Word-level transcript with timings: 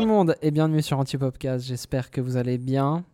tout 0.00 0.06
le 0.06 0.12
monde 0.12 0.34
et 0.40 0.50
bienvenue 0.50 0.80
sur 0.80 0.98
Antipopcast. 0.98 1.66
J'espère 1.66 2.10
que 2.10 2.22
vous 2.22 2.38
allez 2.38 2.56
bien. 2.56 3.04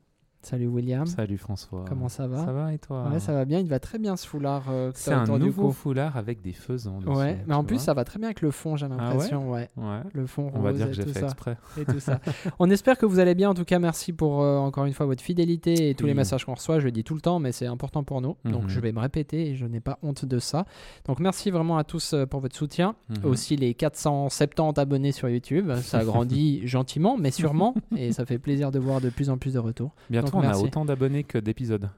Salut 0.46 0.69
William. 0.69 1.06
Salut 1.06 1.38
François. 1.38 1.85
Comment 1.88 2.09
ça 2.09 2.29
va 2.29 2.45
Ça 2.45 2.53
va 2.53 2.72
et 2.72 2.79
toi 2.79 3.09
Ouais, 3.12 3.18
ça 3.18 3.32
va 3.32 3.45
bien. 3.45 3.59
Il 3.59 3.66
va 3.68 3.80
très 3.80 3.98
bien 3.98 4.16
ce 4.16 4.29
foulard. 4.29 4.66
euh, 4.70 4.93
C'est 4.95 5.11
un 5.12 5.25
nouveau 5.38 5.73
foulard 5.73 6.16
avec 6.16 6.41
des 6.41 6.52
faisans. 6.52 6.98
dessus, 7.00 7.09
Ouais, 7.19 7.38
mais 7.48 7.55
en 7.55 7.64
plus 7.64 7.80
ça 7.80 7.95
va 7.95 8.05
très 8.05 8.20
bien 8.20 8.29
avec 8.29 8.43
le 8.43 8.52
fond, 8.52 8.77
j'ai 8.77 8.87
ouais 8.87 8.96
l'impression. 8.96 9.51
ouais, 9.51 9.69
Ouais. 9.77 10.01
Le 10.12 10.24
fond 10.27 10.52
On 10.55 10.61
va 10.61 10.73
dire 10.73 10.87
que 10.87 10.93
j'ai 10.93 11.02
tout 11.02 11.12
fait 11.12 11.19
ça. 11.19 11.27
exprès. 11.27 11.56
et 11.80 11.84
tout 11.84 11.98
ça. 11.98 12.20
On 12.61 12.70
espère 12.70 12.96
que 12.96 13.06
vous 13.06 13.19
allez 13.19 13.34
bien. 13.34 13.51
En 13.51 13.55
tout 13.55 13.64
cas, 13.64 13.80
merci 13.80 14.12
pour 14.12 14.41
euh, 14.41 14.56
encore 14.59 14.84
une 14.84 14.93
fois 14.93 15.06
votre 15.06 15.20
fidélité 15.20 15.91
et 15.91 15.96
tous 15.96 16.06
les 16.06 16.14
messages 16.14 16.45
qu'on 16.45 16.55
reçoit. 16.55 16.78
Je 16.78 16.84
le 16.84 16.92
dis 16.92 17.02
tout 17.02 17.16
le 17.16 17.20
temps, 17.20 17.41
mais 17.41 17.51
c'est 17.51 17.66
important 17.66 18.05
pour 18.05 18.20
nous. 18.20 18.37
Donc 18.45 18.62
Mhm. 18.62 18.69
je 18.69 18.78
vais 18.78 18.92
me 18.92 19.01
répéter 19.01 19.48
et 19.51 19.56
je 19.56 19.66
n'ai 19.66 19.80
pas 19.80 19.98
honte 20.05 20.24
de 20.27 20.38
ça. 20.38 20.65
Donc 21.06 21.19
merci 21.19 21.51
vraiment 21.51 21.77
à 21.77 21.83
tous 21.83 22.12
euh, 22.15 22.24
pour 22.24 22.38
votre 22.38 22.55
soutien. 22.55 22.95
Mhm. 23.09 23.24
Aussi 23.24 23.56
les 23.56 23.74
470 23.74 24.78
abonnés 24.78 25.10
sur 25.10 25.28
YouTube. 25.28 25.73
Ça 25.83 26.05
grandit 26.05 26.60
gentiment, 26.69 27.16
mais 27.19 27.33
sûrement. 27.33 27.74
et 27.97 28.12
ça 28.12 28.24
fait 28.24 28.38
plaisir 28.38 28.70
de 28.70 28.78
voir 28.78 29.01
de 29.01 29.09
plus 29.10 29.28
en 29.28 29.38
plus 29.38 29.55
de 29.55 29.59
retours. 29.59 29.91
Bientôt, 30.09 30.35
On 30.36 30.42
a 30.42 30.56
autant 30.58 30.84
d'abonnés 30.84 31.24
que 31.24 31.38
d'épisodes. 31.38 31.88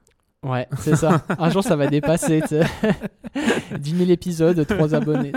Ouais, 0.44 0.68
c'est 0.78 0.94
ça. 0.94 1.24
Un 1.40 1.50
jour, 1.50 1.64
ça 1.64 1.74
va 1.74 1.88
dépasser. 1.88 2.40
10 3.76 3.96
000 3.96 4.10
épisodes, 4.10 4.64
3 4.64 4.94
abonnés. 4.94 5.32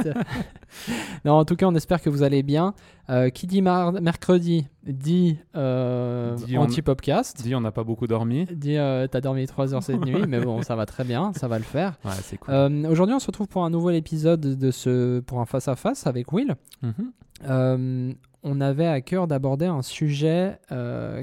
Non, 1.25 1.33
en 1.33 1.45
tout 1.45 1.55
cas, 1.55 1.65
on 1.65 1.73
espère 1.73 2.01
que 2.01 2.09
vous 2.11 2.21
allez 2.21 2.43
bien. 2.43 2.75
Euh, 3.09 3.29
qui 3.29 3.47
dit 3.47 3.63
mercredi 3.63 4.67
dit, 4.83 5.37
euh, 5.55 6.35
Dit 6.35 6.55
on- 6.57 6.61
anti-popcast. 6.61 7.41
Dis, 7.41 7.55
on 7.55 7.61
n'a 7.61 7.71
pas 7.71 7.83
beaucoup 7.83 8.05
dormi. 8.05 8.45
Dit 8.45 8.77
euh, 8.77 9.07
t'as 9.07 9.21
dormi 9.21 9.45
3 9.47 9.73
heures 9.73 9.81
cette 9.83 10.05
nuit, 10.05 10.21
mais 10.27 10.39
bon, 10.39 10.61
ça 10.63 10.75
va 10.75 10.85
très 10.85 11.03
bien, 11.03 11.33
ça 11.35 11.47
va 11.47 11.57
le 11.57 11.63
faire. 11.63 11.97
Ouais, 12.05 12.11
c'est 12.21 12.37
cool. 12.37 12.53
Euh, 12.53 12.89
Aujourd'hui, 12.89 13.15
on 13.15 13.19
se 13.19 13.25
retrouve 13.27 13.47
pour 13.47 13.65
un 13.65 13.71
nouvel 13.71 13.95
épisode 13.95 14.39
de 14.39 14.71
ce, 14.71 15.19
pour 15.21 15.41
un 15.41 15.45
face-à-face 15.45 16.05
avec 16.05 16.31
Will. 16.31 16.55
Mhm. 16.83 18.15
On 18.43 18.59
avait 18.61 18.87
à 18.87 19.01
cœur 19.01 19.27
d'aborder 19.27 19.65
un 19.65 19.81
sujet 19.81 20.59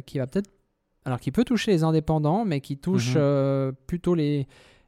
qui 0.07 0.19
va 0.19 0.27
peut-être, 0.27 0.51
alors 1.05 1.21
qui 1.21 1.31
peut 1.33 1.45
toucher 1.45 1.71
les 1.71 1.85
indépendants, 1.85 2.45
mais 2.45 2.61
qui 2.61 2.77
touche 2.77 3.15
Mhm. 3.15 3.21
euh, 3.21 3.73
plutôt 3.87 4.15
les 4.15 4.47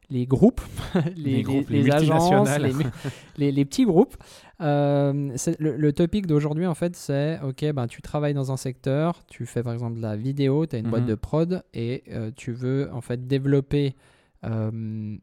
les 0.09 0.25
groupes, 0.25 0.59
les, 1.15 1.35
Les 1.37 1.41
groupes, 1.41 1.69
les 1.69 1.83
les 1.83 1.91
agences, 1.91 2.49
petits 3.63 3.85
groupes. 3.85 4.17
Euh, 4.59 5.33
le, 5.57 5.77
le 5.77 5.93
topic 5.93 6.27
d'aujourd'hui, 6.27 6.67
en 6.67 6.75
fait, 6.75 6.97
c'est 6.97 7.39
ok, 7.41 7.71
ben, 7.71 7.87
tu 7.87 8.01
travailles 8.01 8.33
dans 8.33 8.51
un 8.51 8.57
secteur, 8.57 9.23
tu 9.27 9.45
fais 9.45 9.63
par 9.63 9.71
exemple 9.71 9.95
de 9.95 10.01
la 10.01 10.17
vidéo, 10.17 10.65
tu 10.65 10.75
as 10.75 10.79
une 10.79 10.89
boîte 10.89 11.03
Mhm. 11.03 11.07
de 11.09 11.15
prod 11.15 11.63
et 11.73 12.03
euh, 12.09 12.29
tu 12.35 12.51
veux 12.51 12.89
en 12.91 12.99
fait 12.99 13.25
développer 13.25 13.95
euh, 14.43 15.15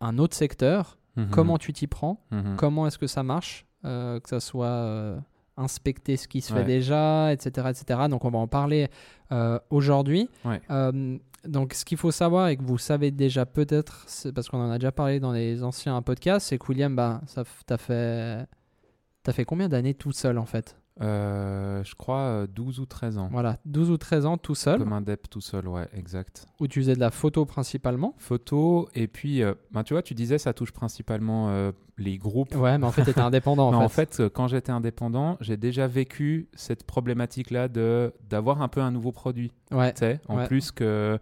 un 0.00 0.18
autre 0.18 0.34
secteur. 0.34 0.96
Mhm. 1.16 1.28
Comment 1.30 1.58
tu 1.58 1.74
t'y 1.74 1.86
prends? 1.86 2.24
Comment 2.56 2.86
est-ce 2.86 2.96
que 2.98 3.06
ça 3.06 3.22
marche, 3.22 3.66
que 3.82 4.20
ça 4.24 4.40
soit 4.40 5.22
inspecter 5.56 6.16
ce 6.16 6.28
qui 6.28 6.40
se 6.40 6.52
fait 6.52 6.64
déjà, 6.64 7.32
etc., 7.32 7.68
etc. 7.70 8.00
Donc 8.08 8.24
on 8.24 8.30
va 8.30 8.38
en 8.38 8.48
parler 8.48 8.88
euh, 9.30 9.58
aujourd'hui. 9.70 10.28
Ouais. 10.44 10.60
Euh, 10.70 11.18
donc 11.44 11.74
ce 11.74 11.84
qu'il 11.84 11.98
faut 11.98 12.10
savoir 12.10 12.48
et 12.48 12.56
que 12.56 12.62
vous 12.62 12.78
savez 12.78 13.10
déjà 13.10 13.46
peut-être, 13.46 14.06
parce 14.34 14.48
qu'on 14.48 14.60
en 14.60 14.70
a 14.70 14.78
déjà 14.78 14.92
parlé 14.92 15.20
dans 15.20 15.32
les 15.32 15.62
anciens 15.62 16.00
podcasts, 16.02 16.48
c'est 16.48 16.58
que 16.58 16.66
William, 16.68 16.94
bah, 16.94 17.20
t'as 17.66 17.76
fait, 17.76 18.46
t'as 19.22 19.32
fait 19.32 19.44
combien 19.44 19.68
d'années 19.68 19.94
tout 19.94 20.12
seul 20.12 20.38
en 20.38 20.46
fait? 20.46 20.76
Euh, 21.00 21.82
je 21.84 21.94
crois 21.94 22.18
euh, 22.18 22.46
12 22.46 22.78
ou 22.80 22.86
13 22.86 23.16
ans. 23.18 23.28
Voilà, 23.32 23.58
12 23.64 23.90
ou 23.90 23.96
13 23.96 24.26
ans 24.26 24.36
tout 24.36 24.54
seul, 24.54 24.78
Comme 24.78 24.92
un 24.92 25.00
dep 25.00 25.28
tout 25.30 25.40
seul, 25.40 25.66
ouais, 25.66 25.88
exact. 25.96 26.46
où 26.60 26.68
tu 26.68 26.80
faisais 26.80 26.94
de 26.94 27.00
la 27.00 27.10
photo 27.10 27.46
principalement? 27.46 28.14
Photo, 28.18 28.88
et 28.94 29.08
puis, 29.08 29.42
euh, 29.42 29.54
ben, 29.70 29.84
tu 29.84 29.94
vois, 29.94 30.02
tu 30.02 30.12
disais 30.14 30.36
ça 30.38 30.52
touche 30.52 30.70
principalement 30.72 31.48
euh, 31.48 31.72
les 31.96 32.18
groupes. 32.18 32.54
Ouais, 32.54 32.76
mais 32.76 32.86
en 32.86 32.92
fait, 32.92 33.04
t'étais 33.04 33.20
indépendant 33.20 33.70
Mais 33.70 33.76
en 33.78 33.84
en 33.84 33.88
fait. 33.88 34.16
fait, 34.16 34.22
euh, 34.24 34.28
quand 34.28 34.48
j'étais 34.48 34.70
indépendant, 34.72 35.38
j'ai 35.40 35.56
déjà 35.56 35.86
vécu 35.86 36.48
cette 36.54 36.84
problématique-là 36.84 37.68
d'avoir 37.68 38.60
un 38.60 38.68
peu 38.68 38.80
un 38.82 38.90
nouveau 38.90 39.12
produit. 39.12 39.50
Ouais, 39.70 39.92
tu 39.94 40.00
sais, 40.00 40.20
en 40.28 40.36
Ouais. 40.38 40.46
plus 40.46 40.70
que 40.72 41.18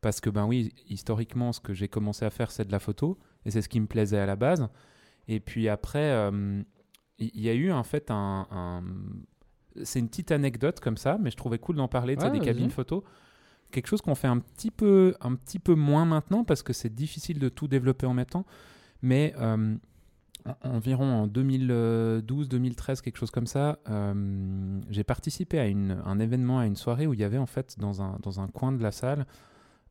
parce 0.00 0.20
que 0.20 0.28
ben 0.28 0.44
oui, 0.44 0.74
historiquement, 0.90 1.52
ce 1.52 1.60
que 1.60 1.72
j'ai 1.72 1.88
commencé 1.88 2.24
à 2.26 2.30
faire, 2.30 2.50
c'est 2.50 2.66
de 2.66 2.72
la 2.72 2.78
photo 2.80 3.16
et 3.46 3.50
c'est 3.50 3.62
ce 3.62 3.68
qui 3.70 3.80
me 3.80 3.86
plaisait 3.86 4.18
à 4.18 4.26
la 4.26 4.36
base. 4.36 4.68
Et 5.28 5.40
puis 5.40 5.68
après, 5.70 6.10
euh, 6.10 6.62
il 7.18 7.40
y, 7.40 7.48
a 7.48 7.54
eu 7.54 7.70
en 7.70 7.82
fait 7.84 8.10
un, 8.10 8.46
un- 8.50 8.82
c'est 9.84 9.98
une 10.00 10.08
petite 10.08 10.30
anecdote 10.32 10.80
comme 10.80 10.96
ça, 10.96 11.18
mais 11.20 11.30
je 11.30 11.36
trouvais 11.36 11.58
cool 11.58 11.76
d'en 11.76 11.88
parler, 11.88 12.16
Ouais, 12.16 12.30
des 12.30 12.38
cabines 12.44 12.70
photo. 12.70 13.04
Quelque 13.72 13.86
chose 13.88 14.02
qu'on 14.02 14.14
fait 14.14 14.28
un 14.28 14.38
petit 14.38 14.70
peu, 14.70 15.14
un 15.20 15.34
petit 15.34 15.58
peu 15.58 15.74
moins 15.74 16.04
maintenant 16.04 16.44
parce 16.44 16.62
que 16.62 16.72
c'est 16.72 16.94
difficile 16.94 17.38
de 17.38 17.48
tout 17.48 17.66
développer 17.68 18.06
en 18.06 18.14
même 18.14 18.26
temps. 18.26 18.46
Mais 19.02 19.34
euh, 19.38 19.74
en- 20.44 20.56
environ 20.70 21.04
en 21.22 21.26
2012-2013, 21.26 23.00
quelque 23.00 23.16
chose 23.16 23.30
comme 23.30 23.46
ça, 23.46 23.78
euh, 23.88 24.80
j'ai 24.90 25.04
participé 25.04 25.58
à 25.58 25.66
une- 25.66 26.00
un 26.04 26.18
événement, 26.20 26.58
à 26.60 26.66
une 26.66 26.76
soirée 26.76 27.06
où 27.06 27.14
il 27.14 27.20
y 27.20 27.24
avait 27.24 27.38
en 27.38 27.46
fait 27.46 27.78
dans 27.78 28.02
un, 28.02 28.18
dans 28.22 28.40
un 28.40 28.48
coin 28.48 28.72
de 28.72 28.82
la 28.82 28.92
salle 28.92 29.26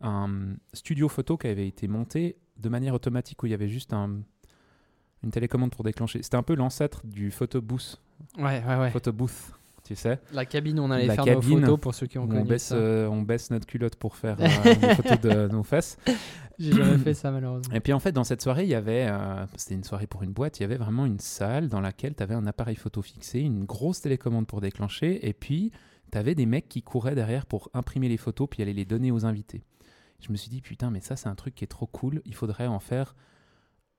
un 0.06 0.56
studio 0.74 1.08
photo 1.08 1.38
qui 1.38 1.48
avait 1.48 1.68
été 1.68 1.88
monté 1.88 2.38
de 2.58 2.68
manière 2.68 2.94
automatique 2.94 3.42
où 3.42 3.46
il 3.46 3.52
y 3.52 3.54
avait 3.54 3.70
juste 3.70 3.94
un- 3.94 4.20
une 5.24 5.32
télécommande 5.32 5.72
pour 5.72 5.84
déclencher. 5.84 6.22
C'était 6.24 6.38
un 6.38 6.44
peu 6.44 6.56
l'ancêtre 6.56 7.02
du 7.06 7.32
photo 7.32 7.62
booth, 7.62 8.00
ouais, 8.38 8.64
ouais, 8.68 8.76
ouais. 8.78 8.92
photo 8.92 9.12
booth, 9.12 9.54
tu 9.84 9.96
sais, 9.96 10.20
La 10.34 10.46
cabine 10.46 10.80
où 10.80 10.84
on 10.84 10.92
allait 10.92 11.06
La 11.08 11.16
faire 11.16 11.26
cabine 11.26 11.60
nos 11.60 11.66
photos 11.66 11.80
pour 11.80 11.96
ceux 11.96 12.08
qui 12.08 12.18
ont 12.18 12.24
où 12.24 12.26
on 12.26 12.30
connu 12.30 12.44
baisse, 12.48 12.68
ça. 12.68 12.76
euh, 12.76 13.08
on 13.08 13.22
baisse 13.22 13.52
notre 13.52 13.66
culotte 13.66 13.96
pour 13.96 14.16
faire 14.16 14.38
euh, 14.40 14.76
des 14.76 14.96
photos 14.96 15.20
de 15.20 15.48
nos 15.50 15.64
fesses. 15.64 15.98
J'ai 16.60 16.72
jamais 16.72 16.98
fait 17.00 17.14
ça 17.14 17.32
malheureusement. 17.32 17.74
Et 17.74 17.80
puis 17.80 17.94
en 17.94 18.00
fait, 18.00 18.12
dans 18.12 18.24
cette 18.24 18.42
soirée, 18.42 18.64
il 18.64 18.70
y 18.70 18.76
avait, 18.76 19.08
euh, 19.10 19.46
c'était 19.58 19.76
une 19.76 19.84
soirée 19.84 20.08
pour 20.08 20.24
une 20.24 20.32
boîte, 20.32 20.60
il 20.60 20.64
y 20.64 20.66
avait 20.66 20.78
vraiment 20.78 21.06
une 21.06 21.20
salle 21.20 21.68
dans 21.68 21.82
laquelle 21.82 22.16
tu 22.16 22.24
avais 22.24 22.36
un 22.36 22.46
appareil 22.46 22.76
photo 22.76 23.02
fixé, 23.02 23.40
une 23.40 23.66
grosse 23.66 24.02
télécommande 24.02 24.46
pour 24.48 24.62
déclencher, 24.62 25.28
et 25.28 25.34
puis 25.34 25.72
tu 26.12 26.18
avais 26.18 26.36
des 26.36 26.46
mecs 26.46 26.70
qui 26.70 26.84
couraient 26.84 27.16
derrière 27.16 27.46
pour 27.48 27.70
imprimer 27.74 28.08
les 28.08 28.18
photos 28.18 28.48
puis 28.50 28.62
aller 28.62 28.74
les 28.74 28.86
donner 28.86 29.12
aux 29.12 29.26
invités. 29.26 29.64
Je 30.22 30.32
me 30.32 30.38
suis 30.38 30.50
dit, 30.50 30.62
putain, 30.62 30.92
mais 30.92 31.02
ça, 31.02 31.16
c'est 31.18 31.28
un 31.28 31.36
truc 31.36 31.56
qui 31.56 31.64
est 31.66 31.68
trop 31.68 31.88
cool, 31.88 32.22
il 32.26 32.36
faudrait 32.36 32.68
en 32.68 32.80
faire 32.80 33.16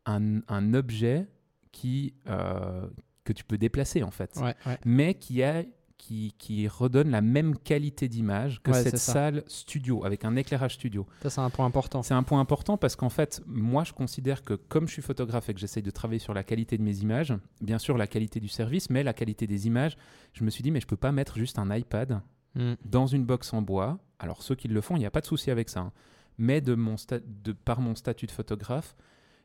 un, 0.06 0.40
un 0.48 0.74
objet 0.74 1.26
qui, 1.72 2.14
euh, 2.28 2.86
que 3.24 3.32
tu 3.32 3.44
peux 3.44 3.58
déplacer 3.58 4.02
en 4.02 4.10
fait, 4.10 4.36
Ouais, 4.36 4.54
ouais. 4.66 4.78
mais 4.84 5.14
qui, 5.14 5.42
a, 5.42 5.64
qui, 5.98 6.34
qui 6.38 6.68
redonne 6.68 7.10
la 7.10 7.20
même 7.22 7.56
qualité 7.56 8.08
d'image 8.08 8.62
que 8.62 8.70
Ouais, 8.70 8.82
cette 8.82 8.98
salle 8.98 9.42
studio, 9.46 10.04
avec 10.04 10.24
un 10.24 10.36
éclairage 10.36 10.74
studio. 10.74 11.06
Ça, 11.22 11.30
c'est 11.30 11.40
un 11.40 11.50
point 11.50 11.64
important. 11.66 12.02
C'est 12.02 12.14
un 12.14 12.22
point 12.22 12.38
important 12.40 12.76
parce 12.76 12.94
qu'en 12.96 13.08
fait, 13.08 13.42
moi, 13.46 13.84
je 13.84 13.92
considère 13.92 14.42
que 14.44 14.54
comme 14.54 14.86
je 14.86 14.92
suis 14.92 15.02
photographe 15.02 15.48
et 15.48 15.54
que 15.54 15.60
j'essaye 15.60 15.82
de 15.82 15.90
travailler 15.90 16.18
sur 16.20 16.34
la 16.34 16.44
qualité 16.44 16.76
de 16.76 16.82
mes 16.82 16.98
images, 16.98 17.32
bien 17.62 17.78
sûr 17.78 17.96
la 17.96 18.06
qualité 18.06 18.38
du 18.40 18.48
service, 18.48 18.90
mais 18.90 19.02
la 19.02 19.14
qualité 19.14 19.46
des 19.46 19.66
images, 19.66 19.96
je 20.34 20.44
me 20.44 20.50
suis 20.50 20.62
dit, 20.62 20.70
mais 20.70 20.80
je 20.80 20.86
peux 20.86 20.96
pas 20.96 21.12
mettre 21.12 21.38
juste 21.38 21.58
un 21.58 21.74
iPad 21.74 22.20
Mm. 22.56 22.74
dans 22.84 23.08
une 23.08 23.24
box 23.24 23.52
en 23.52 23.62
bois. 23.62 23.98
Alors 24.20 24.40
ceux 24.44 24.54
qui 24.54 24.68
le 24.68 24.80
font, 24.80 24.94
il 24.94 25.00
n'y 25.00 25.06
a 25.06 25.10
pas 25.10 25.20
de 25.20 25.26
souci 25.26 25.50
avec 25.50 25.68
ça. 25.68 25.80
hein. 25.80 25.92
Mais 26.38 26.60
de 26.60 26.76
mon 26.76 26.94
de, 27.42 27.50
par 27.52 27.80
mon 27.80 27.96
statut 27.96 28.26
de 28.26 28.30
photographe, 28.30 28.94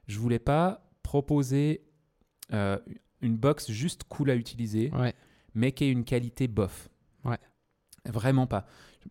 je 0.09 0.20
voulais 0.20 0.40
pas 0.40 0.90
proposer 1.03 1.81
euh, 2.53 2.78
une 3.22 3.38
box 3.38 3.72
juste 3.72 4.03
cool 4.06 4.30
à 4.31 4.36
utiliser, 4.36 4.92
Ouais. 4.92 5.14
mais 5.53 5.72
qui 5.72 5.86
ait 5.86 5.92
une 5.92 6.03
qualité 6.03 6.47
bof. 6.47 6.90
Ouais. 7.24 7.38
Vraiment 8.06 8.48
pas. 8.48 8.66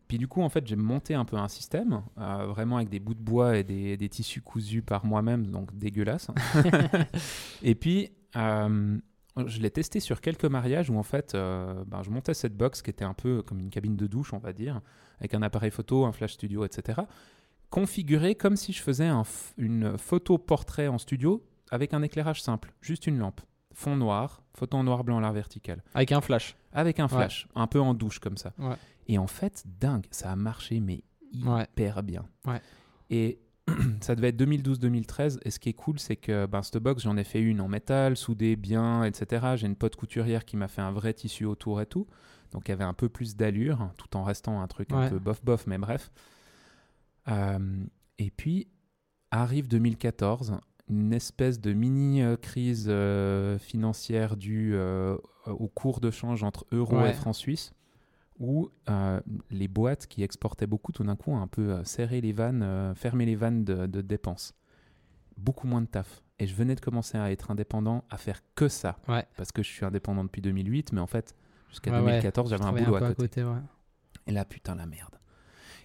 Puis 0.07 0.19
du 0.19 0.29
coup, 0.29 0.43
en 0.43 0.49
fait, 0.49 0.67
j'ai 0.67 0.77
monté 0.77 1.15
un 1.15 1.25
peu 1.25 1.37
un 1.37 1.49
système, 1.49 2.03
euh, 2.19 2.47
vraiment 2.47 2.77
avec 2.77 2.89
des 2.89 2.99
bouts 3.01 3.15
de 3.15 3.23
bois 3.23 3.57
et 3.59 3.65
des, 3.65 3.97
des 3.97 4.09
tissus 4.09 4.41
cousus 4.43 4.83
par 4.83 5.05
moi-même, 5.07 5.47
donc 5.47 5.77
dégueulasse. 5.77 6.29
et 7.63 7.75
puis, 7.75 8.11
euh, 8.37 8.99
je 9.47 9.61
l'ai 9.61 9.71
testé 9.71 10.01
sur 10.01 10.21
quelques 10.21 10.45
mariages 10.45 10.91
où 10.91 10.97
en 10.99 11.03
fait, 11.03 11.35
euh, 11.35 11.85
ben, 11.87 12.03
je 12.03 12.11
montais 12.11 12.35
cette 12.35 12.57
box 12.57 12.83
qui 12.83 12.91
était 12.91 13.05
un 13.05 13.15
peu 13.15 13.43
comme 13.43 13.61
une 13.61 13.71
cabine 13.71 13.97
de 13.97 14.07
douche, 14.07 14.33
on 14.33 14.39
va 14.39 14.53
dire, 14.53 14.81
avec 15.21 15.35
un 15.35 15.43
appareil 15.43 15.71
photo, 15.71 16.05
un 16.05 16.13
flash 16.13 16.33
studio, 16.35 16.65
etc. 16.65 17.03
Configuré 17.71 18.35
comme 18.35 18.57
si 18.57 18.73
je 18.73 18.83
faisais 18.83 19.07
un 19.07 19.25
une 19.59 19.99
photo 19.99 20.39
portrait 20.39 20.89
en 20.89 20.99
studio 20.99 21.45
avec 21.71 21.93
un 21.93 22.03
éclairage 22.03 22.43
simple, 22.43 22.73
juste 22.81 23.07
une 23.07 23.19
lampe, 23.19 23.43
fond 23.75 23.95
noir, 23.97 24.43
photo 24.55 24.79
en 24.79 24.85
noir 24.85 25.05
blanc 25.05 25.19
à 25.19 25.21
la 25.21 25.33
verticale, 25.33 25.83
Avec 25.95 26.13
un 26.13 26.23
flash. 26.23 26.57
avec 26.73 26.99
un 26.99 27.09
flash, 27.09 27.47
un 27.55 27.67
peu 27.67 27.79
en 27.81 27.93
douche 27.93 28.21
comme 28.21 28.39
ça. 28.39 28.55
Ouais. 28.59 28.77
Et 29.07 29.19
en 29.19 29.27
fait, 29.27 29.65
dingue, 29.81 30.07
ça 30.11 30.33
a 30.33 30.37
marché, 30.37 30.81
mais 30.81 31.03
Ouais. 31.45 31.65
hyper 31.65 32.03
bien. 32.03 32.25
Et 33.11 33.39
ça 34.01 34.15
devait 34.15 34.29
être 34.29 34.37
2012-2013. 34.43 35.41
Et 35.45 35.51
ce 35.51 35.59
qui 35.59 35.69
est 35.69 35.75
cool, 35.75 35.99
c'est 35.99 36.17
que 36.17 36.47
ben, 36.47 36.63
cette 36.63 36.79
box, 36.79 37.03
j'en 37.03 37.19
ai 37.19 37.25
fait 37.25 37.41
une 37.41 37.61
en 37.61 37.69
métal, 37.69 38.17
soudée 38.17 38.57
bien, 38.57 39.05
etc. 39.05 39.47
J'ai 39.57 39.67
une 39.67 39.77
pote 39.77 39.95
couturière 39.95 40.47
qui 40.47 40.57
m'a 40.57 40.69
fait 40.69 40.81
un 40.81 40.91
vrai 40.91 41.13
tissu 41.13 41.45
autour 41.45 41.83
et 41.83 41.87
tout. 41.87 42.07
Donc 42.53 42.69
il 42.69 42.71
y 42.71 42.73
avait 42.73 42.85
un 42.85 42.95
peu 42.95 43.11
plus 43.11 43.37
d'allure, 43.37 43.91
tout 43.99 44.17
en 44.17 44.25
restant 44.25 44.63
un 44.63 44.67
truc 44.69 44.91
un 44.93 45.11
peu 45.11 45.19
bof-bof, 45.19 45.67
mais 45.67 45.77
bref. 45.77 46.11
Euh, 47.29 47.59
et 48.19 48.31
puis 48.31 48.69
arrive 49.31 49.69
2014, 49.69 50.59
une 50.89 51.13
espèce 51.13 51.61
de 51.61 51.73
mini-crise 51.73 52.87
euh, 52.89 53.59
financière 53.59 54.37
due 54.37 54.73
euh, 54.75 55.17
au 55.47 55.69
cours 55.69 56.01
de 56.01 56.11
change 56.11 56.43
entre 56.43 56.67
euro 56.73 56.97
Ouais. 56.99 57.11
et 57.11 57.13
franc 57.13 57.33
suisse, 57.33 57.73
où 58.39 58.71
les 59.51 59.69
boîtes 59.69 60.07
qui 60.07 60.23
exportaient 60.23 60.67
beaucoup, 60.67 60.93
tout 60.93 61.03
d'un 61.05 61.17
coup, 61.17 61.33
ont 61.33 61.41
un 61.41 61.47
peu 61.49 61.83
serré 61.85 62.21
les 62.21 62.33
vannes, 62.33 62.95
fermé 62.95 63.27
les 63.27 63.35
vannes 63.37 63.65
de, 63.65 63.87
de 63.87 64.01
dépenses. 64.01 64.55
Beaucoup 65.37 65.67
moins 65.67 65.83
de 65.83 65.87
taf. 65.87 66.23
Et 66.39 66.47
je 66.47 66.55
venais 66.55 66.75
de 66.77 66.81
commencer 66.81 67.19
à 67.19 67.33
être 67.33 67.51
indépendant, 67.51 68.05
à 68.11 68.17
faire 68.17 68.41
que 68.55 68.69
ça. 68.69 68.97
Ouais. 69.09 69.25
Parce 69.37 69.51
que 69.51 69.63
je 69.63 69.69
suis 69.69 69.85
indépendant 69.85 70.23
depuis 70.25 70.41
2008, 70.41 70.93
mais 70.93 71.01
en 71.01 71.07
fait, 71.07 71.35
Jusqu'à 71.69 71.91
Ouais, 71.91 71.99
ouais. 71.99 72.05
2014, 72.07 72.49
j'avais 72.51 72.65
un 72.65 72.73
boulot 72.73 72.99
peu 72.99 73.05
à 73.05 73.15
côté. 73.15 73.45
ouais. 73.45 73.59
Et 74.27 74.33
là, 74.33 74.45
putain, 74.47 74.75
la 74.75 74.87
merde. 74.87 75.19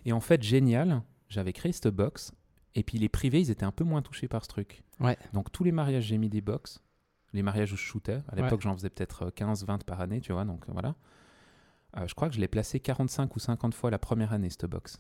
Et 0.05 0.13
en 0.13 0.19
fait, 0.21 0.41
génial, 0.41 1.01
j'avais 1.33 1.53
créé 1.53 1.71
cette 1.71 1.87
box. 1.89 2.31
Et 2.75 2.83
puis 2.83 2.97
les 2.97 3.09
privés, 3.09 3.39
ils 3.41 3.51
étaient 3.51 3.65
un 3.65 3.71
peu 3.71 3.83
moins 3.83 4.01
touchés 4.01 4.27
par 4.27 4.43
ce 4.43 4.47
truc. 4.49 4.83
Ouais. 4.99 5.17
Donc 5.33 5.51
tous 5.51 5.63
les 5.63 5.71
mariages, 5.71 6.05
j'ai 6.05 6.17
mis 6.17 6.29
des 6.29 6.41
box. 6.41 6.81
Les 7.33 7.41
mariages 7.43 7.71
où 7.73 7.75
je 7.75 7.81
shootais. 7.81 8.21
À 8.29 8.35
l'époque, 8.35 8.61
j'en 8.61 8.75
faisais 8.75 8.89
peut-être 8.89 9.29
15, 9.31 9.65
20 9.65 9.83
par 9.83 10.01
année, 10.01 10.21
tu 10.21 10.33
vois. 10.33 10.45
Donc 10.45 10.63
voilà. 10.67 10.95
Euh, 11.97 12.07
je 12.07 12.13
crois 12.15 12.29
que 12.29 12.35
je 12.35 12.39
l'ai 12.39 12.47
placé 12.47 12.79
45 12.79 13.35
ou 13.35 13.39
50 13.39 13.73
fois 13.73 13.91
la 13.91 13.99
première 13.99 14.33
année, 14.33 14.49
cette 14.49 14.65
box. 14.65 14.99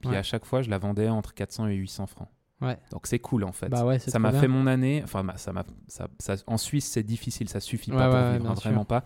Puis 0.00 0.10
Ouais. 0.10 0.16
à 0.16 0.22
chaque 0.22 0.44
fois, 0.46 0.62
je 0.62 0.70
la 0.70 0.78
vendais 0.78 1.08
entre 1.08 1.34
400 1.34 1.66
et 1.68 1.74
800 1.74 2.06
francs. 2.06 2.28
Ouais. 2.62 2.78
Donc 2.90 3.06
c'est 3.06 3.18
cool 3.18 3.44
en 3.44 3.52
fait. 3.52 3.68
Bah 3.70 3.84
ouais, 3.86 3.98
ça 3.98 4.18
m'a 4.18 4.32
fait 4.32 4.48
mon 4.48 4.66
année. 4.66 5.00
Enfin, 5.04 5.24
bah, 5.24 5.34
ça 5.38 5.52
m'a, 5.52 5.64
ça, 5.88 6.08
ça- 6.18 6.36
en 6.46 6.58
Suisse, 6.58 6.86
c'est 6.86 7.02
difficile, 7.02 7.48
ça 7.48 7.60
suffit 7.60 7.90
pas 7.90 8.08
pour 8.10 8.32
vivre, 8.32 8.50
hein, 8.50 8.54
vraiment 8.54 8.84
pas. 8.84 9.04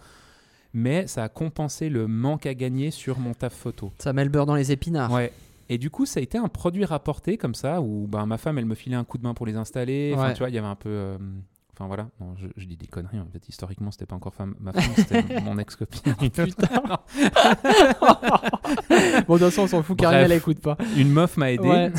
Mais 0.73 1.07
ça 1.07 1.23
a 1.25 1.29
compensé 1.29 1.89
le 1.89 2.09
manque 2.09 2.47
à 2.47 2.55
gagner 2.55 2.91
sur 2.91 3.21
mon 3.21 3.33
taf 3.33 3.55
photo. 3.55 3.93
Ça 3.99 4.13
met 4.13 4.25
le 4.25 4.31
beurre 4.31 4.47
dans 4.47 4.57
les 4.57 4.73
épinards. 4.73 5.13
Ouais. 5.13 5.33
Et 5.69 5.79
du 5.79 5.91
coup, 5.91 6.07
ça 6.07 6.21
a 6.21 6.23
été 6.23 6.39
un 6.39 6.49
produit 6.49 6.85
rapporté 6.85 7.37
comme 7.39 7.55
ça, 7.55 7.81
où 7.81 8.07
ben, 8.07 8.27
ma 8.27 8.39
femme, 8.39 8.59
elle 8.59 8.67
me 8.67 8.75
filait 8.75 8.97
un 8.97 9.05
coup 9.05 9.19
de 9.19 9.23
main 9.23 9.35
pour 9.35 9.47
les 9.47 9.57
installer. 9.57 10.13
Enfin, 10.15 10.29
Ouais. 10.29 10.33
tu 10.35 10.39
vois, 10.41 10.51
il 10.51 10.55
y 10.55 10.59
avait 10.59 10.67
un 10.67 10.77
peu. 10.77 10.89
euh, 10.91 11.19
Enfin 11.77 11.89
voilà, 11.89 12.07
je, 12.37 12.47
je 12.57 12.67
dis 12.67 12.77
des 12.77 12.87
conneries. 12.87 13.19
En 13.19 13.27
fait, 13.33 13.49
historiquement, 13.49 13.91
c'était 13.91 14.07
pas 14.07 14.15
encore 14.15 14.33
femme, 14.33 14.55
ma 14.61 14.73
femme, 14.73 14.93
c'était 14.95 15.25
mon 15.41 15.59
ex-copine. 15.59 16.15
Putain. 16.15 16.69
bon, 19.27 19.35
de 19.35 19.39
toute 19.39 19.39
façon, 19.39 19.63
on 19.63 19.67
s'en 19.67 19.83
fout, 19.83 19.99
Karine, 19.99 20.21
elle 20.21 20.33
écoute 20.33 20.61
pas. 20.61 20.77
Une 20.97 21.11
meuf 21.11 21.37
m'a 21.37 21.53
aidé. 21.53 21.69
Ouais. 21.69 21.93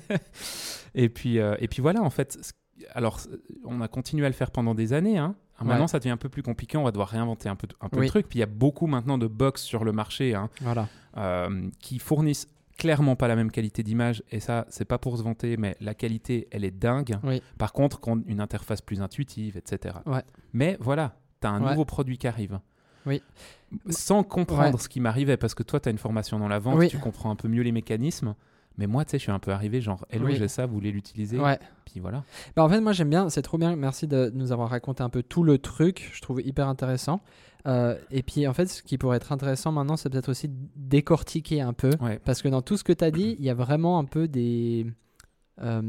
et, 0.94 1.08
puis, 1.08 1.38
euh, 1.38 1.56
et 1.60 1.68
puis 1.68 1.82
voilà, 1.82 2.02
en 2.02 2.10
fait. 2.10 2.38
Alors, 2.94 3.20
on 3.64 3.80
a 3.80 3.88
continué 3.88 4.24
à 4.26 4.28
le 4.28 4.34
faire 4.34 4.50
pendant 4.50 4.74
des 4.74 4.92
années. 4.92 5.18
Hein. 5.18 5.34
Alors, 5.58 5.68
Maintenant, 5.68 5.82
Ouais. 5.84 5.88
ça 5.88 5.98
devient 5.98 6.10
un 6.10 6.16
peu 6.16 6.28
plus 6.28 6.42
compliqué. 6.42 6.76
On 6.78 6.84
va 6.84 6.90
devoir 6.90 7.08
réinventer 7.08 7.48
un 7.48 7.56
peu, 7.56 7.68
un 7.80 7.88
peu 7.88 7.98
Oui. 8.00 8.06
le 8.06 8.10
truc. 8.10 8.28
Puis 8.28 8.38
il 8.38 8.40
y 8.40 8.42
a 8.42 8.46
beaucoup 8.46 8.86
maintenant 8.86 9.18
de 9.18 9.26
box 9.26 9.62
sur 9.62 9.84
le 9.84 9.92
marché. 9.92 10.34
Hein. 10.34 10.48
Voilà. 10.62 10.88
euh, 11.16 11.68
qui 11.80 11.98
fournissent 11.98 12.48
clairement 12.80 13.14
pas 13.14 13.28
la 13.28 13.36
même 13.36 13.50
qualité 13.50 13.82
d'image 13.82 14.22
et 14.30 14.40
ça 14.40 14.64
c'est 14.70 14.86
pas 14.86 14.96
pour 14.98 15.18
se 15.18 15.22
vanter 15.22 15.58
mais 15.58 15.76
la 15.82 15.92
qualité 15.94 16.48
elle 16.50 16.64
est 16.64 16.70
dingue 16.70 17.18
Oui. 17.22 17.42
par 17.58 17.74
contre 17.74 18.00
qu'on 18.00 18.22
une 18.26 18.40
interface 18.40 18.80
plus 18.80 19.02
intuitive 19.02 19.58
etc 19.58 19.96
Ouais. 20.06 20.22
mais 20.54 20.78
voilà 20.80 21.14
tu 21.42 21.46
as 21.46 21.50
un 21.50 21.62
Ouais. 21.62 21.70
nouveau 21.70 21.84
produit 21.84 22.16
qui 22.16 22.26
arrive 22.26 22.58
Oui. 23.04 23.22
sans 23.90 24.22
comprendre 24.22 24.76
Ouais. 24.76 24.80
ce 24.82 24.88
qui 24.88 24.98
m'arrivait 25.00 25.36
parce 25.36 25.54
que 25.54 25.62
toi 25.62 25.78
tu 25.78 25.88
as 25.88 25.92
une 25.92 25.98
formation 25.98 26.38
dans 26.38 26.48
la 26.48 26.58
vente 26.58 26.78
Oui. 26.78 26.88
tu 26.88 26.98
comprends 26.98 27.30
un 27.30 27.36
peu 27.36 27.48
mieux 27.48 27.62
les 27.62 27.72
mécanismes 27.72 28.34
mais 28.80 28.88
moi 28.88 29.04
tu 29.04 29.12
sais 29.12 29.18
je 29.18 29.22
suis 29.22 29.30
un 29.32 29.38
peu 29.38 29.52
arrivé 29.52 29.80
genre 29.80 30.04
hello 30.10 30.26
Oui. 30.26 30.34
j'ai 30.36 30.48
ça 30.48 30.66
vous 30.66 30.74
voulez 30.74 30.90
l'utiliser? 30.90 31.38
Ouais. 31.38 31.58
puis 31.84 32.00
voilà 32.00 32.24
Bah, 32.56 32.64
en 32.64 32.68
fait, 32.68 32.80
moi 32.80 32.92
j'aime 32.92 33.10
bien, 33.10 33.28
c'est 33.30 33.42
trop 33.42 33.58
bien, 33.58 33.76
merci 33.76 34.08
de 34.08 34.32
nous 34.34 34.50
avoir 34.50 34.68
raconté 34.70 35.02
un 35.04 35.10
peu 35.10 35.22
tout 35.22 35.44
le 35.44 35.58
truc, 35.58 36.10
je 36.12 36.20
trouve 36.20 36.40
hyper 36.40 36.66
intéressant. 36.66 37.20
Euh, 37.66 37.94
et 38.10 38.22
puis 38.22 38.46
en 38.48 38.54
fait, 38.54 38.66
ce 38.66 38.82
qui 38.82 38.96
pourrait 38.96 39.18
être 39.18 39.32
intéressant 39.32 39.70
maintenant, 39.70 39.96
c'est 39.98 40.08
peut-être 40.08 40.30
aussi 40.30 40.50
décortiquer 40.76 41.60
un 41.60 41.72
peu, 41.74 41.90
ouais 42.00 42.18
parce 42.24 42.42
que 42.42 42.48
dans 42.48 42.62
tout 42.62 42.76
ce 42.76 42.84
que 42.84 42.92
tu 42.92 43.04
as 43.04 43.10
dit, 43.10 43.36
il 43.38 43.44
y 43.44 43.50
a 43.50 43.54
vraiment 43.54 43.98
un 43.98 44.04
peu 44.04 44.26
des. 44.28 44.86
euh, 45.62 45.82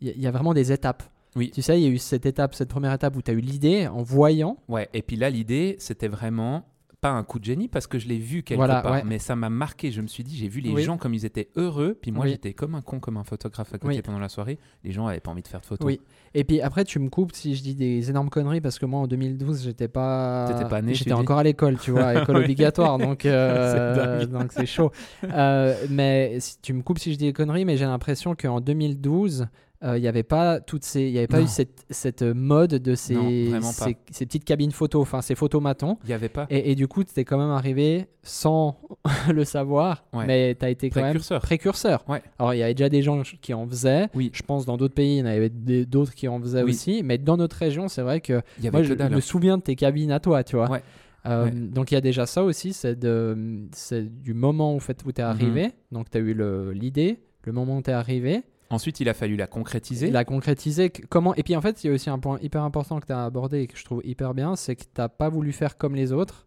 Il 0.00 0.06
y, 0.08 0.10
a- 0.10 0.14
il 0.14 0.22
y 0.22 0.26
a 0.26 0.30
vraiment 0.30 0.54
des 0.54 0.72
étapes. 0.72 1.02
Oui. 1.36 1.50
Tu 1.52 1.60
sais, 1.60 1.78
il 1.78 1.84
y 1.84 1.86
a 1.86 1.90
eu 1.90 1.98
cette 1.98 2.24
étape, 2.24 2.54
cette 2.54 2.68
première 2.70 2.92
étape 2.92 3.14
où 3.16 3.22
tu 3.22 3.30
as 3.30 3.34
eu 3.34 3.40
l'idée 3.40 3.86
en 3.86 4.02
voyant. 4.02 4.56
ouais 4.68 4.88
et 4.94 5.02
puis 5.02 5.16
là 5.16 5.28
l'idée 5.28 5.76
c'était 5.78 6.08
vraiment 6.08 6.64
pas 7.00 7.10
un 7.10 7.22
coup 7.22 7.38
de 7.38 7.44
génie 7.44 7.68
parce 7.68 7.86
que 7.86 7.98
je 7.98 8.08
l'ai 8.08 8.18
vu 8.18 8.42
quelque 8.42 8.58
Voilà, 8.58 8.82
part, 8.82 8.92
ouais. 8.92 9.02
mais 9.04 9.18
ça 9.18 9.36
m'a 9.36 9.50
marqué. 9.50 9.92
Je 9.92 10.00
me 10.00 10.08
suis 10.08 10.24
dit, 10.24 10.36
j'ai 10.36 10.48
vu 10.48 10.60
les 10.60 10.70
Oui. 10.70 10.82
gens 10.82 10.96
comme 10.98 11.14
ils 11.14 11.24
étaient 11.24 11.48
heureux, 11.56 11.96
puis 12.00 12.10
moi 12.10 12.24
Oui. 12.24 12.32
j'étais 12.32 12.52
comme 12.54 12.74
un 12.74 12.80
con, 12.82 12.98
comme 12.98 13.16
un 13.16 13.24
photographe 13.24 13.72
à 13.72 13.78
côté 13.78 13.94
Oui. 13.96 14.02
pendant 14.02 14.18
la 14.18 14.28
soirée. 14.28 14.58
Les 14.82 14.90
gens 14.90 15.06
avaient 15.06 15.20
pas 15.20 15.30
envie 15.30 15.42
de 15.42 15.48
faire 15.48 15.60
de 15.60 15.66
photos. 15.66 15.86
Oui. 15.86 16.00
Et 16.34 16.42
puis 16.44 16.60
après, 16.60 16.84
tu 16.84 16.98
me 16.98 17.08
coupes 17.08 17.32
si 17.34 17.54
je 17.54 17.62
dis 17.62 17.74
des 17.76 18.10
énormes 18.10 18.30
conneries 18.30 18.60
parce 18.60 18.78
que 18.78 18.86
moi 18.86 19.00
en 19.00 19.06
2012, 19.06 19.62
j'étais 19.64 19.88
pas. 19.88 20.48
Pas 20.68 20.82
né, 20.82 20.94
J'étais 20.94 21.12
encore 21.12 21.38
à 21.38 21.44
l'école, 21.44 21.78
tu 21.78 21.92
vois, 21.92 22.14
école 22.22 22.36
obligatoire, 22.36 22.98
donc 22.98 23.24
euh, 23.26 24.26
donc 24.26 24.52
c'est 24.52 24.66
chaud. 24.66 24.90
Euh, 25.24 25.74
mais 25.90 26.40
si, 26.40 26.60
tu 26.60 26.72
me 26.72 26.82
coupes 26.82 26.98
si 26.98 27.12
je 27.12 27.18
dis 27.18 27.26
des 27.26 27.32
conneries, 27.32 27.64
mais 27.64 27.76
j'ai 27.76 27.84
l'impression 27.86 28.34
qu'en 28.34 28.60
2012. 28.60 29.46
Euh, 29.84 29.96
Il 29.96 30.00
n'y 30.00 30.08
avait 30.08 30.22
pas 30.22 30.60
toutes 30.60 30.84
ces, 30.84 31.02
il 31.02 31.10
y 31.10 31.18
avait 31.18 31.26
pas 31.28 31.38
Non. 31.38 31.44
eu 31.44 31.48
cette, 31.48 31.84
cette 31.90 32.22
mode 32.22 32.70
de 32.74 32.94
ces, 32.94 33.14
Non, 33.14 33.60
ces, 33.62 33.96
ces 34.10 34.26
petites 34.26 34.44
cabines 34.44 34.72
photo, 34.72 35.00
enfin 35.00 35.20
ces 35.22 35.34
photomatons. 35.34 35.98
Il 36.04 36.10
y 36.10 36.12
avait 36.12 36.28
pas. 36.28 36.46
Et, 36.50 36.70
et 36.72 36.74
du 36.74 36.88
coup, 36.88 37.04
tu 37.04 37.18
es 37.20 37.24
quand 37.24 37.38
même 37.38 37.50
arrivé 37.50 38.06
sans 38.22 38.80
le 39.32 39.44
savoir, 39.44 40.04
Ouais. 40.12 40.26
mais 40.26 40.54
tu 40.58 40.64
as 40.64 40.70
été 40.70 40.90
quand 40.90 41.00
Précurseur. 41.02 41.36
même 41.36 41.42
précurseur. 41.42 42.04
Ouais. 42.08 42.22
Alors, 42.38 42.54
il 42.54 42.58
y 42.58 42.62
avait 42.62 42.74
déjà 42.74 42.88
des 42.88 43.02
gens 43.02 43.22
qui 43.40 43.54
en 43.54 43.66
faisaient. 43.68 44.08
Oui. 44.14 44.30
Je 44.34 44.42
pense 44.42 44.66
dans 44.66 44.76
d'autres 44.76 44.94
pays, 44.94 45.16
il 45.16 45.18
y 45.18 45.22
en 45.22 45.26
avait 45.26 45.48
d'autres 45.50 46.14
qui 46.14 46.26
en 46.28 46.40
faisaient 46.40 46.62
Oui. 46.62 46.70
aussi. 46.72 47.02
Mais 47.04 47.18
dans 47.18 47.36
notre 47.36 47.56
région, 47.56 47.88
c'est 47.88 48.02
vrai 48.02 48.20
que 48.20 48.40
Il 48.58 48.64
y 48.64 48.68
avait 48.68 48.78
moi, 48.78 48.80
que 48.82 48.88
je 48.88 48.94
dalle. 48.94 49.12
me 49.14 49.20
souviens 49.20 49.58
de 49.58 49.62
tes 49.62 49.76
cabines 49.76 50.10
à 50.12 50.20
toi, 50.20 50.42
tu 50.44 50.56
vois. 50.56 50.68
Ouais. 50.70 50.82
Euh, 51.26 51.44
Ouais. 51.46 51.50
Donc, 51.50 51.90
il 51.90 51.94
y 51.94 51.96
a 51.96 52.00
déjà 52.00 52.26
ça 52.26 52.42
aussi, 52.44 52.72
c'est 52.72 52.98
du 52.98 54.34
moment 54.34 54.74
où, 54.74 54.80
fait, 54.80 54.98
où 55.04 55.12
tu 55.12 55.20
es 55.20 55.24
Mhm. 55.24 55.30
arrivé. 55.30 55.70
Donc, 55.92 56.10
tu 56.10 56.18
as 56.18 56.20
eu 56.20 56.32
le- 56.34 56.72
l'idée, 56.72 57.20
le 57.44 57.52
moment 57.52 57.78
où 57.78 57.82
tu 57.82 57.90
es 57.90 57.92
arrivé, 57.92 58.42
Ensuite, 58.70 59.00
il 59.00 59.08
a 59.08 59.14
fallu 59.14 59.36
la 59.36 59.46
concrétiser. 59.46 60.10
la 60.10 60.24
concrétiser. 60.24 60.90
Comment... 60.90 61.34
Et 61.36 61.42
puis, 61.42 61.56
en 61.56 61.60
fait, 61.62 61.82
il 61.82 61.86
y 61.86 61.90
a 61.90 61.94
aussi 61.94 62.10
un 62.10 62.18
point 62.18 62.38
hyper 62.42 62.62
important 62.62 63.00
que 63.00 63.06
tu 63.06 63.12
as 63.12 63.24
abordé 63.24 63.60
et 63.62 63.66
que 63.66 63.76
je 63.78 63.84
trouve 63.84 64.02
hyper 64.04 64.34
bien, 64.34 64.56
c'est 64.56 64.76
que 64.76 64.82
tu 64.82 65.08
pas 65.18 65.28
voulu 65.28 65.52
faire 65.52 65.78
comme 65.78 65.94
les 65.94 66.12
autres. 66.12 66.46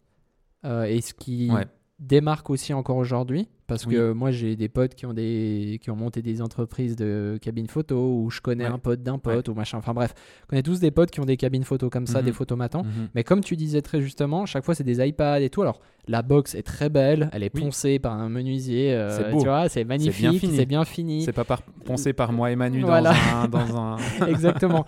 Euh, 0.63 0.83
et 0.83 1.01
ce 1.01 1.13
qui 1.15 1.49
Ouais. 1.51 1.65
démarque 1.99 2.49
aussi 2.51 2.73
encore 2.73 2.97
aujourd'hui. 2.97 3.47
Parce 3.71 3.85
Oui. 3.85 3.95
que 3.95 4.11
moi, 4.11 4.31
j'ai 4.31 4.55
des 4.55 4.67
potes 4.69 4.95
qui 4.95 5.05
ont, 5.05 5.13
des, 5.13 5.79
qui 5.81 5.89
ont 5.91 5.95
monté 5.95 6.21
des 6.21 6.41
entreprises 6.41 6.95
de 6.95 7.37
cabines 7.41 7.67
photo, 7.67 7.95
ou 8.21 8.29
je 8.29 8.41
connais 8.41 8.65
Ouais. 8.65 8.69
un 8.71 8.77
pote 8.77 9.01
d'un 9.01 9.17
pote, 9.17 9.47
ou 9.49 9.53
machin. 9.53 9.77
Enfin 9.77 9.93
bref, 9.93 10.13
on 10.43 10.49
connaît 10.49 10.63
tous 10.63 10.79
des 10.79 10.91
potes 10.91 11.09
qui 11.11 11.19
ont 11.21 11.25
des 11.25 11.37
cabines 11.37 11.63
photo 11.63 11.89
comme 11.89 12.05
ça, 12.07 12.19
Mhm. 12.19 12.25
des 12.25 12.31
photomatons. 12.33 12.83
Mhm. 12.83 13.07
Mais 13.15 13.23
comme 13.23 13.41
tu 13.41 13.55
disais 13.55 13.81
très 13.81 14.01
justement, 14.01 14.45
chaque 14.45 14.65
fois 14.65 14.75
c'est 14.75 14.83
des 14.83 15.05
iPads 15.05 15.39
et 15.41 15.49
tout. 15.49 15.61
Alors 15.61 15.79
la 16.07 16.21
box 16.23 16.55
est 16.55 16.63
très 16.63 16.89
belle, 16.89 17.29
elle 17.31 17.43
est 17.43 17.51
Oui. 17.55 17.61
poncée 17.61 17.99
par 17.99 18.13
un 18.13 18.27
menuisier, 18.27 18.93
euh, 18.93 19.09
C'est 19.17 19.31
beau. 19.31 19.39
tu 19.39 19.45
vois, 19.47 19.69
c'est 19.69 19.83
magnifique, 19.83 20.41
c'est 20.53 20.65
bien 20.65 20.83
fini. 20.83 21.23
C'est 21.23 21.31
pas 21.31 21.43
par... 21.45 21.61
poncé 21.85 22.11
par 22.13 22.33
moi 22.33 22.51
et 22.51 22.55
Manu 22.55 22.81
Voilà. 22.81 23.13
dans 23.49 23.59
un. 23.59 23.65
Dans 23.67 23.77
un... 23.77 23.97
Exactement. 24.27 24.85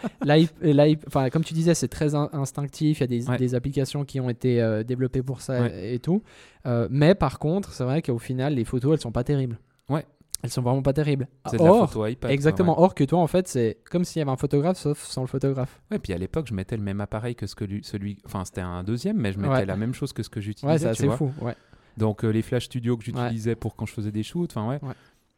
Enfin, 1.08 1.30
comme 1.30 1.44
tu 1.44 1.54
disais, 1.54 1.74
c'est 1.74 1.88
très 1.88 2.16
in- 2.16 2.30
instinctif. 2.34 3.00
Il 3.00 3.02
y 3.02 3.04
a 3.04 3.08
des, 3.08 3.30
Ouais. 3.30 3.38
des 3.38 3.56
applications 3.56 4.04
qui 4.06 4.20
ont 4.20 4.30
été 4.30 4.62
euh, 4.62 4.84
développées 4.84 5.22
pour 5.24 5.42
ça 5.42 5.68
et 5.70 6.00
tout. 6.00 6.24
Euh, 6.66 6.88
mais 6.90 7.14
par 7.14 7.40
contre, 7.40 7.74
c'est 7.74 7.84
vrai 7.84 8.02
qu'au 8.02 8.18
final, 8.20 8.56
les 8.56 8.64
photos, 8.78 8.94
elles 8.94 9.02
sont 9.02 9.12
pas 9.12 9.24
terribles. 9.24 9.58
Ouais. 9.90 10.06
Elles 10.42 10.50
sont 10.50 10.62
vraiment 10.62 10.82
pas 10.82 10.92
terribles. 10.94 11.28
C'est 11.50 11.58
de 11.58 11.64
la 11.64 11.72
Or, 11.72 11.90
photo 11.90 12.06
iPad. 12.06 12.30
exactement. 12.32 12.78
ouais. 12.78 12.84
Or 12.84 12.96
que 12.96 13.04
toi, 13.06 13.20
en 13.20 13.28
fait, 13.28 13.48
c'est 13.48 13.78
comme 13.90 14.04
s'il 14.04 14.20
y 14.20 14.22
avait 14.24 14.32
un 14.32 14.36
photographe, 14.38 14.78
sauf 14.78 15.02
sans 15.04 15.22
le 15.22 15.28
photographe. 15.28 15.82
Ouais, 15.90 16.00
puis 16.00 16.12
à 16.12 16.18
l'époque, 16.18 16.48
je 16.48 16.54
mettais 16.54 16.76
le 16.76 16.84
même 16.84 17.00
appareil 17.00 17.34
que 17.36 17.48
ce 17.48 17.56
que 17.56 17.64
lui, 17.64 17.82
celui. 17.84 18.18
Enfin, 18.26 18.44
c'était 18.44 18.60
un 18.62 18.84
deuxième, 18.84 19.16
mais 19.18 19.32
je 19.32 19.40
mettais 19.40 19.54
Ouais. 19.54 19.66
la 19.66 19.78
même 19.78 19.94
chose 19.94 20.12
que 20.12 20.22
ce 20.22 20.30
que 20.30 20.40
Ouais, 20.40 20.44
j'utilisais. 20.44 20.78
c'est 20.80 20.84
tu 20.86 20.90
assez 20.90 21.08
vois. 21.08 21.16
fou. 21.18 21.32
Ouais. 21.42 21.56
Donc 21.96 22.26
euh, 22.26 22.30
les 22.30 22.42
flash 22.42 22.66
studios 22.66 22.98
que 22.98 23.04
j'utilisais 23.06 23.56
pour 23.56 23.76
quand 23.78 23.86
je 23.86 23.94
faisais 23.94 24.12
des 24.12 24.24
shoots, 24.24 24.52
enfin 24.52 24.68
ouais. 24.68 24.80
Ouais. 24.84 24.96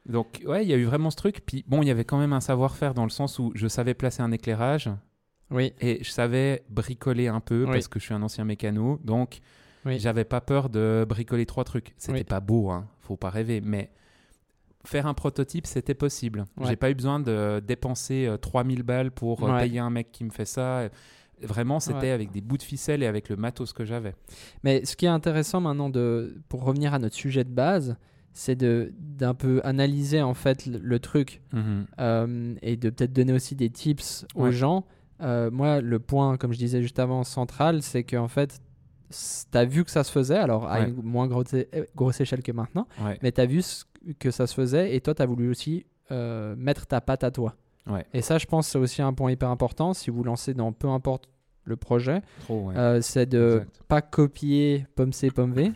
Donc 0.08 0.42
ouais, 0.46 0.64
il 0.64 0.70
y 0.70 0.74
a 0.74 0.78
eu 0.78 0.86
vraiment 0.86 1.12
ce 1.12 1.18
truc. 1.18 1.42
Puis 1.46 1.64
bon, 1.68 1.82
il 1.84 1.88
y 1.88 1.92
avait 1.92 2.06
quand 2.06 2.18
même 2.18 2.34
un 2.34 2.42
savoir-faire 2.42 2.94
dans 2.96 3.04
le 3.04 3.10
sens 3.10 3.38
où 3.40 3.52
je 3.56 3.68
savais 3.68 3.94
placer 3.94 4.24
un 4.24 4.32
éclairage 4.32 4.90
Oui. 5.52 5.74
et 5.82 6.04
je 6.04 6.10
savais 6.10 6.64
bricoler 6.70 7.28
un 7.28 7.42
peu 7.42 7.66
Oui. 7.66 7.72
parce 7.74 7.88
que 7.88 8.00
je 8.00 8.06
suis 8.06 8.14
un 8.14 8.22
ancien 8.24 8.46
mécano. 8.46 9.00
Donc 9.04 9.40
Oui. 9.86 10.00
j'avais 10.00 10.24
pas 10.24 10.42
peur 10.42 10.70
de 10.70 11.06
bricoler 11.08 11.46
trois 11.46 11.64
trucs. 11.64 11.94
C'était 11.98 12.20
Oui. 12.20 12.24
pas 12.24 12.40
beau, 12.40 12.70
hein, 12.72 12.88
faut 13.06 13.18
pas 13.18 13.30
rêver, 13.30 13.62
mais 13.62 13.90
faire 14.86 15.08
un 15.08 15.14
prototype, 15.14 15.66
c'était 15.66 15.94
possible. 15.96 16.46
Ouais. 16.58 16.68
J'ai 16.68 16.76
pas 16.76 16.92
eu 16.92 16.96
besoin 16.96 17.20
de 17.20 17.60
dépenser 17.66 18.28
euh, 18.28 18.38
3000 18.38 18.84
balles 18.84 19.12
pour 19.12 19.44
euh, 19.44 19.52
Ouais. 19.54 19.62
payer 19.62 19.80
un 19.80 19.90
mec 19.90 20.12
qui 20.12 20.24
me 20.24 20.30
fait 20.30 20.46
ça. 20.46 20.90
Vraiment, 21.42 21.80
c'était 21.80 21.98
Ouais. 22.00 22.10
avec 22.12 22.32
des 22.32 22.42
bouts 22.42 22.58
de 22.58 22.64
ficelle 22.64 23.04
et 23.04 23.08
avec 23.08 23.28
le 23.30 23.36
matos 23.36 23.74
que 23.74 23.84
j'avais. 23.84 24.14
Mais 24.64 24.86
ce 24.86 24.96
qui 24.96 25.06
est 25.06 25.10
intéressant 25.10 25.60
maintenant, 25.60 25.90
de, 25.90 26.38
pour 26.50 26.64
revenir 26.64 26.94
à 26.94 27.00
notre 27.00 27.16
sujet 27.16 27.44
de 27.44 27.50
base, 27.50 27.98
c'est 28.32 28.58
d'un 28.58 29.34
peu 29.34 29.62
analyser 29.64 30.22
en 30.22 30.34
fait 30.34 30.66
le, 30.66 30.78
le 30.80 31.00
truc 31.00 31.42
Mhm. 31.54 31.86
euh, 32.00 32.56
et 32.62 32.76
de 32.78 32.90
peut-être 32.90 33.14
donner 33.14 33.34
aussi 33.34 33.56
des 33.56 33.70
tips 33.70 34.26
aux 34.36 34.52
gens. 34.52 34.86
Euh, 35.22 35.50
moi, 35.50 35.80
le 35.82 36.00
point, 36.00 36.38
comme 36.38 36.52
je 36.54 36.58
disais 36.58 36.82
juste 36.82 37.00
avant, 37.00 37.24
central, 37.24 37.82
c'est 37.82 38.04
qu'en 38.04 38.28
fait, 38.28 38.60
tu 39.10 39.58
as 39.58 39.66
vu 39.66 39.84
que 39.84 39.92
ça 39.92 40.04
se 40.04 40.12
faisait, 40.12 40.38
alors 40.38 40.68
à 40.68 40.82
une 40.82 40.96
moins 41.02 41.28
grosse, 41.28 42.22
échelle 42.22 42.42
que 42.44 42.52
maintenant, 42.52 42.88
Ouais. 43.04 43.18
mais 43.22 43.32
tu 43.32 43.42
as 43.42 43.46
vu 43.46 43.62
que 44.20 44.32
ça 44.32 44.48
se 44.48 44.54
faisait 44.54 44.96
et 44.96 45.02
toi, 45.02 45.14
tu 45.16 45.22
as 45.22 45.26
voulu 45.26 45.50
aussi 45.50 45.86
euh, 46.12 46.56
mettre 46.58 46.86
ta 46.88 47.02
patte 47.02 47.24
à 47.24 47.32
toi. 47.32 47.56
Ouais. 47.88 48.06
Et 48.14 48.22
ça, 48.22 48.38
je 48.38 48.46
pense, 48.46 48.68
c'est 48.68 48.78
aussi 48.78 49.02
un 49.02 49.14
point 49.14 49.32
hyper 49.32 49.50
important 49.50 49.94
si 49.94 50.10
vous 50.10 50.24
lancez 50.24 50.54
dans 50.54 50.72
peu 50.72 50.88
importe 50.90 51.30
le 51.64 51.76
projet, 51.76 52.22
euh, 52.52 53.02
c'est 53.02 53.26
de 53.26 53.54
Exact. 53.64 53.82
pas 53.88 54.02
copier 54.02 54.86
pomme 54.96 55.12
C, 55.14 55.32
pomme 55.32 55.52
V, 55.54 55.72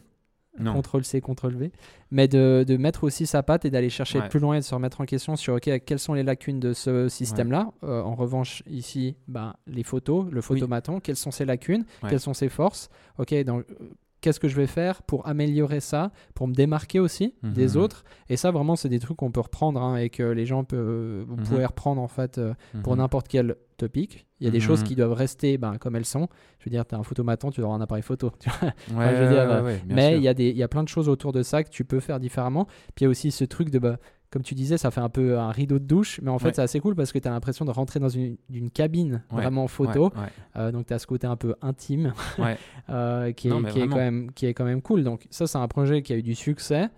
Non. 0.60 0.80
CTRL 0.82 1.04
C, 1.04 1.20
CTRL 1.22 1.56
V, 1.56 1.72
mais 2.12 2.28
de, 2.28 2.64
de 2.68 2.78
mettre 2.78 3.04
aussi 3.04 3.26
sa 3.28 3.44
patte 3.44 3.66
et 3.66 3.70
d'aller 3.70 3.90
chercher 3.90 4.20
Ouais. 4.20 4.30
plus 4.30 4.40
loin 4.40 4.56
et 4.56 4.60
de 4.60 4.64
se 4.66 4.74
remettre 4.74 5.02
en 5.02 5.06
question 5.06 5.36
sur 5.36 5.54
ok 5.56 5.70
quelles 5.86 6.00
sont 6.00 6.14
les 6.14 6.24
lacunes 6.24 6.60
de 6.60 6.74
ce 6.74 7.08
système-là? 7.10 7.72
Euh, 7.84 8.02
en 8.02 8.16
revanche, 8.16 8.64
ici, 8.68 9.16
ben, 9.28 9.54
les 9.68 9.84
photos, 9.84 10.26
le 10.32 10.42
photomaton, 10.42 11.00
quelles 11.00 11.16
sont 11.16 11.32
ses 11.32 11.46
lacunes, 11.46 11.86
Ouais. 12.04 12.10
quelles 12.10 12.20
sont 12.20 12.34
ses 12.34 12.50
forces? 12.50 12.90
Ok, 13.18 13.34
donc, 13.44 13.66
euh, 13.70 13.90
qu'est-ce 14.22 14.40
que 14.40 14.48
je 14.48 14.56
vais 14.56 14.68
faire 14.68 15.02
pour 15.04 15.28
améliorer 15.28 15.80
ça, 15.80 16.12
pour 16.36 16.48
me 16.48 16.54
démarquer 16.54 17.00
aussi 17.00 17.36
des 17.44 17.76
Mhm. 17.76 17.82
autres. 17.82 18.04
Et 18.30 18.38
ça, 18.38 18.52
vraiment, 18.52 18.76
c'est 18.76 18.90
des 18.90 19.00
trucs 19.00 19.18
qu'on 19.18 19.32
peut 19.32 19.40
reprendre 19.40 19.82
hein, 19.82 19.96
et 19.98 20.10
que 20.10 20.24
les 20.24 20.46
gens 20.46 20.64
peuvent, 20.64 21.24
vous 21.28 21.36
Mhm. 21.38 21.44
pouvez 21.44 21.66
reprendre 21.66 22.02
en 22.02 22.08
fait 22.08 22.38
euh, 22.38 22.54
pour 22.84 22.94
Mhm. 22.94 23.00
n'importe 23.00 23.28
quel 23.28 23.56
topic. 23.78 24.26
Il 24.42 24.46
y 24.46 24.48
a 24.48 24.52
des 24.52 24.60
choses 24.62 24.84
qui 24.84 24.96
doivent 24.96 25.14
rester 25.14 25.58
ben, 25.58 25.78
comme 25.78 25.96
elles 25.96 26.06
sont. 26.06 26.28
Je 26.60 26.66
veux 26.66 26.72
dire, 26.72 26.86
tu 26.86 26.96
as 26.96 26.98
un 26.98 27.04
photomaton, 27.04 27.50
tu 27.52 27.60
dois 27.62 27.68
avoir 27.68 27.80
un 27.80 27.84
appareil 27.84 28.04
photo. 28.04 28.32
tu 28.40 28.50
vois. 28.50 28.70
Ouais, 28.98 29.16
je 29.16 29.24
veux 29.24 29.30
dire, 29.30 29.48
ouais, 29.50 29.62
ouais, 29.62 29.82
bien 29.86 29.96
Mais 29.96 30.18
il 30.18 30.24
y, 30.24 30.28
a 30.28 30.34
des- 30.34 30.50
il 30.50 30.58
y 30.58 30.64
a 30.64 30.68
plein 30.68 30.84
de 30.84 30.88
choses 30.90 31.08
autour 31.10 31.32
de 31.34 31.44
ça 31.44 31.64
que 31.64 31.70
tu 31.70 31.84
peux 31.86 32.00
faire 32.00 32.20
différemment. 32.20 32.66
Puis 32.96 33.02
il 33.02 33.04
y 33.04 33.08
a 33.08 33.10
aussi 33.10 33.32
ce 33.32 33.44
truc 33.46 33.70
de, 33.70 33.80
bah, 33.80 33.98
comme 34.32 34.44
tu 34.44 34.54
disais, 34.56 34.78
ça 34.78 34.92
fait 34.92 35.02
un 35.02 35.10
peu 35.10 35.40
un 35.40 35.50
rideau 35.52 35.80
de 35.80 35.86
douche, 35.86 36.20
mais 36.22 36.30
en 36.30 36.38
fait 36.40 36.48
Ouais. 36.48 36.54
c'est 36.54 36.62
assez 36.62 36.80
cool 36.80 36.96
parce 36.96 37.12
que 37.12 37.18
tu 37.20 37.28
as 37.28 37.32
l'impression 37.32 37.66
de 37.66 37.72
rentrer 37.72 38.00
dans 38.00 38.10
une, 38.10 38.38
une 38.52 38.70
cabine 38.70 39.24
Ouais, 39.32 39.42
vraiment 39.42 39.68
photo. 39.68 40.12
Ouais. 40.16 40.28
Euh, 40.56 40.72
donc 40.72 40.86
tu 40.86 40.94
as 40.94 41.00
ce 41.00 41.08
côté 41.08 41.26
un 41.28 41.36
peu 41.36 41.56
intime 41.62 42.14
euh, 42.90 43.32
qui, 43.32 43.48
est, 43.48 43.52
Non, 43.52 43.60
mais 43.60 43.72
qui, 43.72 43.80
est 43.82 43.88
quand 43.88 43.96
même, 43.96 44.32
qui 44.32 44.46
est 44.46 44.54
quand 44.54 44.66
même 44.66 44.82
cool. 44.82 45.04
Donc 45.04 45.26
ça 45.30 45.48
c'est 45.48 45.58
un 45.58 45.68
projet 45.68 46.02
qui 46.02 46.14
a 46.14 46.18
eu 46.18 46.24
du 46.24 46.36
succès. 46.36 46.90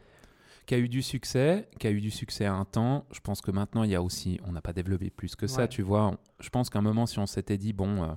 qui 0.65 0.75
a 0.75 0.77
eu 0.77 0.89
du 0.89 1.01
succès, 1.01 1.67
qui 1.79 1.87
a 1.87 1.91
eu 1.91 2.01
du 2.01 2.11
succès 2.11 2.45
à 2.45 2.53
un 2.53 2.65
temps. 2.65 3.05
Je 3.11 3.19
pense 3.19 3.41
que 3.41 3.51
maintenant, 3.51 3.83
il 3.83 3.91
y 3.91 3.95
a 3.95 4.01
aussi, 4.01 4.39
on 4.47 4.51
n'a 4.51 4.61
pas 4.61 4.73
développé 4.73 5.09
plus 5.09 5.35
que 5.35 5.47
ça, 5.47 5.67
tu 5.67 5.81
vois. 5.81 6.07
On- 6.07 6.17
je 6.39 6.49
pense 6.49 6.69
qu'à 6.69 6.79
un 6.79 6.83
moment, 6.83 7.05
si 7.05 7.19
on 7.19 7.25
s'était 7.25 7.57
dit, 7.57 7.73
bon, 7.73 8.03
euh, 8.03 8.07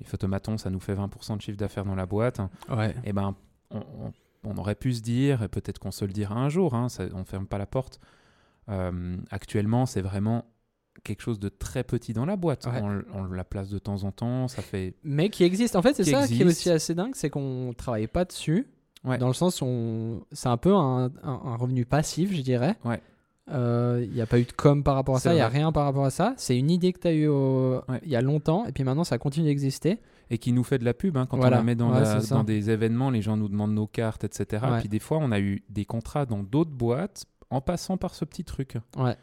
les 0.00 0.06
photomatons, 0.06 0.58
ça 0.58 0.70
nous 0.70 0.80
fait 0.80 0.94
20% 0.94 1.36
de 1.36 1.42
chiffre 1.42 1.58
d'affaires 1.58 1.84
dans 1.84 1.94
la 1.96 2.06
boîte, 2.06 2.40
Ouais. 2.70 2.94
eh 3.04 3.12
ben, 3.12 3.34
on, 3.70 3.78
on- 3.78 4.12
on 4.44 4.56
aurait 4.56 4.76
pu 4.76 4.92
se 4.94 5.02
dire, 5.02 5.42
et 5.42 5.48
peut-être 5.48 5.78
qu'on 5.80 5.90
se 5.90 6.04
le 6.04 6.12
dira 6.12 6.36
un 6.36 6.48
jour, 6.48 6.74
hein, 6.74 6.88
ça, 6.88 7.04
on 7.14 7.24
ferme 7.24 7.46
pas 7.46 7.58
la 7.58 7.66
porte. 7.66 7.98
Euh, 8.68 9.16
actuellement, 9.30 9.86
c'est 9.86 10.02
vraiment 10.02 10.44
quelque 11.04 11.22
chose 11.22 11.38
de 11.38 11.48
très 11.48 11.84
petit 11.84 12.12
dans 12.12 12.26
la 12.26 12.36
boîte. 12.36 12.66
Ouais. 12.66 12.80
On, 12.82 13.02
on 13.20 13.24
la 13.24 13.44
place 13.44 13.68
de 13.70 13.78
temps 13.78 14.02
en 14.04 14.10
temps, 14.12 14.48
ça 14.48 14.62
fait... 14.62 14.94
Mais 15.04 15.28
qui 15.30 15.44
existe. 15.44 15.76
En 15.76 15.82
fait 15.82 15.94
c'est 15.94 16.04
ça 16.04 16.26
qui 16.26 16.42
est 16.42 16.44
aussi 16.44 16.70
assez 16.70 16.94
dingue, 16.94 17.12
c'est 17.14 17.30
qu'on 17.30 17.72
travaille 17.76 18.08
pas 18.08 18.24
dessus. 18.24 18.66
Ouais. 19.04 19.16
Dans 19.16 19.28
le 19.28 19.32
sens 19.32 19.62
où 19.62 19.64
on- 19.66 20.20
c'est 20.32 20.48
un 20.48 20.56
peu 20.56 20.74
un, 20.74 21.04
un- 21.04 21.10
un 21.22 21.56
revenu 21.56 21.84
passif, 21.86 22.34
je 22.34 22.42
dirais. 22.42 22.74
Ouais. 22.84 23.00
Euh, 23.50 24.04
Il 24.04 24.12
n'y 24.12 24.20
a 24.20 24.26
pas 24.26 24.38
eu 24.40 24.44
de 24.44 24.52
com 24.52 24.82
par 24.82 24.96
rapport 24.96 25.16
à 25.16 25.20
ça, 25.20 25.32
il 25.32 25.36
n'y 25.36 25.40
a 25.40 25.48
rien 25.48 25.70
par 25.72 25.84
rapport 25.84 26.04
à 26.04 26.10
ça. 26.10 26.34
C'est 26.36 26.58
une 26.58 26.68
idée 26.70 26.92
que 26.92 26.98
tu 26.98 27.06
as 27.08 27.12
eue 27.14 27.28
au- 27.28 27.76
Ouais. 27.88 28.00
il 28.04 28.10
y 28.10 28.16
a 28.16 28.20
longtemps, 28.20 28.66
et 28.66 28.72
puis 28.72 28.82
maintenant 28.84 29.04
ça 29.04 29.18
continue 29.18 29.46
d'exister. 29.46 30.00
et 30.30 30.36
qui 30.36 30.52
nous 30.52 30.62
fait 30.64 30.76
de 30.78 30.84
la 30.84 30.92
pub. 30.92 31.16
hein, 31.16 31.24
quand 31.24 31.38
Voilà. 31.38 31.56
on 31.56 31.60
la 31.60 31.64
met 31.64 31.74
dans, 31.74 31.90
Ouais, 31.90 32.02
la- 32.02 32.20
dans 32.20 32.44
des 32.44 32.68
événements, 32.68 33.08
les 33.08 33.22
gens 33.22 33.38
nous 33.38 33.48
demandent 33.48 33.72
nos 33.72 33.86
cartes, 33.86 34.24
etc. 34.24 34.62
Ouais. 34.68 34.76
Et 34.76 34.80
puis 34.80 34.88
des 34.90 34.98
fois, 34.98 35.16
on 35.22 35.32
a 35.32 35.40
eu 35.40 35.62
des 35.70 35.86
contrats 35.86 36.26
dans 36.26 36.42
d'autres 36.42 36.70
boîtes 36.72 37.24
en 37.50 37.60
passant 37.60 37.96
par 37.96 38.14
ce 38.14 38.24
petit 38.24 38.44
truc. 38.44 38.76
Ouais. 38.96 39.16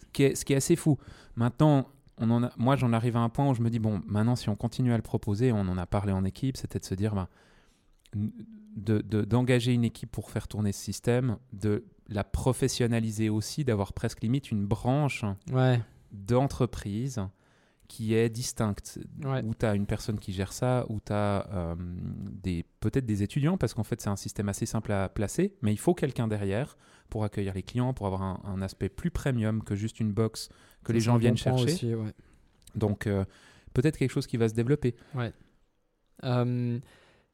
Ce 0.00 0.06
qui 0.12 0.22
est, 0.24 0.34
ce 0.34 0.44
qui 0.44 0.52
est 0.52 0.56
assez 0.56 0.76
fou. 0.76 0.98
Maintenant, 1.36 1.88
on 2.18 2.30
en 2.30 2.44
a, 2.44 2.50
moi, 2.56 2.76
j'en 2.76 2.92
arrive 2.92 3.16
à 3.16 3.20
un 3.20 3.28
point 3.28 3.48
où 3.48 3.54
je 3.54 3.60
me 3.62 3.70
dis, 3.70 3.78
bon, 3.80 4.00
maintenant, 4.06 4.36
si 4.36 4.48
on 4.48 4.54
continue 4.56 4.92
à 4.92 4.96
le 4.96 5.02
proposer, 5.02 5.50
on 5.52 5.60
en 5.60 5.78
a 5.78 5.86
parlé 5.86 6.12
en 6.12 6.24
équipe, 6.24 6.56
c'était 6.56 6.78
de 6.78 6.84
se 6.84 6.94
dire, 6.94 7.14
ben, 7.14 7.28
de- 8.14 9.00
de- 9.02 9.22
d'engager 9.22 9.72
une 9.72 9.84
équipe 9.84 10.10
pour 10.12 10.30
faire 10.30 10.46
tourner 10.48 10.72
ce 10.72 10.80
système, 10.82 11.36
de 11.52 11.84
la 12.08 12.22
professionnaliser 12.24 13.28
aussi, 13.30 13.64
d'avoir 13.64 13.92
presque 13.92 14.22
limite 14.22 14.50
une 14.50 14.66
branche 14.66 15.24
Ouais. 15.52 15.80
d'entreprise 16.12 17.20
qui 17.88 18.14
est 18.14 18.28
distincte, 18.30 18.98
Ouais. 19.24 19.42
où 19.44 19.54
tu 19.54 19.66
as 19.66 19.74
une 19.74 19.86
personne 19.86 20.18
qui 20.18 20.32
gère 20.32 20.52
ça, 20.52 20.86
où 20.88 21.00
tu 21.04 21.12
as 21.12 21.76
des, 22.42 22.64
peut-être 22.80 23.06
des 23.06 23.22
étudiants, 23.22 23.56
parce 23.58 23.74
qu'en 23.74 23.84
fait 23.84 24.00
c'est 24.00 24.08
un 24.10 24.16
système 24.16 24.48
assez 24.48 24.66
simple 24.66 24.92
à 24.92 25.08
placer, 25.08 25.54
mais 25.62 25.72
il 25.72 25.78
faut 25.78 25.94
quelqu'un 25.94 26.26
derrière 26.28 26.76
pour 27.10 27.24
accueillir 27.24 27.52
les 27.54 27.62
clients, 27.62 27.92
pour 27.94 28.06
avoir 28.06 28.22
un, 28.22 28.40
un 28.44 28.62
aspect 28.62 28.88
plus 28.88 29.10
premium 29.10 29.62
que 29.62 29.74
juste 29.74 30.00
une 30.00 30.12
box 30.12 30.48
que 30.82 30.92
les 30.92 31.00
gens 31.00 31.16
viennent 31.18 31.36
chercher. 31.36 31.64
aussi, 31.64 31.94
ouais. 31.94 32.12
Donc 32.74 33.06
euh, 33.06 33.24
peut-être 33.74 33.98
quelque 33.98 34.10
chose 34.10 34.26
qui 34.26 34.36
va 34.38 34.48
se 34.48 34.54
développer. 34.54 34.96
Euh, 36.24 36.78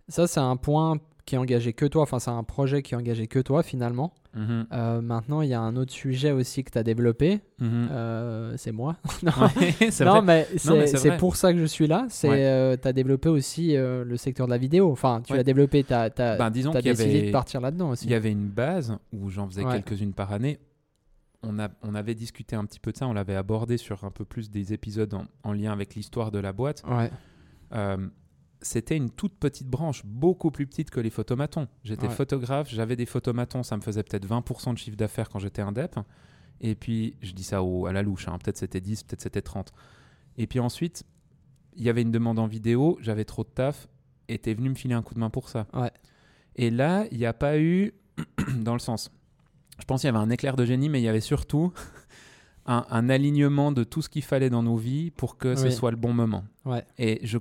ça, 0.08 0.26
c'est 0.26 0.40
un 0.40 0.56
point 0.56 0.98
qui 1.30 1.36
est 1.36 1.38
engagé 1.38 1.72
que 1.72 1.86
toi, 1.86 2.02
enfin, 2.02 2.18
c'est 2.18 2.32
un 2.32 2.42
projet 2.42 2.82
qui 2.82 2.94
est 2.94 2.96
engagé 2.96 3.28
que 3.28 3.38
toi 3.38 3.62
finalement. 3.62 4.12
Mhm. 4.34 4.66
Euh, 4.72 5.00
maintenant, 5.00 5.42
il 5.42 5.48
y 5.48 5.54
a 5.54 5.60
un 5.60 5.76
autre 5.76 5.92
sujet 5.92 6.32
aussi 6.32 6.64
que 6.64 6.72
tu 6.72 6.78
as 6.78 6.82
développé, 6.82 7.40
Mhm. 7.60 7.88
Euh, 7.92 8.54
c'est 8.56 8.72
moi. 8.72 8.96
non, 9.22 9.30
Ouais, 9.40 10.22
mais 10.24 10.46
c'est 10.86 11.16
pour 11.18 11.36
ça 11.36 11.52
que 11.52 11.60
je 11.60 11.64
suis 11.66 11.86
là. 11.86 12.06
C'est 12.08 12.28
Ouais. 12.28 12.78
tu 12.78 12.88
as 12.88 12.92
développé 12.92 13.28
aussi 13.28 13.76
euh, 13.76 14.04
le 14.04 14.16
secteur 14.16 14.46
de 14.46 14.50
la 14.50 14.58
vidéo. 14.58 14.90
Enfin, 14.90 15.22
tu 15.24 15.30
Ouais. 15.32 15.38
l'as 15.38 15.44
développé, 15.44 15.84
tu 15.84 15.92
as, 15.94 16.10
Ben, 16.10 16.50
disons 16.50 16.72
qu'il 16.72 16.80
y 16.80 16.84
décidé 16.90 17.18
avait- 17.18 17.26
de 17.28 17.32
partir 17.32 17.60
là-dedans 17.60 17.90
aussi. 17.90 18.06
Il 18.06 18.10
y 18.10 18.14
avait 18.14 18.32
une 18.32 18.48
base 18.48 18.96
où 19.12 19.30
j'en 19.30 19.46
faisais 19.48 19.62
quelques-unes 19.64 20.12
par 20.14 20.32
année. 20.32 20.58
On, 21.44 21.60
a, 21.60 21.68
on 21.82 21.94
avait 21.94 22.14
discuté 22.16 22.56
un 22.56 22.64
petit 22.64 22.80
peu 22.80 22.90
de 22.90 22.96
ça, 22.96 23.06
on 23.06 23.12
l'avait 23.12 23.36
abordé 23.36 23.76
sur 23.76 24.02
un 24.04 24.10
peu 24.10 24.24
plus 24.24 24.50
des 24.50 24.72
épisodes 24.72 25.14
en, 25.14 25.24
en 25.44 25.52
lien 25.52 25.70
avec 25.72 25.94
l'histoire 25.94 26.32
de 26.32 26.40
la 26.40 26.52
boîte. 26.52 26.82
Ouais. 26.90 27.10
C'était 28.62 28.96
une 28.96 29.10
toute 29.10 29.34
petite 29.34 29.68
branche, 29.68 30.04
beaucoup 30.04 30.50
plus 30.50 30.66
petite 30.66 30.90
que 30.90 31.00
les 31.00 31.08
photomatons. 31.10 31.66
J'étais 31.82 32.08
Ouais. 32.08 32.12
photographe, 32.14 32.68
j'avais 32.70 32.94
des 32.96 33.06
photomatons, 33.06 33.62
ça 33.62 33.76
me 33.76 33.82
faisait 33.82 34.02
peut-être 34.02 34.26
20% 34.26 34.72
de 34.74 34.78
chiffre 34.78 34.96
d'affaires 34.96 35.28
quand 35.30 35.38
j'étais 35.38 35.62
indep. 35.62 35.98
Et 36.60 36.74
puis, 36.74 37.16
je 37.22 37.32
dis 37.32 37.42
ça 37.44 37.62
au- 37.62 37.86
à 37.86 37.92
la 37.92 38.02
louche, 38.02 38.28
hein, 38.28 38.36
peut-être 38.42 38.58
c'était 38.58 38.80
10, 38.82 39.02
peut-être 39.04 39.22
c'était 39.22 39.40
30. 39.40 39.72
Et 40.36 40.46
puis 40.46 40.60
ensuite, 40.60 41.04
il 41.74 41.82
y 41.84 41.88
avait 41.88 42.02
une 42.02 42.10
demande 42.10 42.38
en 42.38 42.46
vidéo, 42.46 42.98
j'avais 43.00 43.24
trop 43.24 43.44
de 43.44 43.48
taf, 43.48 43.88
et 44.28 44.38
t'es 44.38 44.52
venu 44.52 44.68
me 44.68 44.74
filer 44.74 44.94
un 44.94 45.02
coup 45.02 45.14
de 45.14 45.20
main 45.20 45.30
pour 45.30 45.48
ça. 45.48 45.66
Ouais. 45.72 45.90
Et 46.56 46.68
là, 46.70 47.06
il 47.12 47.18
n'y 47.18 47.24
a 47.26 47.32
pas 47.32 47.58
eu, 47.58 47.94
dans 48.58 48.74
le 48.74 48.78
sens, 48.78 49.10
je 49.78 49.84
pense 49.86 50.02
qu'il 50.02 50.08
y 50.08 50.10
avait 50.14 50.18
un 50.18 50.28
éclair 50.28 50.56
de 50.56 50.66
génie, 50.66 50.90
mais 50.90 51.00
il 51.00 51.04
y 51.04 51.08
avait 51.08 51.20
surtout 51.22 51.72
un, 52.66 52.84
un 52.90 53.08
alignement 53.08 53.72
de 53.72 53.84
tout 53.84 54.02
ce 54.02 54.10
qu'il 54.10 54.22
fallait 54.22 54.50
dans 54.50 54.62
nos 54.62 54.76
vies 54.76 55.10
pour 55.10 55.38
que 55.38 55.54
ce 55.56 55.70
soit 55.70 55.90
le 55.90 55.96
bon 55.96 56.12
moment. 56.12 56.44
Ouais. 56.66 56.84
Et 56.98 57.20
je, 57.26 57.38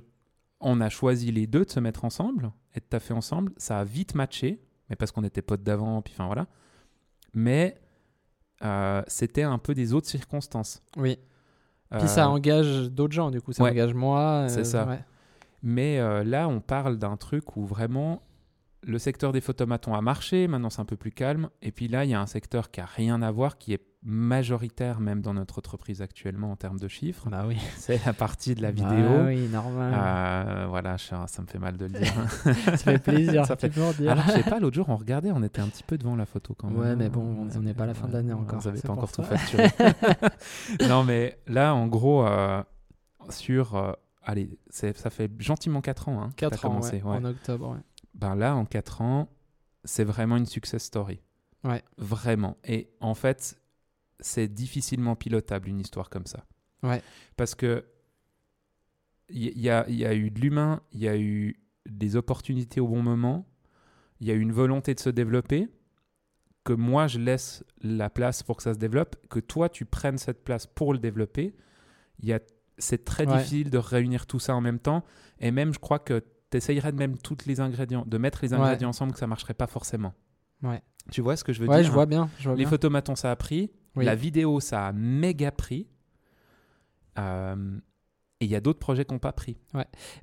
on 0.60 0.80
a 0.80 0.88
choisi 0.88 1.32
les 1.32 1.46
deux 1.46 1.64
de 1.64 1.70
se 1.70 1.80
mettre 1.80 2.04
ensemble 2.04 2.52
et 2.74 2.80
de 2.80 2.84
taffer 2.84 3.14
ensemble. 3.14 3.52
Ça 3.56 3.80
a 3.80 3.84
vite 3.84 4.14
matché, 4.14 4.60
mais 4.88 4.96
parce 4.96 5.12
qu'on 5.12 5.24
était 5.24 5.42
potes 5.42 5.62
d'avant, 5.62 6.02
puis 6.02 6.14
enfin 6.14 6.26
voilà. 6.26 6.46
Mais 7.34 7.80
euh, 8.62 9.02
c'était 9.06 9.42
un 9.42 9.58
peu 9.58 9.74
des 9.74 9.94
autres 9.94 10.08
circonstances. 10.08 10.82
Oui. 10.96 11.18
Euh, 11.92 11.98
Puis 11.98 12.08
ça 12.08 12.28
engage 12.28 12.90
d'autres 12.90 13.14
gens, 13.14 13.30
du 13.30 13.40
coup. 13.40 13.52
Ça 13.52 13.64
ouais. 13.64 13.70
engage 13.70 13.94
moi. 13.94 14.46
C'est 14.48 14.60
euh, 14.60 14.64
ça. 14.64 14.86
ouais. 14.86 15.00
Mais 15.62 15.98
euh, 15.98 16.24
là, 16.24 16.48
on 16.48 16.60
parle 16.60 16.98
d'un 16.98 17.16
truc 17.16 17.56
où 17.56 17.64
vraiment 17.64 18.22
le 18.82 18.98
secteur 18.98 19.32
des 19.32 19.40
photomatons 19.40 19.94
a 19.94 20.00
marché, 20.00 20.46
maintenant 20.48 20.70
c'est 20.70 20.80
un 20.80 20.86
peu 20.86 20.96
plus 20.96 21.10
calme. 21.10 21.50
Et 21.62 21.72
puis 21.72 21.88
là, 21.88 22.04
il 22.04 22.10
y 22.10 22.14
a 22.14 22.20
un 22.20 22.26
secteur 22.26 22.70
qui 22.70 22.80
a 22.80 22.86
rien 22.86 23.20
à 23.22 23.30
voir, 23.30 23.58
qui 23.58 23.74
est 23.74 23.84
majoritaire 24.02 24.98
même 25.00 25.20
dans 25.20 25.34
notre 25.34 25.58
entreprise 25.58 26.00
actuellement 26.02 26.52
en 26.52 26.56
termes 26.56 26.78
de 26.78 26.88
chiffres. 26.88 27.28
Bah 27.28 27.44
oui. 27.46 27.56
C'est 27.76 28.04
la 28.06 28.12
partie 28.12 28.54
de 28.54 28.62
la 28.62 28.72
Bah 28.72 28.88
vidéo. 28.88 29.24
oui, 29.26 29.46
normal. 29.48 29.94
Euh, 29.94 30.66
voilà, 30.68 30.96
ça 30.98 31.26
ça 31.26 31.42
me 31.42 31.46
fait 31.46 31.58
mal 31.58 31.76
de 31.76 31.84
le 31.86 31.92
dire. 31.92 32.30
ça 32.54 32.76
fait 32.76 32.98
plaisir. 32.98 33.44
Ça 33.46 33.56
fait- 33.56 33.68
dire. 33.68 34.10
Alors, 34.12 34.24
je 34.26 34.32
sais 34.32 34.42
pas, 34.42 34.58
l'autre 34.58 34.76
jour, 34.76 34.88
on 34.88 34.96
regardait, 34.96 35.30
on 35.32 35.42
était 35.42 35.60
un 35.60 35.68
petit 35.68 35.82
peu 35.82 35.98
devant 35.98 36.16
la 36.16 36.26
photo 36.26 36.54
quand 36.54 36.68
même. 36.70 36.78
Ouais, 36.78 36.96
mais 36.96 37.08
bon, 37.08 37.48
on- 37.54 37.60
n'est 37.60 37.74
pas 37.74 37.84
à 37.84 37.88
la 37.88 37.94
fin 37.94 38.08
Ouais, 38.08 38.32
encore, 38.32 38.60
Vous 38.60 38.68
n'avez 38.68 38.80
pas 38.80 38.92
encore 38.92 39.12
tout 39.12 39.22
facturé. 39.22 39.68
non, 40.88 41.04
mais 41.04 41.38
là, 41.46 41.74
en 41.74 41.86
gros, 41.86 42.26
euh, 42.26 42.62
sur. 43.28 43.76
euh, 43.76 43.92
allez, 44.22 44.48
ça 44.70 45.10
fait 45.10 45.30
gentiment 45.38 45.80
4 45.80 46.08
ans 46.08 46.22
hein, 46.22 46.30
que 46.30 46.36
4 46.36 46.50
t'as 46.60 46.66
ans, 46.68 46.70
commencé. 46.70 46.96
ouais, 46.96 47.02
ouais. 47.02 47.16
en 47.16 47.24
octobre. 47.24 47.70
ouais. 47.72 47.80
Ben 48.14 48.34
là, 48.34 48.56
en 48.56 48.64
4 48.64 49.02
ans, 49.02 49.28
c'est 49.84 50.04
vraiment 50.04 50.36
une 50.36 50.46
success 50.46 50.82
story. 50.84 51.20
Ouais. 51.64 51.82
Vraiment. 51.98 52.56
Et 52.64 52.90
en 53.00 53.14
fait, 53.14 53.59
c'est 54.20 54.48
difficilement 54.48 55.16
pilotable 55.16 55.68
une 55.68 55.80
histoire 55.80 56.10
comme 56.10 56.26
ça. 56.26 56.44
Ouais. 56.82 57.02
Parce 57.36 57.54
que 57.54 57.84
il 59.28 59.42
y, 59.56 59.60
y 59.62 59.70
a, 59.70 59.88
y 59.88 60.04
a 60.04 60.14
eu 60.14 60.30
de 60.30 60.40
l'humain, 60.40 60.82
il 60.92 61.00
y 61.00 61.08
a 61.08 61.16
eu 61.16 61.60
des 61.88 62.16
opportunités 62.16 62.80
au 62.80 62.88
bon 62.88 63.02
moment, 63.02 63.46
il 64.20 64.26
y 64.26 64.30
a 64.30 64.34
eu 64.34 64.40
une 64.40 64.52
volonté 64.52 64.94
de 64.94 65.00
se 65.00 65.10
développer, 65.10 65.68
que 66.64 66.72
moi 66.72 67.06
je 67.06 67.18
laisse 67.18 67.64
la 67.80 68.10
place 68.10 68.42
pour 68.42 68.56
que 68.56 68.62
ça 68.62 68.74
se 68.74 68.78
développe, 68.78 69.16
que 69.28 69.40
toi 69.40 69.68
tu 69.68 69.84
prennes 69.84 70.18
cette 70.18 70.44
place 70.44 70.66
pour 70.66 70.92
le 70.92 70.98
développer. 70.98 71.54
Il 72.18 72.28
y 72.28 72.32
a, 72.32 72.40
c'est 72.78 73.04
très 73.04 73.26
Ouais. 73.26 73.36
difficile 73.38 73.70
de 73.70 73.78
réunir 73.78 74.26
tout 74.26 74.38
ça 74.40 74.54
en 74.54 74.60
même 74.60 74.78
temps. 74.78 75.04
Et 75.38 75.50
même, 75.52 75.72
je 75.72 75.78
crois 75.78 75.98
que 75.98 76.22
tu 76.50 76.56
essayerais 76.58 76.92
de 76.92 76.98
même 76.98 77.16
tous 77.16 77.46
les 77.46 77.60
ingrédients, 77.60 78.04
de 78.06 78.18
mettre 78.18 78.40
les 78.42 78.52
Ouais. 78.52 78.58
ingrédients 78.60 78.90
ensemble, 78.90 79.12
que 79.12 79.18
ça 79.18 79.26
marcherait 79.26 79.54
pas 79.54 79.66
forcément. 79.68 80.12
Ouais. 80.62 80.82
Tu 81.10 81.20
vois 81.20 81.36
ce 81.36 81.44
que 81.44 81.52
je 81.52 81.60
veux 81.60 81.68
Ouais, 81.68 81.76
dire 81.78 81.86
je 81.86 81.90
vois 81.92 82.06
bien. 82.06 82.28
Je 82.38 82.44
vois 82.48 82.52
Les 82.56 82.64
bien. 82.64 82.70
photomatons, 82.70 83.16
ça 83.16 83.30
a 83.30 83.36
pris. 83.36 83.70
Oui. 83.96 84.04
La 84.04 84.14
vidéo, 84.14 84.60
ça 84.60 84.86
a 84.88 84.92
méga 84.92 85.50
pris. 85.50 85.86
Euh, 87.18 87.56
et 88.40 88.44
il 88.46 88.50
y 88.50 88.56
a 88.56 88.60
d'autres 88.60 88.78
projets 88.78 89.04
qui 89.04 89.12
n'ont 89.12 89.18
pas 89.18 89.32
pris. 89.32 89.58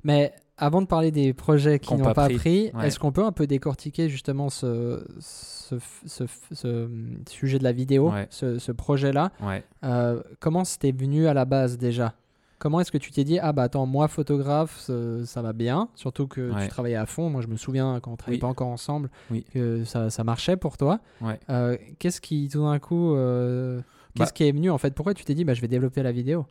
Mais 0.02 0.32
avant 0.56 0.82
de 0.82 0.86
parler 0.86 1.12
des 1.12 1.32
projets 1.34 1.78
qui 1.78 1.94
n'ont 1.94 2.02
pas 2.02 2.14
pas 2.14 2.24
pris. 2.24 2.36
pris, 2.36 2.70
Ouais. 2.74 2.88
est-ce 2.88 2.98
qu'on 2.98 3.12
peut 3.12 3.24
un 3.24 3.30
peu 3.30 3.46
décortiquer 3.46 4.08
justement 4.08 4.48
ce, 4.50 5.06
ce, 5.20 5.76
ce- 6.06 6.24
ce 6.52 6.90
sujet 7.28 7.58
de 7.58 7.64
la 7.64 7.72
vidéo, 7.72 8.10
Ouais. 8.10 8.26
ce, 8.30 8.72
projet-là? 8.72 9.30
Ouais. 9.40 9.62
Euh, 9.84 10.20
Comment 10.40 10.64
c'était 10.64 10.90
venu 10.90 11.28
à 11.28 11.34
la 11.34 11.44
base 11.44 11.78
déjà? 11.78 12.14
Comment 12.58 12.80
est-ce 12.80 12.90
que 12.90 12.98
tu 12.98 13.10
t'es 13.12 13.22
dit, 13.24 13.38
ah 13.38 13.52
bah 13.52 13.62
attends, 13.64 13.86
moi 13.86 14.08
photographe, 14.08 14.78
ça, 14.80 14.92
ça 15.24 15.42
va 15.42 15.52
bien, 15.52 15.88
surtout 15.94 16.26
que 16.26 16.50
Ouais. 16.52 16.62
tu 16.64 16.68
travaillais 16.68 16.96
à 16.96 17.06
fond. 17.06 17.30
Moi 17.30 17.40
je 17.40 17.46
me 17.46 17.56
souviens 17.56 18.00
quand 18.00 18.12
on 18.12 18.16
travaillait 18.16 18.36
Oui. 18.38 18.40
pas 18.40 18.46
encore 18.48 18.68
ensemble, 18.68 19.10
Oui. 19.30 19.44
que 19.52 19.84
ça, 19.84 20.10
ça 20.10 20.24
marchait 20.24 20.56
pour 20.56 20.76
toi. 20.76 20.98
Ouais. 21.20 21.38
Euh, 21.50 21.76
qu'est-ce 21.98 22.20
qui 22.20 22.48
tout 22.48 22.62
d'un 22.64 22.78
coup, 22.80 23.14
euh, 23.14 23.80
qu'est-ce 24.16 24.30
Bah- 24.30 24.32
qui 24.34 24.44
est 24.44 24.52
venu 24.52 24.70
en 24.70 24.78
fait? 24.78 24.94
Pourquoi 24.94 25.14
tu 25.14 25.24
t'es 25.24 25.34
dit, 25.34 25.44
bah 25.44 25.54
je 25.54 25.60
vais 25.60 25.68
développer 25.68 26.02
la 26.02 26.10
vidéo? 26.12 26.46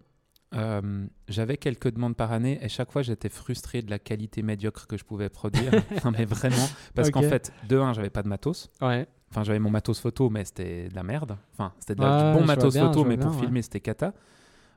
Euh, 0.55 1.05
j'avais 1.27 1.57
quelques 1.57 1.91
demandes 1.91 2.15
par 2.15 2.31
année 2.31 2.57
et 2.61 2.69
chaque 2.69 2.89
fois 2.89 3.01
j'étais 3.01 3.27
frustré 3.27 3.81
de 3.81 3.89
la 3.89 3.99
qualité 3.99 4.43
médiocre 4.43 4.87
que 4.87 4.95
je 4.97 5.03
pouvais 5.03 5.27
produire. 5.27 5.71
non, 6.05 6.11
mais 6.17 6.23
vraiment, 6.23 6.69
parce 6.95 7.11
qu'en 7.11 7.21
fait, 7.23 7.51
de 7.67 7.77
un, 7.77 7.91
j'avais 7.91 8.09
pas 8.09 8.23
de 8.23 8.29
matos. 8.29 8.69
Ouais. 8.81 9.07
Enfin, 9.29 9.43
j'avais 9.43 9.59
mon 9.59 9.69
matos 9.69 9.99
photo, 9.99 10.29
mais 10.29 10.45
c'était 10.45 10.87
de 10.87 10.95
la 10.95 11.03
merde. 11.03 11.35
Enfin, 11.53 11.73
c'était 11.81 11.95
de 11.95 12.01
la- 12.01 12.27
Ouais, 12.27 12.33
du 12.33 12.39
bon 12.39 12.45
matos 12.45 12.73
bien, 12.75 12.87
photo, 12.87 13.03
mais 13.03 13.17
pour 13.17 13.31
ouais. 13.35 13.41
filmer, 13.41 13.61
c'était 13.61 13.81
cata. 13.81 14.13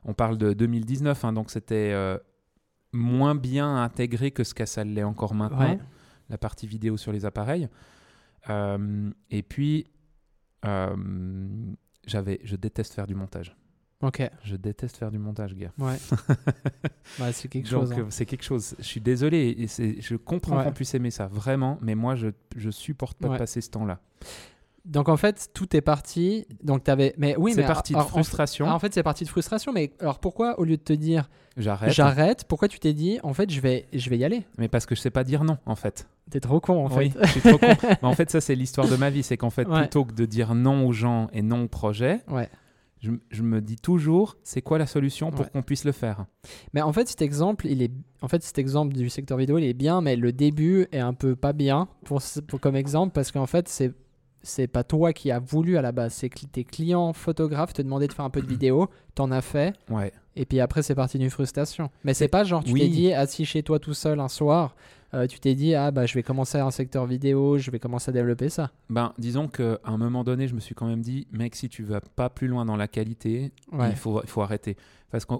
On 0.03 0.13
parle 0.13 0.37
de 0.37 0.53
2019, 0.53 1.23
hein, 1.25 1.33
donc 1.33 1.51
c'était 1.51 1.91
euh, 1.93 2.17
moins 2.91 3.35
bien 3.35 3.77
intégré 3.83 4.31
que 4.31 4.43
ce 4.43 4.53
que 4.53 4.65
ça 4.65 4.83
l'est 4.83 5.03
encore 5.03 5.33
maintenant, 5.35 5.59
Ouais. 5.73 5.79
la 6.29 6.37
partie 6.37 6.67
vidéo 6.67 6.97
sur 6.97 7.11
les 7.11 7.25
appareils. 7.25 7.67
Euh, 8.49 9.11
et 9.29 9.43
puis, 9.43 9.85
euh, 10.65 10.95
j'avais, 12.07 12.39
je 12.43 12.55
déteste 12.55 12.93
faire 12.93 13.07
du 13.07 13.15
montage. 13.15 13.55
Ok. 14.01 14.27
Je 14.43 14.55
déteste 14.55 14.97
faire 14.97 15.11
du 15.11 15.19
montage, 15.19 15.53
gars. 15.55 15.71
Ouais. 15.77 15.97
ouais, 17.19 17.31
c'est 17.33 17.47
quelque 17.47 17.69
Donc, 17.69 17.81
chose. 17.81 17.91
hein. 17.93 18.07
c'est 18.09 18.25
quelque 18.25 18.43
chose. 18.43 18.75
Je 18.79 18.83
suis 18.83 19.01
désolé, 19.01 19.55
et 19.59 19.67
c'est- 19.67 20.01
je 20.01 20.15
comprends 20.15 20.57
Ouais. 20.57 20.63
qu'on 20.63 20.71
puisse 20.71 20.95
aimer 20.95 21.11
ça, 21.11 21.27
vraiment, 21.27 21.77
mais 21.81 21.93
moi, 21.93 22.15
je, 22.15 22.29
je 22.57 22.71
supporte 22.71 23.19
pas 23.19 23.29
de 23.29 23.37
passer 23.37 23.61
ce 23.61 23.69
temps-là. 23.69 23.99
Donc 24.85 25.09
en 25.09 25.17
fait, 25.17 25.49
tout 25.53 25.75
est 25.75 25.81
parti. 25.81 26.45
Donc 26.63 26.83
t'avais. 26.83 27.13
Mais 27.17 27.35
oui, 27.37 27.53
c'est 27.53 27.63
parti 27.63 27.93
de 27.93 27.99
en- 27.99 28.03
frustration. 28.03 28.65
alors, 28.65 28.75
en 28.75 28.79
fait, 28.79 28.93
c'est 28.93 29.03
parti 29.03 29.23
de 29.23 29.29
frustration. 29.29 29.71
Mais 29.73 29.93
alors 29.99 30.19
pourquoi, 30.19 30.59
au 30.59 30.63
lieu 30.63 30.77
de 30.77 30.81
te 30.81 30.93
dire 30.93 31.29
J'arrête. 31.57 31.91
j'arrête, 31.91 32.45
pourquoi 32.47 32.67
tu 32.67 32.79
t'es 32.79 32.93
dit 32.93 33.19
en 33.23 33.33
fait 33.33 33.49
je 33.51 33.59
vais, 33.61 33.85
je 33.93 34.09
vais 34.09 34.17
y 34.17 34.23
aller? 34.23 34.43
Mais 34.57 34.67
parce 34.69 34.85
que 34.85 34.95
je 34.95 35.01
sais 35.01 35.09
pas 35.11 35.23
dire 35.23 35.43
non, 35.43 35.57
en 35.65 35.75
fait. 35.75 36.07
T'es 36.29 36.39
trop 36.39 36.59
con 36.59 36.85
en 36.87 36.97
oui, 36.97 37.11
fait. 37.11 37.19
je 37.25 37.31
suis 37.31 37.41
trop 37.41 37.57
con. 37.57 37.67
Mais 37.89 37.97
en 38.07 38.13
fait, 38.13 38.29
ça, 38.29 38.39
c'est 38.41 38.55
l'histoire 38.55 38.87
de 38.87 38.95
ma 38.95 39.09
vie. 39.09 39.21
C'est 39.23 39.37
qu'en 39.37 39.49
fait, 39.49 39.67
Ouais. 39.67 39.81
plutôt 39.81 40.05
que 40.05 40.13
de 40.13 40.25
dire 40.25 40.55
non 40.55 40.87
aux 40.87 40.93
gens 40.93 41.27
et 41.33 41.41
non 41.41 41.63
au 41.63 41.67
projet, 41.67 42.21
Ouais. 42.29 42.47
je, 43.01 43.11
je 43.31 43.43
me 43.43 43.59
dis 43.61 43.75
toujours, 43.75 44.37
c'est 44.43 44.61
quoi 44.61 44.77
la 44.77 44.85
solution 44.87 45.29
pour 45.31 45.41
Ouais. 45.41 45.49
qu'on 45.51 45.61
puisse 45.61 45.83
le 45.83 45.91
faire? 45.91 46.25
Mais 46.73 46.81
en 46.81 46.93
fait, 46.93 47.07
cet 47.09 47.21
exemple, 47.21 47.67
il 47.67 47.81
est, 47.83 47.91
en 48.21 48.29
fait, 48.29 48.41
cet 48.43 48.57
exemple 48.59 48.93
du 48.95 49.09
secteur 49.09 49.37
vidéo, 49.37 49.57
il 49.57 49.65
est 49.65 49.73
bien, 49.73 49.99
mais 50.01 50.15
le 50.15 50.31
début 50.31 50.87
est 50.93 50.99
un 50.99 51.13
peu 51.13 51.35
pas 51.35 51.51
bien 51.53 51.89
pour, 52.05 52.21
pour 52.47 52.59
comme 52.61 52.75
exemple 52.77 53.11
parce 53.13 53.31
qu'en 53.31 53.45
fait, 53.47 53.67
c'est 53.67 53.91
c'est 54.43 54.67
pas 54.67 54.83
toi 54.83 55.13
qui 55.13 55.31
as 55.31 55.39
voulu 55.39 55.77
à 55.77 55.81
la 55.81 55.91
base, 55.91 56.13
c'est 56.13 56.29
que 56.29 56.45
tes 56.45 56.63
clients 56.63 57.13
photographes 57.13 57.73
te 57.73 57.81
demandaient 57.81 58.07
de 58.07 58.13
faire 58.13 58.25
un 58.25 58.29
peu 58.29 58.41
de 58.41 58.47
vidéo, 58.47 58.89
t'en 59.15 59.31
as 59.31 59.41
fait, 59.41 59.73
Ouais. 59.89 60.11
et 60.35 60.45
puis 60.45 60.59
après 60.59 60.81
c'est 60.83 60.95
parti 60.95 61.17
d'une 61.19 61.29
frustration. 61.29 61.89
Mais 62.03 62.13
c'est 62.13 62.27
pas 62.27 62.43
genre 62.43 62.63
tu 62.63 62.71
oui. 62.73 62.79
t'es 62.81 62.87
dit 62.89 63.13
assis 63.13 63.45
chez 63.45 63.63
toi 63.63 63.79
tout 63.79 63.93
seul 63.93 64.19
un 64.19 64.27
soir, 64.29 64.75
euh, 65.13 65.27
tu 65.27 65.39
t'es 65.39 65.53
dit 65.55 65.75
ah 65.75 65.91
bah 65.91 66.05
je 66.05 66.13
vais 66.13 66.23
commencer 66.23 66.57
un 66.57 66.71
secteur 66.71 67.05
vidéo, 67.05 67.57
je 67.57 67.69
vais 67.69 67.79
commencer 67.79 68.09
à 68.09 68.13
développer 68.13 68.49
ça. 68.49 68.71
Ben, 68.89 69.13
disons 69.17 69.47
qu'à 69.47 69.79
un 69.83 69.97
moment 69.97 70.23
donné, 70.23 70.47
je 70.47 70.55
me 70.55 70.59
suis 70.59 70.73
quand 70.75 70.87
même 70.87 71.01
dit, 71.01 71.27
mec, 71.31 71.55
si 71.55 71.67
tu 71.69 71.83
vas 71.83 71.99
pas 72.01 72.29
plus 72.29 72.47
loin 72.47 72.65
dans 72.65 72.77
la 72.77 72.87
qualité, 72.87 73.51
Ouais. 73.71 73.89
il, 73.89 73.95
faut, 73.95 74.21
il 74.23 74.29
faut 74.29 74.41
arrêter. 74.41 74.77
Parce 75.11 75.25
que 75.25 75.33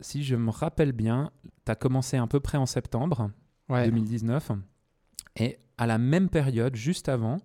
si 0.00 0.22
je 0.22 0.36
me 0.36 0.50
rappelle 0.50 0.92
bien, 0.92 1.30
tu 1.64 1.72
as 1.72 1.74
commencé 1.74 2.16
à 2.16 2.26
peu 2.26 2.40
près 2.40 2.58
en 2.58 2.66
septembre 2.66 3.30
Ouais. 3.68 3.84
2019. 3.86 4.50
Et 5.36 5.58
à 5.78 5.86
la 5.86 5.96
même 5.98 6.28
période, 6.28 6.74
juste 6.76 7.08
avant, 7.08 7.38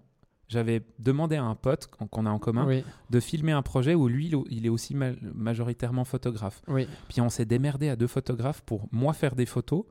j'avais 0.48 0.84
demandé 1.00 1.36
à 1.36 1.44
un 1.44 1.56
pote 1.56 1.88
qu'on- 1.88 2.26
a 2.26 2.30
en 2.30 2.40
commun 2.40 2.66
Oui. 2.68 2.84
de 3.10 3.20
filmer 3.20 3.52
un 3.52 3.62
projet 3.64 3.96
où 3.96 4.08
lui, 4.08 4.32
il 4.50 4.66
est 4.66 4.70
aussi 4.70 4.94
ma- 4.96 5.14
majoritairement 5.34 6.06
photographe. 6.06 6.62
Oui. 6.68 6.88
Puis 7.10 7.22
on 7.22 7.30
s'est 7.30 7.46
démerdé 7.46 7.90
à 7.90 7.96
deux 7.96 8.08
photographes 8.08 8.62
pour 8.62 8.88
moi 8.92 9.14
faire 9.14 9.36
des 9.36 9.46
photos 9.46 9.84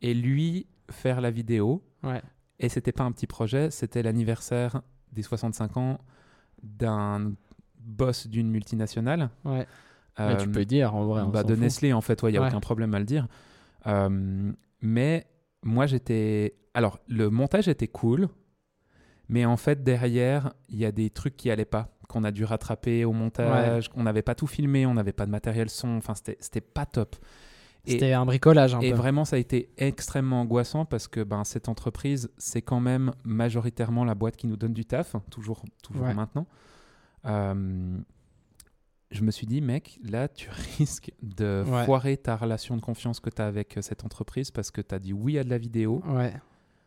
et 0.00 0.14
lui 0.14 0.66
faire 0.90 1.20
la 1.20 1.30
vidéo. 1.30 1.82
Ouais. 2.02 2.20
Et 2.58 2.68
c'était 2.68 2.92
pas 2.92 3.04
un 3.04 3.12
petit 3.12 3.26
projet, 3.26 3.70
c'était 3.70 4.02
l'anniversaire 4.02 4.82
des 5.12 5.22
65 5.22 5.76
ans 5.76 5.98
d'un 6.62 7.32
boss 7.78 8.26
d'une 8.26 8.50
multinationale. 8.50 9.30
Ouais. 9.44 9.66
Mais 10.18 10.36
tu 10.36 10.48
Euh, 10.48 10.52
peux 10.52 10.64
dire 10.64 10.94
en 10.94 11.06
vrai. 11.06 11.22
on 11.22 11.28
bah, 11.28 11.42
de 11.42 11.54
fout. 11.54 11.62
Nestlé, 11.62 11.92
en 11.92 12.00
fait, 12.00 12.20
il 12.22 12.28
n'y 12.30 12.36
a 12.36 12.42
Ouais. 12.42 12.48
aucun 12.48 12.60
problème 12.60 12.94
à 12.94 12.98
le 12.98 13.04
dire. 13.04 13.26
Euh, 13.86 14.52
mais 14.80 15.26
moi, 15.62 15.86
j'étais. 15.86 16.54
Alors, 16.74 16.98
le 17.08 17.30
montage 17.30 17.68
était 17.68 17.88
cool, 17.88 18.28
mais 19.28 19.44
en 19.44 19.56
fait, 19.56 19.82
derrière, 19.82 20.52
il 20.68 20.78
y 20.78 20.84
a 20.84 20.92
des 20.92 21.10
trucs 21.10 21.36
qui 21.36 21.50
allaient 21.50 21.64
pas, 21.64 21.88
qu'on 22.08 22.24
a 22.24 22.30
dû 22.30 22.44
rattraper 22.44 23.04
au 23.04 23.12
montage, 23.12 23.88
qu'on 23.88 24.02
n'avait 24.02 24.22
pas 24.22 24.34
tout 24.34 24.46
filmé, 24.46 24.84
on 24.86 24.94
n'avait 24.94 25.12
pas 25.12 25.26
de 25.26 25.30
matériel 25.30 25.70
son, 25.70 25.96
enfin, 25.96 26.14
c'était 26.14 26.60
pas 26.60 26.86
top. 26.86 27.16
C'était 27.84 28.12
un 28.12 28.24
bricolage 28.24 28.76
un 28.76 28.80
Et 28.80 28.90
peu. 28.90 28.96
vraiment, 28.96 29.24
ça 29.24 29.34
a 29.34 29.38
été 29.40 29.70
extrêmement 29.76 30.42
angoissant 30.42 30.84
parce 30.84 31.08
que 31.08 31.24
ben, 31.24 31.42
cette 31.42 31.68
entreprise, 31.68 32.30
c'est 32.38 32.62
quand 32.62 32.78
même 32.78 33.12
majoritairement 33.24 34.04
la 34.04 34.14
boîte 34.14 34.36
qui 34.36 34.46
nous 34.46 34.56
donne 34.56 34.72
du 34.72 34.84
taf, 34.84 35.16
toujours, 35.30 35.62
toujours 35.82 36.04
Ouais. 36.06 36.14
maintenant. 36.14 36.46
Euh, 37.26 37.98
je 39.10 39.22
me 39.22 39.30
suis 39.30 39.46
dit, 39.46 39.60
mec, 39.60 39.98
là, 40.04 40.28
tu 40.28 40.48
risques 40.78 41.10
de 41.22 41.64
Ouais. 41.66 41.84
foirer 41.84 42.16
ta 42.16 42.36
relation 42.36 42.76
de 42.76 42.80
confiance 42.80 43.18
que 43.20 43.30
tu 43.30 43.42
as 43.42 43.46
avec 43.46 43.76
euh, 43.76 43.82
cette 43.82 44.04
entreprise 44.04 44.50
parce 44.52 44.70
que 44.70 44.80
tu 44.80 44.94
as 44.94 44.98
dit 45.00 45.12
oui 45.12 45.36
à 45.38 45.44
de 45.44 45.50
la 45.50 45.58
vidéo. 45.58 46.02
Ouais. 46.06 46.32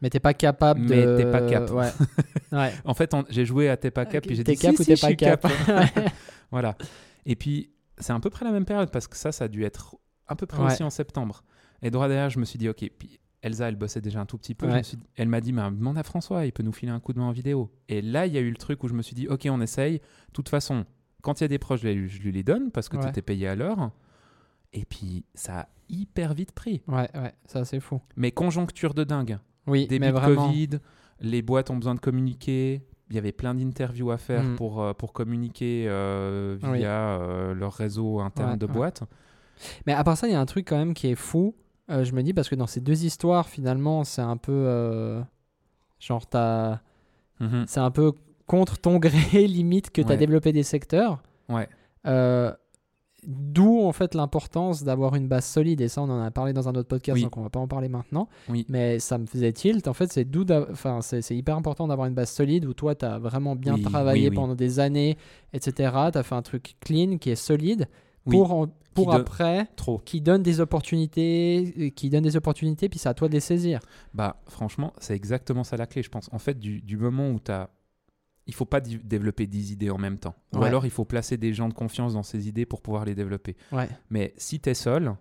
Mais 0.02 0.10
t'es 0.10 0.20
pas 0.20 0.34
capable 0.34 0.86
de. 0.86 0.94
Mais 0.96 1.18
t'es 1.18 1.32
pas 1.32 1.42
cap. 1.48 1.70
Ouais. 1.72 1.90
ouais. 2.52 2.74
En 2.84 2.94
fait, 2.94 3.14
on- 3.14 3.26
j'ai 3.30 3.46
joué 3.46 3.70
à 3.70 3.78
T'es 3.78 3.92
pas 3.92 4.06
cap, 4.06 4.26
puis 4.26 4.36
j'ai 4.36 4.44
T'es 4.44 4.54
dit 4.54 4.60
cap 4.62 4.76
si, 4.76 4.82
ou 4.82 4.84
si, 4.84 4.90
t'es 4.90 4.96
je 4.96 5.02
pas 5.02 5.08
suis 5.08 5.18
cap. 5.18 5.42
cap. 5.66 6.14
voilà. 6.52 6.76
Et 7.26 7.36
puis, 7.36 7.72
c'est 7.98 8.12
à 8.14 8.20
peu 8.20 8.30
près 8.30 8.46
la 8.46 8.52
même 8.52 8.66
période 8.66 8.92
parce 8.92 9.08
que 9.08 9.16
ça, 9.18 9.32
ça 9.32 9.46
a 9.46 9.48
dû 9.48 9.64
être 9.64 9.96
à 10.28 10.36
peu 10.36 10.46
près 10.46 10.62
Ouais. 10.62 10.72
aussi 10.74 10.84
en 10.84 10.90
septembre. 10.90 11.44
Et 11.82 11.92
droit 11.92 12.08
derrière, 12.08 12.30
je 12.30 12.40
me 12.40 12.46
suis 12.46 12.60
dit, 12.60 12.68
ok. 12.70 12.90
Puis 13.00 13.20
Elsa, 13.42 13.68
elle 13.70 13.76
bossait 13.76 14.02
déjà 14.02 14.20
un 14.20 14.26
tout 14.26 14.38
petit 14.38 14.54
peu. 14.56 14.66
Je 14.68 14.72
Ouais. 14.72 14.78
me 14.80 14.84
suis 14.84 14.98
dit- 14.98 15.08
elle 15.16 15.28
m'a 15.30 15.40
dit, 15.40 15.54
mais 15.54 15.62
demande 15.64 15.98
à 15.98 16.04
François, 16.04 16.46
il 16.46 16.52
peut 16.52 16.64
nous 16.64 16.72
filer 16.74 16.92
un 16.92 17.00
coup 17.00 17.14
de 17.14 17.20
main 17.20 17.26
en 17.26 17.32
vidéo. 17.32 17.72
Et 17.90 18.02
là, 18.02 18.26
il 18.26 18.34
y 18.34 18.38
a 18.38 18.42
eu 18.42 18.50
le 18.50 18.58
truc 18.58 18.84
où 18.84 18.88
je 18.88 18.94
me 18.94 19.02
suis 19.02 19.16
dit, 19.16 19.28
ok, 19.28 19.48
on 19.50 19.62
essaye. 19.62 20.00
De 20.00 20.34
toute 20.34 20.50
façon, 20.50 20.86
quand 21.22 21.40
il 21.40 21.44
y 21.44 21.46
a 21.46 21.48
des 21.48 21.60
proches, 21.60 21.82
je, 21.82 21.88
les- 21.88 22.08
je 22.08 22.22
lui 22.22 22.32
les 22.32 22.44
donne 22.44 22.72
parce 22.72 22.90
que 22.90 22.98
Ouais. 22.98 23.12
tout 23.12 23.18
est 23.20 23.22
payé 23.24 23.48
à 23.48 23.56
l'heure. 23.56 23.92
Et 24.74 24.84
puis, 24.86 25.26
ça 25.36 25.60
a 25.62 25.68
hyper 25.90 26.34
vite 26.34 26.52
pris. 26.52 26.82
Ouais, 26.88 27.10
ouais, 27.16 27.34
ça 27.46 27.64
c'est 27.66 27.80
fou. 27.80 28.02
Mais 28.18 28.32
conjoncture 28.32 28.94
de 28.94 29.04
dingue. 29.04 29.38
Oui, 29.68 29.88
Début 29.88 30.06
mais 30.06 30.12
de 30.12 30.18
vraiment. 30.18 30.48
Covid, 30.48 30.70
les 31.22 31.42
boîtes 31.42 31.70
ont 31.70 31.78
besoin 31.78 31.96
de 31.96 32.00
communiquer. 32.00 32.82
Il 33.10 33.16
y 33.16 33.20
avait 33.20 33.32
plein 33.32 33.54
d'interviews 33.54 34.12
à 34.12 34.18
faire 34.18 34.44
Mm. 34.44 34.56
pour, 34.56 34.82
euh, 34.82 34.94
pour 34.94 35.14
communiquer 35.14 35.86
euh, 35.88 36.58
via 36.60 36.72
Oui. 36.72 36.82
euh, 36.84 37.54
leur 37.54 37.74
réseau 37.74 38.20
interne 38.20 38.52
Ouais, 38.52 38.58
de 38.58 38.66
ouais. 38.66 38.72
boîte. 38.74 39.04
Mais 39.86 39.94
à 39.94 40.04
part 40.04 40.18
ça, 40.18 40.28
il 40.28 40.32
y 40.32 40.36
a 40.36 40.40
un 40.40 40.46
truc 40.46 40.68
quand 40.68 40.78
même 40.78 40.94
qui 40.94 41.08
est 41.08 41.16
fou. 41.16 41.56
euh, 41.92 42.04
je 42.04 42.14
me 42.14 42.24
dis 42.24 42.34
parce 42.34 42.50
que 42.50 42.56
dans 42.56 42.66
ces 42.68 42.82
deux 42.82 43.06
histoires, 43.06 43.48
finalement, 43.48 44.04
c'est 44.04 44.22
un 44.24 44.38
peu 44.38 45.22
genre 46.00 46.26
t'as, 46.28 46.80
Mhm. 47.40 47.66
c'est 47.68 47.80
un 47.80 47.92
peu 47.92 48.12
contre 48.48 48.78
ton 48.80 48.98
gré 49.40 49.48
limite 49.48 49.92
que 49.92 50.02
tu 50.02 50.08
as 50.08 50.12
Ouais. 50.12 50.18
développé 50.18 50.52
des 50.52 50.64
secteurs. 50.64 51.22
Ouais. 51.50 51.68
D'où 53.28 53.82
en 53.82 53.92
fait 53.92 54.14
l'importance 54.16 54.84
d'avoir 54.84 55.16
une 55.16 55.28
base 55.28 55.46
solide 55.46 55.82
et 55.82 55.88
ça 55.88 56.02
on 56.02 56.10
en 56.10 56.22
a 56.22 56.32
parlé 56.32 56.54
dans 56.54 56.68
un 56.70 56.76
autre 56.76 56.88
podcast 56.88 57.16
Oui. 57.16 57.24
donc 57.24 57.36
on 57.38 57.42
va 57.42 57.50
pas 57.50 57.60
en 57.60 57.68
parler 57.68 57.90
maintenant. 57.90 58.28
Oui. 58.50 58.66
Mais 58.70 59.00
ça 59.00 59.18
me 59.18 59.26
faisait 59.26 59.52
tilt 59.54 59.88
en 59.88 59.94
fait 59.94 60.12
c'est 60.12 60.26
d'où 60.26 60.46
enfin 60.72 61.00
c'est 61.02 61.36
hyper 61.36 61.56
important 61.58 61.88
d'avoir 61.88 62.08
une 62.08 62.14
base 62.14 62.30
solide 62.30 62.66
où 62.66 62.74
toi 62.74 62.94
tu 62.96 63.06
as 63.06 63.18
vraiment 63.20 63.56
bien 63.56 63.76
Oui, 63.76 63.82
travaillé 63.82 64.30
pendant 64.32 64.56
des 64.56 64.80
années 64.80 65.18
etc. 65.54 65.92
Tu 66.12 66.18
as 66.18 66.24
fait 66.24 66.36
un 66.36 66.42
truc 66.42 66.76
clean 66.82 67.18
qui 67.18 67.30
est 67.32 67.36
solide 67.36 67.88
pour 68.30 68.54
en- 68.54 68.68
pour 68.94 69.14
après 69.14 69.68
Trop. 69.76 69.98
qui 70.06 70.22
donne 70.22 70.42
des 70.42 70.62
opportunités 70.62 71.92
qui 71.96 72.10
donne 72.10 72.24
des 72.24 72.36
opportunités 72.38 72.90
puis 72.90 73.00
c'est 73.00 73.10
à 73.10 73.14
toi 73.14 73.28
de 73.28 73.34
les 73.34 73.40
saisir. 73.40 73.80
Bah, 74.14 74.38
franchement, 74.48 74.94
c'est 75.00 75.16
exactement 75.16 75.64
ça 75.64 75.76
la 75.78 75.86
clé, 75.86 76.02
je 76.02 76.10
pense. 76.10 76.30
En 76.32 76.40
fait, 76.40 76.58
du, 76.58 76.82
du 76.82 76.98
moment 76.98 77.30
où 77.30 77.40
tu 77.40 77.52
as. 77.52 77.70
Il 78.48 78.54
faut 78.54 78.66
pas 78.66 78.80
développer 78.80 79.48
10 79.48 79.72
idées 79.72 79.90
en 79.90 79.98
même 79.98 80.20
temps. 80.20 80.36
Ou 80.54 80.60
Ouais. 80.60 80.68
alors, 80.68 80.86
il 80.86 80.92
faut 80.92 81.06
placer 81.06 81.36
des 81.38 81.54
gens 81.54 81.68
de 81.70 81.74
confiance 81.74 82.14
dans 82.14 82.24
ces 82.24 82.48
idées 82.48 82.66
pour 82.66 82.82
pouvoir 82.82 83.04
les 83.06 83.16
développer. 83.16 83.56
Ouais. 83.72 83.90
Mais 84.12 84.34
si 84.38 84.60
tu 84.60 84.70
es 84.70 84.76
seul, 84.76 85.16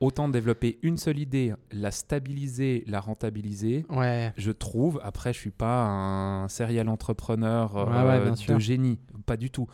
autant 0.00 0.28
développer 0.28 0.78
une 0.82 0.96
seule 0.98 1.18
idée, 1.18 1.52
la 1.72 1.90
stabiliser, 1.90 2.84
la 2.86 3.00
rentabiliser. 3.00 3.84
Ouais. 3.90 4.32
Je 4.36 4.52
trouve, 4.52 5.00
après, 5.02 5.32
je 5.32 5.38
suis 5.40 5.50
pas 5.50 5.84
un 5.86 6.48
serial 6.48 6.88
entrepreneur 6.88 7.76
euh, 7.76 8.30
de 8.30 8.58
génie, 8.60 9.00
pas 9.26 9.36
du 9.36 9.50
tout. 9.50 9.66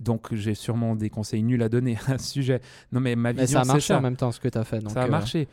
Donc, 0.00 0.34
j'ai 0.34 0.54
sûrement 0.54 0.94
des 0.96 1.08
conseils 1.08 1.42
nuls 1.42 1.62
à 1.62 1.68
donner 1.70 1.96
à 2.08 2.18
ce 2.18 2.30
sujet. 2.32 2.60
Non, 2.92 3.00
mais 3.00 3.16
ma 3.16 3.32
Mais 3.32 3.46
ça 3.46 3.62
a 3.62 3.64
marché 3.64 3.88
ça. 3.88 3.98
en 3.98 4.02
même 4.02 4.16
temps 4.16 4.32
ce 4.32 4.40
que 4.40 4.48
tu 4.48 4.58
as 4.58 4.64
fait 4.64 4.80
donc, 4.80 4.92
ça 4.92 5.02
a 5.02 5.06
euh, 5.06 5.10
marché. 5.10 5.48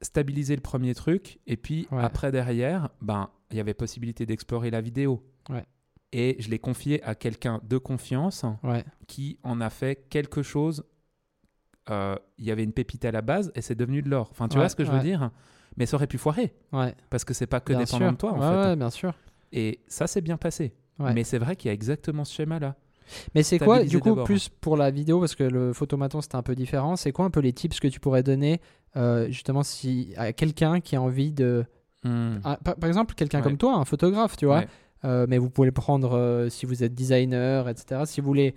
Stabiliser 0.00 0.56
le 0.56 0.62
premier 0.62 0.94
truc, 0.96 1.38
et 1.46 1.56
puis 1.56 1.86
Ouais. 1.92 2.02
après, 2.02 2.32
derrière, 2.32 2.88
ben, 3.00 3.30
il 3.52 3.56
y 3.56 3.60
avait 3.60 3.74
possibilité 3.74 4.26
d'explorer 4.26 4.70
la 4.72 4.80
vidéo. 4.80 5.22
Ouais. 5.50 5.64
Et 6.12 6.36
je 6.40 6.50
l'ai 6.50 6.58
confié 6.58 7.02
à 7.04 7.14
quelqu'un 7.14 7.60
de 7.64 7.78
confiance 7.78 8.44
Ouais. 8.62 8.84
qui 9.06 9.38
en 9.42 9.60
a 9.60 9.70
fait 9.70 10.06
quelque 10.10 10.42
chose. 10.42 10.84
euh, 11.90 12.16
Il 12.38 12.44
y 12.44 12.50
avait 12.50 12.64
une 12.64 12.72
pépite 12.72 13.04
à 13.04 13.10
la 13.10 13.22
base 13.22 13.50
et 13.54 13.60
c'est 13.62 13.74
devenu 13.74 14.02
de 14.02 14.08
l'or. 14.10 14.28
Enfin, 14.30 14.48
tu 14.48 14.56
Ouais, 14.56 14.62
vois 14.62 14.68
ce 14.68 14.76
que 14.76 14.84
je 14.84 14.90
veux 14.90 15.00
dire? 15.00 15.30
Mais 15.76 15.86
ça 15.86 15.96
aurait 15.96 16.06
pu 16.06 16.18
foirer 16.18 16.52
Ouais. 16.72 16.94
parce 17.10 17.24
que 17.24 17.32
c'est 17.34 17.46
pas 17.46 17.60
que 17.60 17.72
Bien 17.72 17.80
dépendant 17.84 18.04
sûr. 18.06 18.12
de 18.12 18.16
toi 18.18 18.32
en 18.34 18.40
fait. 18.40 18.68
ouais, 18.68 18.76
bien 18.76 18.90
sûr. 18.90 19.14
Et 19.52 19.80
ça 19.88 20.06
s'est 20.06 20.20
bien 20.20 20.36
passé. 20.36 20.74
Mais 20.98 21.24
c'est 21.24 21.38
vrai 21.38 21.56
qu'il 21.56 21.68
y 21.68 21.70
a 21.70 21.74
exactement 21.74 22.24
ce 22.24 22.32
schéma-là. 22.34 22.76
Mais 23.34 23.42
c'est 23.42 23.58
quoi, 23.58 23.82
du 23.82 23.98
coup, 23.98 24.14
plus 24.22 24.48
pour 24.48 24.76
la 24.76 24.90
vidéo, 24.90 25.18
parce 25.18 25.34
que 25.34 25.42
le 25.42 25.72
photomaton 25.72 26.20
c'était 26.20 26.36
un 26.36 26.42
peu 26.42 26.54
différent, 26.54 26.94
c'est 26.94 27.10
quoi 27.10 27.24
un 27.24 27.30
peu 27.30 27.40
les 27.40 27.52
tips 27.52 27.80
que 27.80 27.88
tu 27.88 27.98
pourrais 27.98 28.22
donner, 28.22 28.60
euh, 28.96 29.26
justement, 29.28 29.62
si 29.64 30.14
à 30.16 30.32
quelqu'un 30.32 30.80
qui 30.80 30.94
a 30.94 31.02
envie 31.02 31.32
de. 31.32 31.64
Hmm. 32.04 32.38
par, 32.64 32.76
par 32.76 32.88
exemple, 32.88 33.14
quelqu'un 33.14 33.38
Ouais. 33.38 33.44
comme 33.44 33.56
toi, 33.58 33.74
un 33.74 33.84
photographe, 33.84 34.36
tu 34.36 34.46
vois, 34.46 34.58
Ouais. 34.60 34.68
Euh, 35.04 35.26
mais 35.28 35.38
vous 35.38 35.50
pouvez 35.50 35.66
le 35.66 35.72
prendre 35.72 36.12
euh, 36.16 36.48
si 36.48 36.66
vous 36.66 36.82
êtes 36.84 36.94
designer, 36.94 37.68
etc. 37.68 38.02
Si 38.06 38.20
vous 38.20 38.26
voulez 38.26 38.54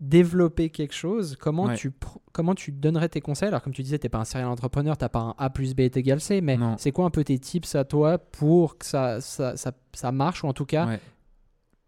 développer 0.00 0.68
quelque 0.70 0.94
chose, 0.94 1.36
comment, 1.40 1.66
Ouais. 1.66 1.76
tu, 1.76 1.92
comment 2.32 2.54
tu 2.54 2.72
donnerais 2.72 3.08
tes 3.08 3.20
conseils? 3.20 3.48
Alors, 3.48 3.62
comme 3.62 3.72
tu 3.72 3.82
disais, 3.82 3.98
tu 3.98 4.06
n'es 4.06 4.10
pas 4.10 4.18
un 4.18 4.24
serial 4.24 4.48
entrepreneur, 4.48 4.96
tu 4.98 5.04
n'as 5.04 5.08
pas 5.08 5.20
un 5.20 5.34
A 5.38 5.48
plus 5.50 5.74
B 5.74 5.80
est 5.80 5.96
égal 5.96 6.20
C, 6.20 6.40
mais 6.40 6.58
c'est 6.76 6.90
quoi 6.92 7.04
un 7.04 7.10
peu 7.10 7.22
tes 7.22 7.38
tips 7.38 7.74
à 7.76 7.84
toi 7.84 8.18
pour 8.18 8.78
que 8.78 8.84
ça, 8.84 9.20
ça, 9.20 9.56
ça, 9.56 9.72
ça 9.92 10.10
marche, 10.12 10.42
ou 10.42 10.48
en 10.48 10.52
tout 10.52 10.66
cas, 10.66 10.86
Ouais. 10.86 11.00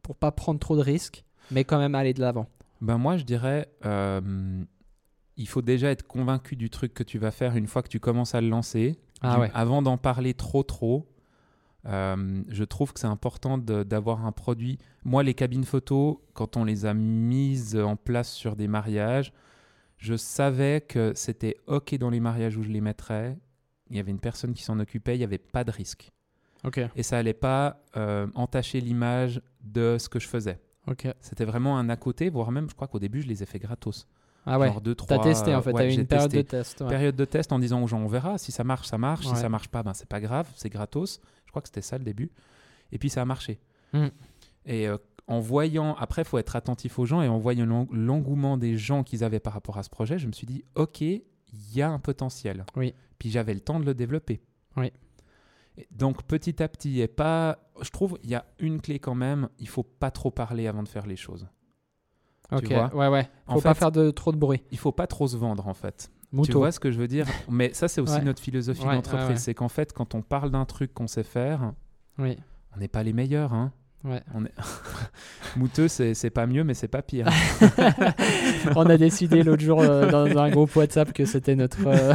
pour 0.02 0.14
pas 0.14 0.30
prendre 0.30 0.60
trop 0.60 0.76
de 0.76 0.82
risques, 0.82 1.24
mais 1.50 1.64
quand 1.64 1.78
même 1.78 1.94
aller 1.96 2.14
de 2.14 2.20
l'avant? 2.20 2.46
Ben 2.80 2.98
moi, 2.98 3.16
je 3.16 3.24
dirais, 3.24 3.68
euh, 3.84 4.20
il 5.36 5.48
faut 5.48 5.62
déjà 5.62 5.90
être 5.90 6.06
convaincu 6.06 6.54
du 6.54 6.70
truc 6.70 6.94
que 6.94 7.02
tu 7.02 7.18
vas 7.18 7.32
faire 7.32 7.56
une 7.56 7.66
fois 7.66 7.82
que 7.82 7.88
tu 7.88 7.98
commences 7.98 8.34
à 8.36 8.40
le 8.40 8.48
lancer. 8.48 8.96
Ah 9.22 9.34
Du- 9.34 9.40
ouais. 9.40 9.50
Avant 9.54 9.82
d'en 9.82 9.96
parler 9.96 10.34
trop 10.34 10.62
trop, 10.62 11.06
euh, 11.86 12.42
je 12.48 12.64
trouve 12.64 12.92
que 12.92 13.00
c'est 13.00 13.06
important 13.06 13.58
d'avoir 13.58 14.24
un 14.24 14.32
produit. 14.32 14.78
Moi, 15.04 15.22
les 15.22 15.34
cabines 15.34 15.64
photo, 15.64 16.24
quand 16.32 16.56
on 16.56 16.64
les 16.64 16.86
a 16.86 16.94
mises 16.94 17.76
en 17.76 17.96
place 17.96 18.32
sur 18.32 18.56
des 18.56 18.68
mariages, 18.68 19.32
je 19.98 20.16
savais 20.16 20.80
que 20.80 21.12
c'était 21.14 21.56
OK 21.66 21.94
dans 21.96 22.10
les 22.10 22.20
mariages 22.20 22.56
où 22.56 22.62
je 22.62 22.68
les 22.68 22.80
mettrais. 22.80 23.38
Il 23.90 23.96
y 23.96 24.00
avait 24.00 24.10
une 24.10 24.20
personne 24.20 24.54
qui 24.54 24.62
s'en 24.62 24.78
occupait, 24.78 25.14
il 25.14 25.18
n'y 25.18 25.24
avait 25.24 25.38
pas 25.38 25.64
de 25.64 25.70
risque. 25.70 26.10
Et 26.96 27.02
ça 27.02 27.18
allait 27.18 27.34
pas 27.34 27.82
euh, 27.96 28.26
entacher 28.34 28.80
l'image 28.80 29.42
de 29.62 29.96
ce 29.98 30.08
que 30.08 30.18
je 30.18 30.28
faisais. 30.28 30.58
C'était 31.20 31.44
vraiment 31.44 31.78
un 31.78 31.88
à 31.88 31.96
côté, 31.96 32.30
voire 32.30 32.50
même, 32.50 32.68
je 32.68 32.74
crois 32.74 32.88
qu'au 32.88 32.98
début, 32.98 33.22
je 33.22 33.28
les 33.28 33.42
ai 33.42 33.46
fait 33.46 33.58
gratos. 33.58 34.06
Ah 34.46 34.58
ouais, 34.58 34.66
Genre 34.68 34.80
deux, 34.80 34.94
t'as 34.94 35.04
trois, 35.06 35.22
testé 35.24 35.54
en 35.54 35.62
fait, 35.62 35.72
ouais, 35.72 35.82
t'as 35.82 35.90
eu 35.90 35.94
une 35.94 36.06
période 36.06 36.30
testé. 36.30 36.42
de 36.42 36.48
test. 36.48 36.80
ouais. 36.82 36.88
Période 36.88 37.16
de 37.16 37.24
test 37.24 37.52
en 37.52 37.58
disant 37.58 37.82
aux 37.82 37.86
gens, 37.86 37.98
on 38.00 38.06
verra. 38.08 38.36
Si 38.38 38.52
ça 38.52 38.62
marche, 38.64 38.88
ça 38.88 38.98
marche. 38.98 39.26
Si 39.26 39.36
ça 39.36 39.48
marche 39.48 39.68
pas, 39.68 39.82
ben, 39.82 39.94
c'est 39.94 40.08
pas 40.08 40.20
grave, 40.20 40.48
c'est 40.56 40.68
gratos. 40.68 41.20
Je 41.46 41.50
crois 41.50 41.62
que 41.62 41.68
c'était 41.68 41.80
ça 41.82 41.96
le 41.98 42.04
début. 42.04 42.30
Et 42.92 42.98
puis 42.98 43.08
ça 43.10 43.22
a 43.22 43.24
marché. 43.24 43.58
Mm. 43.92 44.06
Et 44.66 44.88
euh, 44.88 44.98
en 45.26 45.40
voyant, 45.40 45.94
après, 45.96 46.22
il 46.22 46.24
faut 46.26 46.38
être 46.38 46.56
attentif 46.56 46.98
aux 46.98 47.06
gens, 47.06 47.22
et 47.22 47.28
en 47.28 47.38
voyant 47.38 47.64
l'eng- 47.64 47.88
l'engouement 47.90 48.58
des 48.58 48.76
gens 48.76 49.02
qu'ils 49.02 49.24
avaient 49.24 49.40
par 49.40 49.54
rapport 49.54 49.78
à 49.78 49.82
ce 49.82 49.88
projet, 49.90 50.18
je 50.18 50.26
me 50.26 50.32
suis 50.32 50.46
dit, 50.46 50.64
OK, 50.74 51.00
il 51.00 51.22
y 51.74 51.80
a 51.80 51.88
un 51.90 51.98
potentiel. 51.98 52.64
Oui. 52.76 52.94
Puis 53.18 53.30
j'avais 53.30 53.54
le 53.54 53.60
temps 53.60 53.80
de 53.80 53.86
le 53.86 53.94
développer. 53.94 54.42
Oui. 54.76 54.92
Et 55.78 55.88
Donc 55.90 56.22
petit 56.24 56.62
à 56.62 56.68
petit, 56.68 57.00
et 57.00 57.08
pas, 57.08 57.58
je 57.82 57.88
trouve, 57.90 58.18
il 58.22 58.30
y 58.30 58.34
a 58.34 58.44
une 58.58 58.80
clé 58.80 58.98
quand 58.98 59.14
même, 59.14 59.48
il 59.58 59.68
faut 59.68 59.82
pas 59.82 60.10
trop 60.10 60.30
parler 60.30 60.66
avant 60.66 60.82
de 60.82 60.88
faire 60.88 61.06
les 61.06 61.16
choses. 61.16 61.46
Ok, 62.52 62.66
vois 62.72 62.94
ouais, 62.94 63.08
ouais. 63.08 63.28
En 63.46 63.54
Faut 63.54 63.60
pas 63.62 63.74
fait- 63.74 63.80
faire 63.80 63.92
de 63.92 64.10
trop 64.10 64.32
de 64.32 64.36
bruit. 64.36 64.62
Il 64.70 64.78
faut 64.78 64.92
pas 64.92 65.06
trop 65.06 65.26
se 65.26 65.36
vendre 65.36 65.66
en 65.66 65.74
fait. 65.74 66.10
Tu 66.30 66.36
Mouton. 66.36 66.58
vois 66.58 66.72
ce 66.72 66.80
que 66.80 66.90
je 66.90 66.98
veux 66.98 67.06
dire? 67.08 67.26
Mais 67.48 67.72
ça, 67.74 67.86
c'est 67.88 68.00
aussi 68.00 68.14
Ouais. 68.14 68.22
notre 68.24 68.42
philosophie 68.42 68.84
Ouais, 68.84 68.94
d'entreprise. 68.96 69.28
ouais. 69.28 69.36
C'est 69.36 69.54
qu'en 69.54 69.68
fait, 69.68 69.92
quand 69.92 70.14
on 70.14 70.22
parle 70.22 70.50
d'un 70.50 70.64
truc 70.64 70.92
qu'on 70.92 71.06
sait 71.06 71.22
faire, 71.22 71.72
Oui, 72.18 72.36
on 72.76 72.80
n'est 72.80 72.88
pas 72.88 73.02
les 73.04 73.12
meilleurs. 73.12 73.52
Hein. 73.54 73.72
ouais. 74.04 74.20
On 74.34 74.44
est... 74.44 74.52
Mouteux, 75.56 75.86
c'est 75.88 76.30
pas 76.30 76.46
mieux, 76.46 76.64
mais 76.64 76.74
c'est 76.74 76.88
pas 76.88 77.02
pire. 77.02 77.28
On 78.76 78.86
a 78.86 78.96
décidé 78.96 79.42
l'autre 79.42 79.62
jour 79.62 79.80
euh, 79.80 80.10
dans 80.10 80.26
un 80.38 80.50
groupe 80.50 80.74
WhatsApp 80.76 81.12
que 81.12 81.24
c'était 81.24 81.54
notre. 81.56 81.86
euh, 81.86 82.14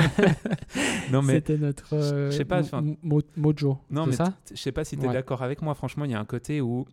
non, 1.12 1.22
mais, 1.22 1.36
C'était 1.36 1.58
notre. 1.58 1.94
euh, 1.94 2.32
Je 2.32 2.38
sais 2.38 2.46
pas, 2.46 2.60
enfin- 2.62 2.84
mo- 3.02 3.22
mojo. 3.38 3.78
non, 3.90 4.06
mais 4.06 4.12
ça? 4.14 4.34
je 4.52 4.58
sais 4.60 4.72
pas 4.72 4.84
si 4.84 4.98
tu 4.98 5.06
es 5.06 5.14
d'accord 5.14 5.42
avec 5.42 5.62
moi. 5.62 5.74
Franchement, 5.76 6.06
il 6.06 6.12
y 6.12 6.16
a 6.16 6.20
un 6.20 6.26
côté 6.26 6.60
où, 6.62 6.86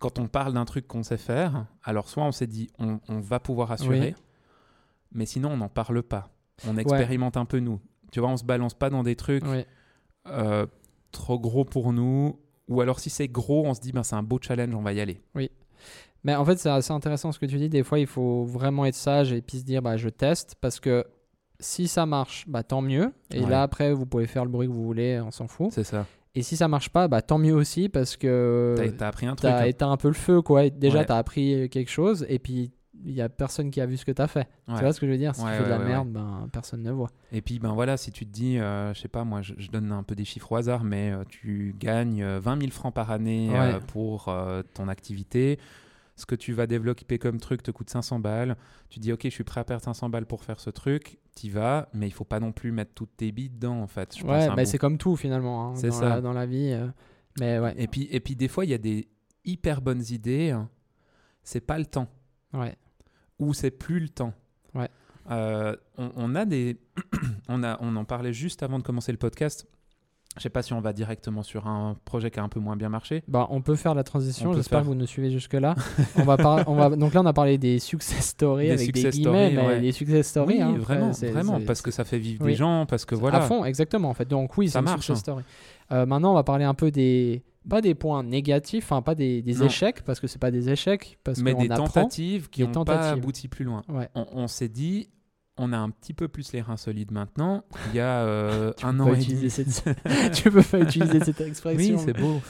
quand 0.00 0.18
on 0.18 0.26
parle 0.26 0.52
d'un 0.54 0.64
truc 0.64 0.86
qu'on 0.88 1.02
sait 1.02 1.16
faire, 1.16 1.66
alors 1.82 2.08
soit 2.08 2.24
on 2.24 2.32
s'est 2.32 2.46
dit, 2.46 2.70
on, 2.78 3.00
on 3.08 3.20
va 3.20 3.40
pouvoir 3.40 3.70
assurer, 3.72 4.14
Oui. 4.16 4.22
mais 5.12 5.26
sinon, 5.26 5.50
on 5.52 5.56
n'en 5.56 5.68
parle 5.68 6.02
pas. 6.02 6.30
On 6.66 6.76
expérimente 6.76 7.36
un 7.36 7.44
peu 7.44 7.58
nous. 7.60 7.80
Tu 8.12 8.20
vois, 8.20 8.28
on 8.28 8.36
se 8.36 8.44
balance 8.44 8.74
pas 8.74 8.90
dans 8.90 9.02
des 9.02 9.16
trucs 9.16 9.44
Oui. 9.46 9.64
euh, 10.28 10.66
trop 11.12 11.38
gros 11.38 11.64
pour 11.64 11.92
nous. 11.92 12.38
Ou 12.68 12.80
alors, 12.80 12.98
si 13.00 13.10
c'est 13.10 13.28
gros, 13.28 13.66
on 13.66 13.74
se 13.74 13.80
dit, 13.80 13.92
ben, 13.92 14.02
c'est 14.02 14.16
un 14.16 14.22
beau 14.22 14.38
challenge, 14.40 14.74
on 14.74 14.82
va 14.82 14.92
y 14.92 15.00
aller. 15.00 15.20
Mais 16.22 16.34
en 16.34 16.44
fait, 16.44 16.56
c'est 16.58 16.70
assez 16.70 16.92
intéressant 16.92 17.32
ce 17.32 17.38
que 17.38 17.46
tu 17.46 17.58
dis. 17.58 17.68
Des 17.68 17.82
fois, 17.82 17.98
il 17.98 18.06
faut 18.06 18.44
vraiment 18.44 18.86
être 18.86 18.94
sage 18.94 19.32
et 19.32 19.42
puis 19.42 19.58
se 19.58 19.64
dire 19.64 19.82
bah, 19.82 19.96
je 19.98 20.08
teste 20.08 20.54
parce 20.60 20.80
que 20.80 21.04
si 21.60 21.86
ça 21.88 22.06
marche, 22.06 22.48
bah, 22.48 22.62
tant 22.62 22.80
mieux. 22.80 23.12
Et 23.30 23.40
Ouais. 23.42 23.50
là, 23.50 23.62
après, 23.62 23.92
vous 23.92 24.06
pouvez 24.06 24.26
faire 24.26 24.44
le 24.44 24.50
bruit 24.50 24.66
que 24.66 24.72
vous 24.72 24.84
voulez, 24.84 25.20
on 25.20 25.30
s'en 25.30 25.46
fout. 25.46 25.68
C'est 25.72 25.84
ça. 25.84 26.06
Et 26.34 26.42
si 26.42 26.56
ça 26.56 26.66
marche 26.68 26.88
pas, 26.88 27.06
bah, 27.08 27.22
tant 27.22 27.38
mieux 27.38 27.54
aussi 27.54 27.88
parce 27.88 28.16
que 28.16 28.74
T'as 28.76 28.90
t'as 28.90 29.08
appris 29.08 29.26
un 29.26 29.36
truc. 29.36 29.50
t'as 29.50 29.60
hein. 29.62 29.64
éteint 29.66 29.90
un 29.90 29.96
peu 29.96 30.08
le 30.08 30.14
feu. 30.14 30.42
quoi. 30.42 30.64
Et 30.64 30.70
Déjà, 30.70 30.98
Ouais. 31.00 31.06
tu 31.06 31.12
as 31.12 31.16
appris 31.16 31.68
quelque 31.70 31.90
chose 31.90 32.26
et 32.28 32.38
puis 32.38 32.72
il 33.06 33.12
y 33.12 33.20
a 33.20 33.28
personne 33.28 33.70
qui 33.70 33.80
a 33.80 33.86
vu 33.86 33.96
ce 33.98 34.04
que 34.04 34.12
tu 34.12 34.22
as 34.22 34.26
fait. 34.26 34.48
Ouais. 34.66 34.74
Tu 34.76 34.80
vois 34.80 34.92
ce 34.92 34.98
que 35.00 35.06
je 35.06 35.12
veux 35.12 35.18
dire? 35.18 35.34
Si 35.34 35.42
Ouais, 35.44 35.50
tu 35.52 35.58
fais 35.58 35.64
de 35.64 35.68
la 35.70 35.78
merde, 35.78 36.08
ben, 36.10 36.48
personne 36.52 36.82
ne 36.82 36.90
voit. 36.90 37.10
Et 37.32 37.42
puis, 37.42 37.58
ben 37.58 37.72
voilà, 37.72 37.96
si 37.98 38.10
tu 38.12 38.24
te 38.24 38.32
dis, 38.32 38.58
euh, 38.58 38.94
je 38.94 39.00
sais 39.00 39.08
pas, 39.08 39.24
moi, 39.24 39.42
je, 39.42 39.52
je 39.58 39.68
donne 39.70 39.92
un 39.92 40.02
peu 40.02 40.14
des 40.14 40.24
chiffres 40.24 40.50
au 40.52 40.56
hasard, 40.56 40.84
mais 40.84 41.10
euh, 41.12 41.22
tu 41.28 41.74
gagnes 41.78 42.22
euh, 42.22 42.40
20 42.40 42.60
000 42.60 42.70
francs 42.72 42.94
par 42.94 43.10
année 43.10 43.50
euh, 43.52 43.78
pour 43.80 44.28
euh, 44.28 44.62
ton 44.74 44.88
activité. 44.88 45.58
Ce 46.16 46.26
que 46.26 46.34
tu 46.36 46.52
vas 46.52 46.66
développer 46.68 47.18
comme 47.18 47.40
truc 47.40 47.62
te 47.62 47.70
coûte 47.72 47.90
500 47.90 48.20
balles. 48.20 48.56
Tu 48.88 49.00
dis, 49.00 49.12
ok, 49.12 49.22
je 49.24 49.28
suis 49.30 49.42
prêt 49.44 49.60
à 49.60 49.64
perdre 49.64 49.82
500 49.82 50.10
balles 50.10 50.26
pour 50.26 50.44
faire 50.44 50.60
ce 50.60 50.70
truc. 50.70 51.18
T'y 51.34 51.50
vas, 51.50 51.88
mais 51.92 52.06
il 52.06 52.12
faut 52.12 52.24
pas 52.24 52.38
non 52.38 52.52
plus 52.52 52.70
mettre 52.70 52.92
toutes 52.94 53.16
tes 53.16 53.32
billes 53.32 53.50
dedans, 53.50 53.80
en 53.82 53.86
fait. 53.88 54.16
Je 54.16 54.22
Ouais, 54.24 54.46
bah, 54.48 54.54
bout. 54.56 54.64
c'est 54.64 54.78
comme 54.78 54.96
tout 54.98 55.16
finalement 55.16 55.70
hein, 55.70 55.76
C'est 55.76 55.88
dans, 55.88 55.94
ça. 55.98 56.08
La, 56.10 56.20
dans 56.20 56.32
la 56.32 56.46
vie. 56.46 56.70
euh, 56.72 56.86
Mais 57.40 57.58
ouais, 57.58 57.74
Et 57.76 57.88
puis, 57.88 58.06
et 58.12 58.20
puis, 58.20 58.36
des 58.36 58.46
fois, 58.48 58.64
il 58.64 58.70
y 58.70 58.74
a 58.74 58.78
des 58.78 59.08
hyper 59.44 59.80
bonnes 59.80 60.04
idées. 60.10 60.50
hein. 60.50 60.70
C'est 61.42 61.60
pas 61.60 61.78
le 61.78 61.86
temps. 61.86 62.08
ouais. 62.52 62.76
ou 63.40 63.52
c'est 63.52 63.72
plus 63.72 63.98
le 63.98 64.08
temps. 64.08 64.32
Ouais. 64.74 64.88
Euh, 65.30 65.74
on, 65.98 66.12
on 66.14 66.34
a 66.36 66.44
des, 66.44 66.78
on 67.48 67.64
a, 67.64 67.76
on 67.80 67.96
en 67.96 68.04
parlait 68.04 68.32
juste 68.32 68.62
avant 68.62 68.78
de 68.78 68.84
commencer 68.84 69.10
le 69.10 69.18
podcast. 69.18 69.66
Je 70.36 70.42
sais 70.42 70.50
pas 70.50 70.62
si 70.62 70.72
on 70.72 70.80
va 70.80 70.92
directement 70.92 71.42
sur 71.44 71.68
un 71.68 71.96
projet 72.04 72.30
qui 72.30 72.40
a 72.40 72.42
un 72.42 72.48
peu 72.48 72.58
moins 72.58 72.76
bien 72.76 72.88
marché. 72.88 73.22
Bah, 73.28 73.46
on 73.50 73.60
peut 73.62 73.76
faire 73.76 73.94
la 73.94 74.02
transition. 74.02 74.52
J'espère 74.52 74.78
faire. 74.78 74.82
que 74.82 74.86
vous 74.88 74.94
nous 74.96 75.06
suivez 75.06 75.30
jusque-là. 75.30 75.76
on 76.16 76.24
va 76.24 76.36
par- 76.36 76.68
on 76.68 76.74
va... 76.74 76.90
Donc 76.96 77.14
là, 77.14 77.20
on 77.22 77.26
a 77.26 77.32
parlé 77.32 77.56
des 77.56 77.78
success 77.78 78.26
stories 78.30 78.66
Des 78.66 78.72
avec 78.72 78.92
des 78.92 79.00
success 79.00 79.14
guillemets, 79.14 79.50
stories, 79.52 79.66
mais 79.66 79.74
ouais. 79.74 79.80
les 79.80 79.92
success 79.92 80.26
stories. 80.28 80.54
oui, 80.56 80.60
hein, 80.60 80.74
vraiment, 80.76 81.10
vraiment, 81.12 81.60
parce 81.60 81.82
que 81.82 81.90
ça 81.92 82.04
fait 82.04 82.18
vivre 82.18 82.44
Oui. 82.44 82.50
des 82.52 82.56
gens, 82.56 82.84
parce 82.86 83.04
que 83.04 83.14
voilà. 83.14 83.38
À 83.38 83.40
fond, 83.42 83.64
exactement, 83.64 84.08
en 84.10 84.14
fait. 84.14 84.26
Donc 84.28 84.56
oui, 84.58 84.68
Ça 84.68 84.80
une 84.80 84.86
marche, 84.86 84.96
success 85.06 85.18
hein. 85.18 85.20
story. 85.20 85.44
Euh, 85.92 86.04
maintenant, 86.06 86.32
on 86.32 86.34
va 86.34 86.42
parler 86.44 86.64
un 86.64 86.74
peu 86.74 86.90
des... 86.90 87.44
Pas 87.68 87.80
des 87.80 87.94
points 87.94 88.22
négatifs, 88.22 88.84
enfin 88.84 89.00
pas 89.00 89.14
des, 89.14 89.40
des 89.40 89.62
échecs, 89.62 90.02
parce 90.02 90.20
que 90.20 90.26
c'est 90.26 90.38
pas 90.38 90.50
des 90.50 90.68
échecs, 90.68 91.18
parce 91.24 91.38
mais 91.40 91.54
des 91.54 91.70
apprend. 91.70 91.86
tentatives 91.86 92.50
qui 92.50 92.60
Des 92.60 92.66
n'ont 92.70 92.84
pas 92.84 93.08
abouti 93.12 93.48
plus 93.48 93.64
loin. 93.64 93.80
Ouais. 93.88 94.10
On, 94.14 94.26
on 94.32 94.48
s'est 94.48 94.68
dit, 94.68 95.08
on 95.56 95.72
a 95.72 95.78
un 95.78 95.90
petit 95.90 96.14
peu 96.14 96.26
plus 96.28 96.52
les 96.52 96.60
reins 96.60 96.76
solides 96.76 97.12
maintenant. 97.12 97.64
Il 97.90 97.96
y 97.96 98.00
a 98.00 98.22
euh, 98.22 98.72
un 98.82 98.98
an 99.00 99.12
et 99.14 99.24
demi. 99.24 99.50
cette- 99.50 99.84
tu 100.34 100.50
peux 100.50 100.62
pas 100.62 100.80
utiliser 100.80 101.20
cette 101.20 101.40
expression. 101.40 101.96
Oui, 101.96 102.02
c'est 102.04 102.12
beau. 102.18 102.40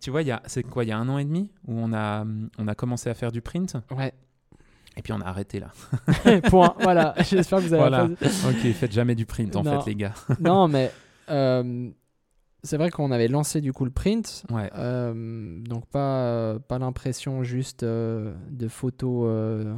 Tu 0.00 0.10
vois, 0.10 0.22
il 0.22 0.28
y 0.28 0.30
a, 0.30 0.42
c'est 0.46 0.62
quoi, 0.62 0.84
il 0.84 0.88
y 0.88 0.92
a 0.92 0.98
un 0.98 1.08
an 1.08 1.18
et 1.18 1.24
demi 1.24 1.50
où 1.66 1.74
on 1.78 1.92
a, 1.92 2.24
on 2.58 2.68
a 2.68 2.74
commencé 2.74 3.10
à 3.10 3.14
faire 3.14 3.30
du 3.32 3.42
print 3.42 3.76
Ouais. 3.94 4.12
et 4.96 5.02
puis 5.02 5.12
on 5.12 5.20
a 5.20 5.26
arrêté 5.26 5.60
là. 5.60 5.70
Point. 6.48 6.74
Voilà. 6.80 7.14
J'espère 7.18 7.58
que 7.58 7.64
vous 7.64 7.74
avez 7.74 7.82
Voilà. 7.88 8.04
ok, 8.06 8.72
faites 8.72 8.92
jamais 8.92 9.14
du 9.14 9.26
print 9.26 9.54
en 9.56 9.62
Non. 9.62 9.80
fait, 9.80 9.90
les 9.90 9.96
gars. 9.96 10.14
Non, 10.40 10.66
mais 10.66 10.90
euh, 11.28 11.90
c'est 12.62 12.76
vrai 12.78 12.90
qu'on 12.90 13.10
avait 13.10 13.28
lancé 13.28 13.60
du 13.60 13.72
coup 13.74 13.84
le 13.84 13.90
print. 13.90 14.44
Ouais. 14.50 14.70
Euh, 14.76 15.60
donc 15.62 15.86
pas, 15.86 16.58
pas 16.66 16.78
l'impression 16.78 17.42
juste 17.42 17.82
euh, 17.82 18.34
de 18.50 18.66
photos. 18.68 19.24
euh, 19.28 19.74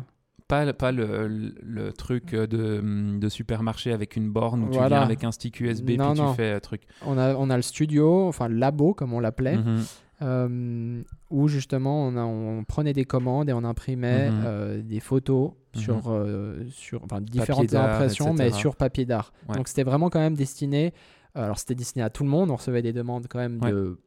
Pas, 0.48 0.64
le- 0.66 0.72
pas 0.72 0.92
le, 0.92 1.28
le- 1.28 1.54
le 1.62 1.92
truc 1.92 2.34
de, 2.34 3.18
de 3.18 3.28
supermarché 3.28 3.92
avec 3.92 4.16
une 4.16 4.30
borne 4.30 4.64
où 4.64 4.66
tu 4.70 4.78
viens 4.78 5.00
avec 5.00 5.24
un 5.24 5.32
stick 5.32 5.60
USB 5.60 5.90
Non, 5.98 6.12
puis 6.12 6.20
non. 6.22 6.30
tu 6.30 6.36
fais 6.36 6.52
un 6.52 6.60
truc. 6.60 6.82
on, 7.06 7.16
a, 7.16 7.34
on 7.34 7.48
a 7.50 7.56
le 7.56 7.62
studio, 7.62 8.28
enfin 8.28 8.48
le 8.48 8.56
labo 8.56 8.92
comme 8.94 9.12
on 9.14 9.20
l'appelait, 9.20 9.56
Mhm. 9.56 9.80
euh, 10.22 11.02
où 11.30 11.48
justement 11.48 12.06
on, 12.06 12.16
a- 12.16 12.24
on 12.24 12.64
prenait 12.64 12.92
des 12.92 13.04
commandes 13.04 13.48
et 13.48 13.52
on 13.52 13.64
imprimait 13.64 14.30
Mhm. 14.30 14.42
euh, 14.44 14.82
des 14.82 15.00
photos 15.00 15.52
Mhm. 15.74 15.80
sur, 15.80 16.00
euh, 16.08 16.64
sur 16.70 17.02
enfin, 17.04 17.20
différentes 17.20 17.74
impressions, 17.74 18.34
mais 18.34 18.50
sur 18.50 18.76
papier 18.76 19.04
d'art. 19.06 19.32
Ouais. 19.48 19.56
Donc 19.56 19.68
c'était 19.68 19.84
vraiment 19.84 20.10
quand 20.10 20.20
même 20.20 20.34
destiné. 20.36 20.92
Alors 21.34 21.58
c'était 21.58 21.74
destiné 21.74 22.04
à 22.04 22.10
tout 22.10 22.24
le 22.24 22.28
monde, 22.30 22.50
on 22.50 22.56
recevait 22.56 22.82
des 22.82 22.92
demandes 22.92 23.26
quand 23.28 23.38
même 23.38 23.58
Ouais. 23.62 23.70
de 23.72 23.98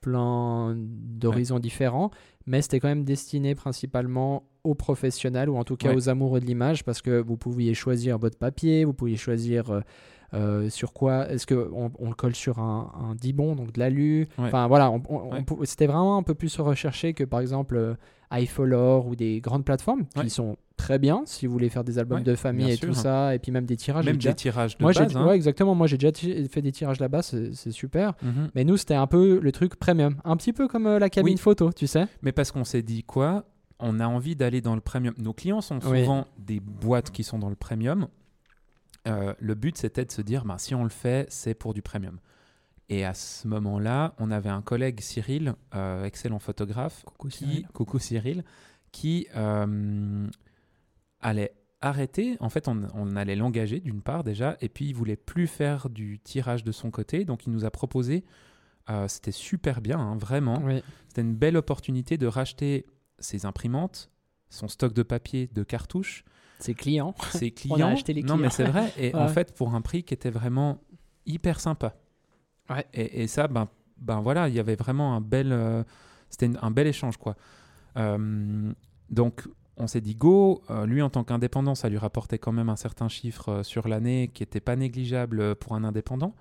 plein 0.00 0.74
d'horizons 0.76 1.58
différents, 1.58 2.10
mais 2.46 2.62
c'était 2.62 2.80
quand 2.80 2.88
même 2.88 3.04
destiné 3.04 3.54
principalement 3.54 4.44
aux 4.64 4.74
professionnels 4.74 5.48
ou 5.48 5.56
en 5.56 5.64
tout 5.64 5.76
cas 5.76 5.88
Ouais. 5.90 5.94
aux 5.96 6.08
amoureux 6.08 6.40
de 6.40 6.44
l'image 6.46 6.84
parce 6.84 7.00
que 7.02 7.20
vous 7.20 7.36
pouviez 7.36 7.74
choisir 7.74 8.18
votre 8.18 8.38
papier, 8.38 8.84
vous 8.84 8.92
pouviez 8.92 9.16
choisir 9.16 9.70
euh, 9.70 9.80
euh, 10.34 10.68
sur 10.70 10.92
quoi 10.92 11.28
est-ce 11.30 11.46
que 11.46 11.70
on, 11.74 11.90
on 11.98 12.08
le 12.08 12.14
colle 12.14 12.34
sur 12.34 12.58
un, 12.58 12.92
un 13.10 13.14
dibon 13.14 13.54
donc 13.56 13.72
de 13.72 13.80
l'alu? 13.80 14.28
Ouais. 14.38 14.44
enfin 14.46 14.68
voilà 14.68 14.92
c'était 15.64 15.86
vraiment 15.86 16.16
un 16.18 16.22
peu 16.22 16.34
plus 16.34 16.58
recherché 16.60 17.14
que 17.14 17.24
par 17.24 17.40
exemple 17.40 17.76
euh, 17.76 17.94
iFolor 18.32 19.06
ou 19.06 19.16
des 19.16 19.40
grandes 19.40 19.64
plateformes 19.64 20.04
qui 20.20 20.30
sont 20.30 20.56
très 20.80 20.98
bien 20.98 21.22
si 21.26 21.46
vous 21.46 21.52
voulez 21.52 21.68
faire 21.68 21.84
des 21.84 21.98
albums 21.98 22.18
Ouais, 22.18 22.24
de 22.24 22.34
famille 22.34 22.70
et 22.70 22.76
tout 22.76 22.92
sûr. 22.92 23.02
ça 23.02 23.34
et 23.34 23.38
puis 23.38 23.52
même 23.52 23.66
des 23.66 23.76
tirages 23.76 24.04
Même 24.06 24.16
déjà- 24.16 24.30
des 24.30 24.36
tirages 24.36 24.76
de 24.78 24.82
moi 24.82 24.92
j'ai 24.92 25.00
base. 25.00 25.16
hein. 25.16 25.26
ouais, 25.26 25.34
exactement 25.36 25.74
moi 25.74 25.86
j'ai 25.86 25.98
déjà 25.98 26.12
fait 26.48 26.62
des 26.62 26.72
tirages 26.72 27.00
là-bas 27.00 27.22
c'est 27.22 27.70
super 27.70 28.14
Mhm. 28.22 28.50
mais 28.54 28.64
nous 28.64 28.76
c'était 28.76 28.94
un 28.94 29.06
peu 29.06 29.38
le 29.40 29.52
truc 29.52 29.76
premium 29.76 30.16
un 30.24 30.36
petit 30.36 30.52
peu 30.52 30.68
comme 30.68 30.86
euh, 30.86 30.98
la 30.98 31.10
cabine 31.10 31.34
Oui. 31.34 31.38
photo 31.40 31.72
tu 31.72 31.86
sais 31.86 32.06
Mais 32.22 32.32
parce 32.32 32.50
qu'on 32.52 32.64
s'est 32.64 32.82
dit 32.82 33.02
quoi? 33.04 33.44
On 33.78 33.98
a 34.00 34.06
envie 34.06 34.36
d'aller 34.36 34.60
dans 34.60 34.74
le 34.74 34.82
premium. 34.82 35.14
Nos 35.18 35.32
clients 35.32 35.62
sont 35.62 35.78
Oui. 35.86 36.00
souvent 36.00 36.26
des 36.38 36.60
boîtes 36.60 37.10
qui 37.10 37.24
sont 37.24 37.38
dans 37.38 37.48
le 37.48 37.56
premium. 37.56 38.08
Euh, 39.08 39.32
le 39.38 39.54
but, 39.54 39.78
c'était 39.78 40.04
de 40.04 40.12
se 40.12 40.20
dire, 40.20 40.44
ben, 40.44 40.58
si 40.58 40.74
on 40.74 40.82
le 40.82 40.90
fait, 40.90 41.26
c'est 41.30 41.54
pour 41.54 41.72
du 41.72 41.80
premium. 41.80 42.18
Et 42.90 43.06
à 43.06 43.14
ce 43.14 43.48
moment-là, 43.48 44.12
on 44.18 44.30
avait 44.30 44.50
un 44.50 44.60
collègue, 44.60 45.00
Cyril, 45.00 45.54
euh, 45.74 46.04
excellent 46.04 46.38
photographe, 46.40 47.02
Coucou 47.06 47.28
qui, 47.28 47.38
Cyril. 47.38 47.66
coucou 47.72 47.98
Cyril, 47.98 48.44
qui 48.92 49.28
euh, 49.36 50.26
allait 51.22 51.52
arrêter. 51.80 52.36
En 52.40 52.48
fait, 52.50 52.68
on, 52.68 52.82
on 52.94 53.16
allait 53.16 53.36
l'engager 53.36 53.80
d'une 53.80 54.02
part 54.02 54.24
déjà, 54.24 54.56
et 54.60 54.68
puis 54.68 54.86
il 54.86 54.94
voulait 54.94 55.16
plus 55.16 55.46
faire 55.46 55.88
du 55.90 56.18
tirage 56.18 56.64
de 56.64 56.72
son 56.72 56.90
côté, 56.90 57.24
donc 57.24 57.46
il 57.46 57.52
nous 57.52 57.64
a 57.64 57.70
proposé. 57.70 58.24
euh, 58.90 59.08
C'était 59.08 59.32
super 59.32 59.80
bien, 59.80 59.98
hein, 59.98 60.16
vraiment. 60.16 60.60
Oui. 60.64 60.82
C'était 61.08 61.22
une 61.22 61.34
belle 61.36 61.56
opportunité 61.56 62.18
de 62.18 62.26
racheter 62.26 62.86
ses 63.18 63.46
imprimantes, 63.46 64.10
son 64.50 64.68
stock 64.68 64.92
de 64.92 65.02
papier, 65.02 65.48
de 65.52 65.62
cartouches, 65.62 66.24
C'est 66.58 66.74
client. 66.74 67.14
ses 67.32 67.50
clients. 67.52 67.88
acheté 67.88 68.12
les 68.12 68.22
Non, 68.22 68.36
mais 68.36 68.48
clients. 68.48 68.50
c'est 68.50 68.64
vrai. 68.64 68.92
Et 68.98 69.14
en 69.14 69.28
fait, 69.28 69.54
pour 69.54 69.74
un 69.74 69.80
prix 69.80 70.02
qui 70.04 70.12
était 70.14 70.30
vraiment 70.30 70.82
hyper 71.26 71.60
sympa. 71.60 71.94
Ouais. 72.68 72.86
Et, 72.94 73.22
et 73.22 73.26
ça, 73.26 73.48
ben, 73.48 73.68
ben 73.98 74.20
voilà, 74.20 74.48
il 74.48 74.54
y 74.54 74.58
avait 74.60 74.76
vraiment 74.76 75.14
un 75.16 75.20
bel, 75.20 75.52
euh, 75.52 75.82
c'était 76.28 76.50
un 76.60 76.70
bel 76.70 76.86
échange, 76.86 77.16
quoi. 77.16 77.36
Euh, 77.96 78.72
donc, 79.10 79.46
on 79.76 79.86
s'est 79.86 80.00
dit 80.00 80.14
go. 80.14 80.62
Euh, 80.70 80.84
lui, 80.86 81.00
en 81.02 81.10
tant 81.10 81.24
qu'indépendant, 81.24 81.74
ça 81.74 81.88
lui 81.88 81.98
rapportait 81.98 82.38
quand 82.38 82.52
même 82.52 82.68
un 82.68 82.76
certain 82.76 83.08
chiffre 83.08 83.48
euh, 83.48 83.62
sur 83.62 83.88
l'année 83.88 84.30
qui 84.34 84.42
n'était 84.42 84.60
pas 84.60 84.76
négligeable 84.76 85.40
euh, 85.40 85.54
pour 85.54 85.74
un 85.74 85.84
indépendant. 85.84 86.34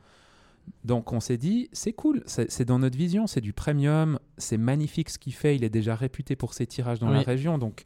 Donc, 0.84 1.14
on 1.14 1.20
s'est 1.20 1.38
dit, 1.38 1.68
c'est 1.72 1.94
cool, 1.94 2.22
c'est 2.28 2.64
dans 2.66 2.78
notre 2.78 2.96
vision, 2.98 3.26
c'est 3.26 3.42
du 3.42 3.54
premium, 3.54 4.20
c'est 4.38 4.58
magnifique 4.58 5.10
ce 5.10 5.18
qu'il 5.18 5.34
fait. 5.34 5.56
Il 5.56 5.64
est 5.64 5.70
déjà 5.72 5.96
réputé 5.96 6.36
pour 6.36 6.54
ses 6.54 6.68
tirages 6.68 7.00
dans 7.00 7.10
la 7.10 7.22
région, 7.22 7.58
donc 7.58 7.84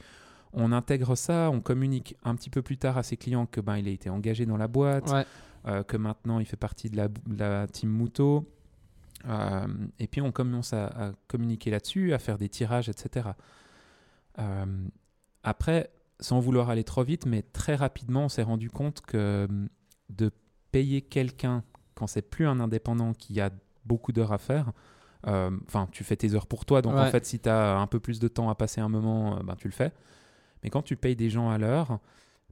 on 0.51 0.73
intègre 0.73 1.15
ça, 1.15 1.49
on 1.49 1.61
communique 1.61 2.17
un 2.25 2.35
petit 2.35 2.49
peu 2.49 2.61
plus 2.61 2.77
tard 2.77 2.97
à 2.97 3.03
ses 3.03 3.15
clients 3.15 3.45
que 3.45 3.61
ben 3.61 3.77
il 3.77 3.87
a 3.87 3.91
été 3.91 4.09
engagé 4.09 4.45
dans 4.45 4.57
la 4.57 4.67
boîte, 4.67 5.09
Ouais. 5.11 5.25
euh, 5.67 5.83
que 5.83 5.95
maintenant 5.95 6.39
il 6.39 6.45
fait 6.45 6.57
partie 6.57 6.89
de 6.89 6.97
la, 6.97 7.07
de 7.07 7.39
la 7.39 7.67
team 7.67 7.89
Muto. 7.89 8.45
Et 9.99 10.07
puis 10.07 10.19
on 10.19 10.33
commence 10.33 10.73
à, 10.73 10.87
à 10.87 11.11
communiquer 11.29 11.71
là-dessus, 11.71 12.13
à 12.13 12.19
faire 12.19 12.37
des 12.37 12.49
tirages, 12.49 12.89
etc. 12.89 13.29
Euh, 14.39 14.65
après, 15.43 15.91
sans 16.19 16.39
vouloir 16.39 16.69
aller 16.69 16.83
trop 16.83 17.03
vite, 17.03 17.25
mais 17.25 17.41
très 17.41 17.75
rapidement, 17.75 18.25
on 18.25 18.29
s'est 18.29 18.43
rendu 18.43 18.69
compte 18.69 19.01
que 19.01 19.47
hum, 19.49 19.69
de 20.09 20.31
payer 20.71 21.01
quelqu'un 21.01 21.63
quand 21.95 22.07
c'est 22.07 22.21
plus 22.21 22.47
un 22.47 22.59
indépendant 22.59 23.13
qui 23.13 23.39
a 23.39 23.51
beaucoup 23.85 24.11
d'heures 24.11 24.33
à 24.33 24.37
faire, 24.37 24.71
euh, 25.27 25.51
enfin, 25.67 25.87
tu 25.91 26.03
fais 26.03 26.15
tes 26.15 26.33
heures 26.33 26.47
pour 26.47 26.65
toi, 26.65 26.81
donc 26.81 26.95
en 26.95 27.05
fait, 27.05 27.25
si 27.25 27.39
tu 27.39 27.49
as 27.49 27.77
un 27.77 27.87
peu 27.87 27.99
plus 27.99 28.19
de 28.19 28.27
temps 28.27 28.49
à 28.49 28.55
passer 28.55 28.81
un 28.81 28.89
moment, 28.89 29.37
euh, 29.37 29.43
ben, 29.43 29.55
tu 29.55 29.67
le 29.67 29.73
fais. 29.73 29.91
Mais 30.63 30.69
quand 30.69 30.81
tu 30.81 30.95
payes 30.95 31.15
des 31.15 31.29
gens 31.29 31.49
à 31.49 31.57
l'heure, 31.57 31.99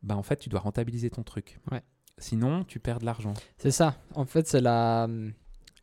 ben, 0.04 0.16
en 0.16 0.24
fait, 0.24 0.38
tu 0.38 0.50
dois 0.50 0.60
rentabiliser 0.60 1.10
ton 1.10 1.24
truc. 1.24 1.60
Ouais. 1.72 1.82
Sinon, 2.18 2.64
tu 2.64 2.80
perds 2.80 3.00
de 3.00 3.06
l'argent. 3.06 3.34
C'est 3.58 3.72
ça. 3.72 3.96
En 4.14 4.26
fait, 4.26 4.48
c'est 4.48 4.62
la, 4.62 5.08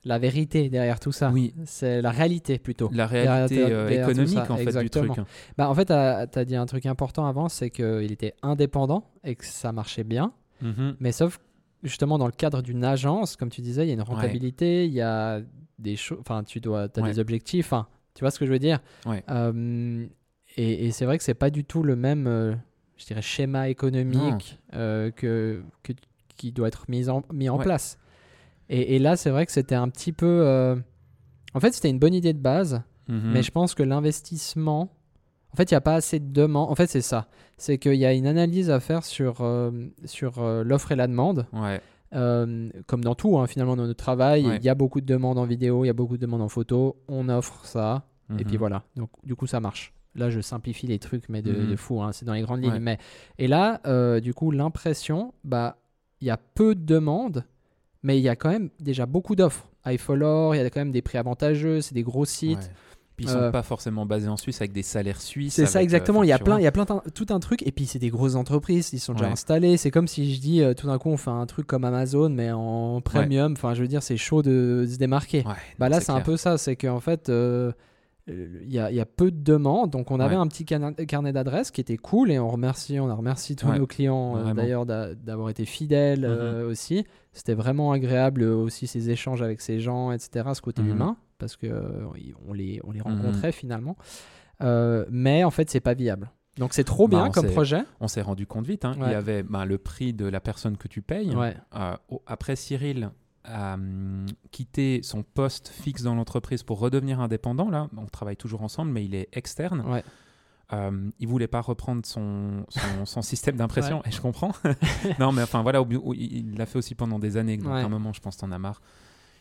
la 0.04 0.18
vérité 0.18 0.68
derrière 0.68 1.00
tout 1.00 1.12
ça. 1.12 1.30
Oui. 1.30 1.54
C'est 1.64 2.00
la 2.00 2.10
réalité 2.10 2.58
plutôt. 2.58 2.88
La 2.92 3.06
réalité 3.06 3.64
euh, 3.70 3.88
économique, 3.88 4.38
en 4.50 4.56
fait, 4.56 4.62
exactement. 4.62 5.04
du 5.14 5.20
truc. 5.22 5.26
Bah, 5.56 5.68
en 5.68 5.74
fait, 5.74 5.86
tu 5.86 5.92
as, 5.92 6.44
dit 6.44 6.56
un 6.56 6.66
truc 6.66 6.86
important 6.86 7.26
avant, 7.26 7.48
c'est 7.48 7.70
qu'il 7.70 8.10
était 8.12 8.34
indépendant 8.42 9.04
et 9.24 9.34
que 9.34 9.44
ça 9.44 9.72
marchait 9.72 10.04
bien. 10.04 10.32
Mhm. 10.62 10.96
Mais 11.00 11.12
sauf 11.12 11.38
justement 11.84 12.18
dans 12.18 12.26
le 12.26 12.32
cadre 12.32 12.62
d'une 12.62 12.84
agence, 12.84 13.36
comme 13.36 13.50
tu 13.50 13.60
disais, 13.60 13.84
il 13.84 13.88
y 13.88 13.90
a 13.90 13.94
une 13.94 14.02
rentabilité, 14.02 14.86
il 14.86 14.92
y 14.92 15.00
a 15.00 15.40
des 15.78 15.94
choses, 15.96 16.18
enfin 16.20 16.42
tu 16.42 16.60
dois, 16.60 16.88
as 16.96 17.00
Ouais. 17.00 17.10
des 17.12 17.18
objectifs, 17.20 17.66
enfin 17.66 17.86
tu 18.14 18.24
vois 18.24 18.32
ce 18.32 18.38
que 18.40 18.46
je 18.46 18.50
veux 18.50 18.58
dire? 18.58 18.80
Ouais. 19.06 19.22
Euh, 19.30 20.04
et 20.56 20.86
et 20.86 20.90
c'est 20.90 21.04
vrai 21.04 21.18
que 21.18 21.22
c'est 21.24 21.34
pas 21.34 21.50
du 21.50 21.64
tout 21.64 21.84
le 21.84 21.94
même, 21.94 22.26
euh, 22.26 22.54
je 22.96 23.06
dirais, 23.06 23.22
schéma 23.22 23.68
économique 23.68 24.58
que, 24.72 25.12
que- 25.84 25.92
qui 26.36 26.50
doit 26.52 26.66
être 26.68 26.86
mis 26.88 27.08
en, 27.08 27.22
mis 27.32 27.48
en 27.48 27.58
Ouais. 27.58 27.64
place. 27.64 27.98
Et, 28.70 28.96
et 28.96 28.98
là, 28.98 29.16
c'est 29.16 29.30
vrai 29.30 29.46
que 29.46 29.52
c'était 29.52 29.74
un 29.74 29.88
petit 29.88 30.12
peu, 30.12 30.26
euh, 30.26 30.76
en 31.54 31.60
fait, 31.60 31.72
c'était 31.72 31.90
une 31.90 31.98
bonne 31.98 32.14
idée 32.14 32.32
de 32.32 32.38
base, 32.40 32.82
Mhm. 33.08 33.30
mais 33.32 33.42
je 33.42 33.50
pense 33.50 33.74
que 33.74 33.82
l'investissement, 33.82 34.90
en 35.52 35.56
fait, 35.56 35.70
il 35.70 35.74
n'y 35.74 35.78
a 35.78 35.80
pas 35.80 35.94
assez 35.94 36.20
de 36.20 36.30
demande. 36.32 36.70
En 36.70 36.74
fait, 36.74 36.86
c'est 36.88 37.00
ça. 37.00 37.28
C'est 37.56 37.78
qu'il 37.78 37.94
y 37.94 38.04
a 38.04 38.12
une 38.12 38.26
analyse 38.26 38.70
à 38.70 38.80
faire 38.80 39.04
sur, 39.04 39.40
euh, 39.40 39.70
sur 40.04 40.38
euh, 40.40 40.62
l'offre 40.62 40.92
et 40.92 40.96
la 40.96 41.06
demande. 41.06 41.46
Ouais. 41.52 41.80
Euh, 42.14 42.68
comme 42.86 43.02
dans 43.04 43.14
tout, 43.14 43.38
hein, 43.38 43.46
finalement, 43.46 43.76
dans 43.76 43.86
notre 43.86 44.02
travail, 44.02 44.42
il 44.42 44.48
Ouais. 44.48 44.60
y 44.62 44.68
a 44.68 44.74
beaucoup 44.74 45.00
de 45.00 45.06
demandes 45.06 45.38
en 45.38 45.44
vidéo, 45.44 45.84
il 45.84 45.88
y 45.88 45.90
a 45.90 45.94
beaucoup 45.94 46.16
de 46.16 46.22
demandes 46.22 46.42
en 46.42 46.48
photo. 46.48 46.96
On 47.08 47.28
offre 47.30 47.64
ça, 47.64 48.04
et 48.38 48.44
puis 48.44 48.54
Mhm. 48.54 48.58
voilà. 48.58 48.82
Donc, 48.96 49.10
du 49.24 49.34
coup, 49.34 49.46
ça 49.46 49.60
marche. 49.60 49.92
Là, 50.14 50.28
je 50.30 50.40
simplifie 50.40 50.86
les 50.86 50.98
trucs, 50.98 51.28
mais 51.30 51.42
de, 51.42 51.52
Mhm. 51.52 51.70
de 51.70 51.76
fou. 51.76 52.02
hein, 52.02 52.12
c'est 52.12 52.24
dans 52.26 52.32
les 52.34 52.42
grandes 52.42 52.62
lignes. 52.62 52.72
Ouais. 52.72 52.80
Mais... 52.80 52.98
Et 53.38 53.46
là, 53.48 53.80
euh, 53.86 54.20
du 54.20 54.34
coup, 54.34 54.50
l'impression, 54.50 55.32
bah, 55.44 55.78
il 56.20 56.26
y 56.26 56.30
a 56.30 56.36
peu 56.36 56.74
de 56.74 56.84
demandes, 56.84 57.44
mais 58.02 58.18
il 58.18 58.22
y 58.22 58.28
a 58.28 58.36
quand 58.36 58.50
même 58.50 58.70
déjà 58.80 59.06
beaucoup 59.06 59.34
d'offres. 59.36 59.68
iFollow, 59.86 60.54
il 60.54 60.58
y 60.58 60.60
a 60.60 60.70
quand 60.70 60.80
même 60.80 60.92
des 60.92 61.02
prix 61.02 61.18
avantageux, 61.18 61.80
c'est 61.80 61.94
des 61.94 62.02
gros 62.02 62.24
sites. 62.24 62.58
Ouais. 62.58 62.64
Puis 63.16 63.26
ils 63.26 63.30
sont 63.30 63.38
Euh, 63.38 63.50
pas 63.50 63.64
forcément 63.64 64.06
basés 64.06 64.28
en 64.28 64.36
Suisse 64.36 64.60
avec 64.60 64.70
des 64.72 64.84
salaires 64.84 65.20
suisses. 65.20 65.54
C'est 65.54 65.66
ça 65.66 65.80
euh, 65.80 65.82
exactement. 65.82 66.22
il 66.22 66.28
y 66.28 66.32
a 66.32 66.38
plein, 66.38 66.56
il 66.60 66.62
y 66.62 66.68
a 66.68 66.70
plein 66.72 66.86
tout 66.86 67.26
un 67.30 67.40
truc. 67.40 67.66
Et 67.66 67.72
puis 67.72 67.84
c'est 67.86 67.98
des 67.98 68.10
grosses 68.10 68.36
entreprises, 68.36 68.90
ils 68.92 69.00
sont 69.00 69.12
déjà 69.14 69.24
Ouais. 69.26 69.32
installés. 69.32 69.76
C'est 69.76 69.90
comme 69.90 70.06
si 70.06 70.32
je 70.32 70.40
dis 70.40 70.62
euh, 70.62 70.72
tout 70.72 70.86
d'un 70.86 70.98
coup 70.98 71.08
on 71.08 71.16
fait 71.16 71.30
un 71.30 71.44
truc 71.46 71.66
comme 71.66 71.82
Amazon 71.84 72.28
mais 72.28 72.52
en 72.52 73.00
premium. 73.00 73.52
Enfin, 73.52 73.74
je 73.74 73.82
veux 73.82 73.88
dire, 73.88 74.04
c'est 74.04 74.16
chaud 74.16 74.42
de 74.42 74.86
se 74.88 74.98
démarquer. 74.98 75.38
Ouais, 75.38 75.54
Bah 75.80 75.88
non, 75.88 75.96
là, 75.96 76.00
c'est 76.00 76.12
un 76.12 76.20
peu 76.20 76.36
ça. 76.36 76.58
C'est 76.58 76.76
qu'en 76.76 77.00
fait, 77.00 77.28
il 78.28 78.70
y, 78.72 78.78
a, 78.78 78.90
il 78.90 78.96
y 78.96 79.00
a 79.00 79.06
peu 79.06 79.30
de 79.30 79.42
demandes. 79.42 79.90
Donc 79.90 80.10
on 80.10 80.20
avait 80.20 80.36
Ouais. 80.36 80.40
un 80.42 80.46
petit 80.46 80.64
carnet 80.64 81.32
d'adresses 81.32 81.70
qui 81.70 81.80
était 81.80 81.96
cool 81.96 82.30
et 82.30 82.38
on 82.38 82.48
remercie, 82.48 83.00
on 83.00 83.08
a 83.08 83.14
remercié 83.14 83.56
tous 83.56 83.66
Ouais, 83.68 83.78
nos 83.78 83.86
clients 83.86 84.36
euh, 84.36 84.52
d'ailleurs 84.54 84.84
d'a- 84.86 85.14
d'avoir 85.14 85.48
été 85.50 85.64
fidèles 85.64 86.24
euh, 86.24 86.68
aussi. 86.68 87.04
C'était 87.32 87.54
vraiment 87.54 87.92
agréable 87.92 88.42
euh, 88.42 88.54
aussi 88.56 88.86
ces 88.86 89.10
échanges 89.10 89.40
avec 89.42 89.60
ces 89.60 89.80
gens, 89.80 90.12
etc. 90.12 90.48
Ce 90.54 90.60
côté 90.60 90.82
Mhm. 90.82 90.90
humain 90.90 91.16
parce 91.38 91.56
que 91.56 91.66
euh, 91.66 92.04
on 92.48 92.52
les, 92.52 92.80
on 92.84 92.90
les 92.92 92.98
Mhm. 93.00 93.06
rencontrait 93.06 93.52
finalement. 93.52 93.96
Mais 94.60 95.44
en 95.44 95.50
fait, 95.50 95.70
c'est 95.70 95.80
pas 95.80 95.94
viable. 95.94 96.30
Donc 96.58 96.74
c'est 96.74 96.82
trop 96.84 97.06
Bah, 97.06 97.18
bien 97.18 97.26
on 97.26 97.30
comme 97.30 97.46
projet. 97.46 97.82
On 98.00 98.08
s'est 98.08 98.20
rendu 98.22 98.44
compte 98.46 98.66
vite. 98.66 98.84
hein. 98.84 98.94
Il 98.96 99.02
y 99.02 99.14
avait 99.14 99.44
ben, 99.44 99.64
le 99.64 99.78
prix 99.78 100.12
de 100.12 100.26
la 100.26 100.40
personne 100.40 100.76
que 100.76 100.88
tu 100.88 101.02
payes. 101.02 101.32
Après, 102.26 102.56
Cyril 102.56 103.10
a 103.48 103.74
hum, 103.74 104.26
quitté 104.50 105.00
son 105.02 105.22
poste 105.22 105.68
fixe 105.68 106.02
dans 106.02 106.14
l'entreprise 106.14 106.62
pour 106.62 106.78
redevenir 106.78 107.20
indépendant. 107.20 107.70
Là, 107.70 107.88
on 107.96 108.06
travaille 108.06 108.36
toujours 108.36 108.62
ensemble, 108.62 108.90
mais 108.92 109.04
il 109.04 109.14
est 109.14 109.28
externe. 109.32 109.80
Ouais. 109.86 110.04
Euh, 110.74 111.10
il 111.18 111.26
voulait 111.26 111.48
pas 111.48 111.62
reprendre 111.62 112.04
son, 112.04 112.66
son, 112.68 113.04
son 113.06 113.22
système 113.22 113.56
d'impression, 113.56 114.02
et 114.04 114.10
je 114.10 114.20
comprends. 114.20 114.52
non, 115.18 115.32
mais 115.32 115.42
enfin 115.42 115.62
voilà, 115.62 115.82
il 116.14 116.56
l'a 116.56 116.66
fait 116.66 116.78
aussi 116.78 116.94
pendant 116.94 117.18
des 117.18 117.36
années, 117.38 117.56
donc 117.56 117.72
Ouais. 117.72 117.80
à 117.80 117.84
un 117.84 117.88
moment, 117.88 118.12
je 118.12 118.20
pense, 118.20 118.36
t'en 118.36 118.52
as 118.52 118.58
marre. 118.58 118.82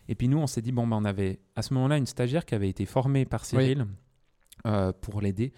Et 0.08 0.16
puis 0.16 0.30
nous, 0.30 0.38
on 0.38 0.48
s'est 0.48 0.62
dit, 0.62 0.72
bon, 0.72 0.88
ben, 0.88 0.96
on 0.96 1.04
avait 1.04 1.40
à 1.58 1.62
ce 1.62 1.74
moment-là 1.74 1.98
une 1.98 2.06
stagiaire 2.06 2.46
qui 2.46 2.56
avait 2.56 2.70
été 2.70 2.86
formée 2.86 3.26
par 3.26 3.44
Cyril 3.44 3.86
euh, 4.66 4.94
pour 5.02 5.20
l'aider. 5.22 5.52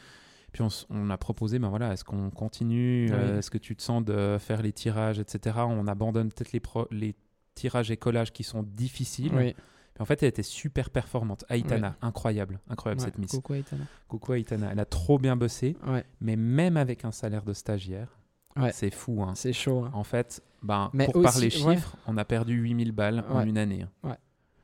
Puis 0.52 0.64
on, 0.90 1.10
a 1.12 1.18
proposé, 1.20 1.60
ben 1.60 1.70
voilà, 1.70 1.94
est-ce 1.94 2.04
qu'on 2.04 2.32
continue 2.32 3.12
euh. 3.12 3.38
Est-ce 3.38 3.52
que 3.52 3.60
tu 3.60 3.76
te 3.76 3.84
sens 3.84 4.04
de 4.04 4.38
faire 4.40 4.64
les 4.64 4.74
tirages, 4.74 5.20
etc. 5.20 5.58
On 5.60 5.86
abandonne 5.86 6.30
peut-être 6.32 6.52
les, 6.52 6.60
pro- 6.60 6.88
les 6.90 7.14
tirages 7.60 7.92
et 7.92 7.98
collages 7.98 8.32
qui 8.32 8.44
sont 8.44 8.64
difficiles. 8.64 9.32
Oui. 9.36 9.54
Puis 9.94 10.02
en 10.02 10.06
fait, 10.06 10.24
elle 10.24 10.30
était 10.30 10.44
super 10.44 10.90
performante. 10.90 11.44
Aitana, 11.50 11.96
incroyable, 12.02 12.60
incroyable 12.70 13.02
Ouais. 13.02 13.06
cette 13.08 13.18
miss. 13.18 13.32
Coucou, 13.32 13.54
Aitana. 13.56 13.84
Coucou 14.08 14.34
Aitana, 14.34 14.70
elle 14.72 14.80
a 14.80 14.86
trop 14.86 15.20
bien 15.20 15.36
bossé, 15.36 15.76
Ouais. 15.88 16.06
mais 16.22 16.36
même 16.38 16.78
avec 16.78 17.04
un 17.06 17.12
salaire 17.12 17.44
de 17.44 17.54
stagiaire, 17.54 18.08
Ouais. 18.56 18.72
c'est 18.72 18.92
fou. 18.94 19.22
hein. 19.24 19.34
C'est 19.36 19.54
chaud. 19.54 19.84
hein. 19.86 19.92
En 19.94 20.04
fait, 20.06 20.42
ben, 20.64 20.90
Mais 20.94 21.06
pour 21.06 21.18
aussi- 21.18 21.24
parler 21.26 21.48
ouais. 21.66 21.76
chiffres, 21.76 21.98
on 22.08 22.18
a 22.18 22.24
perdu 22.26 22.54
8000 22.54 22.92
balles 22.94 23.24
en 23.30 23.38
Ouais. 23.40 23.48
une 23.50 23.58
année. 23.58 23.86
hein. 24.04 24.16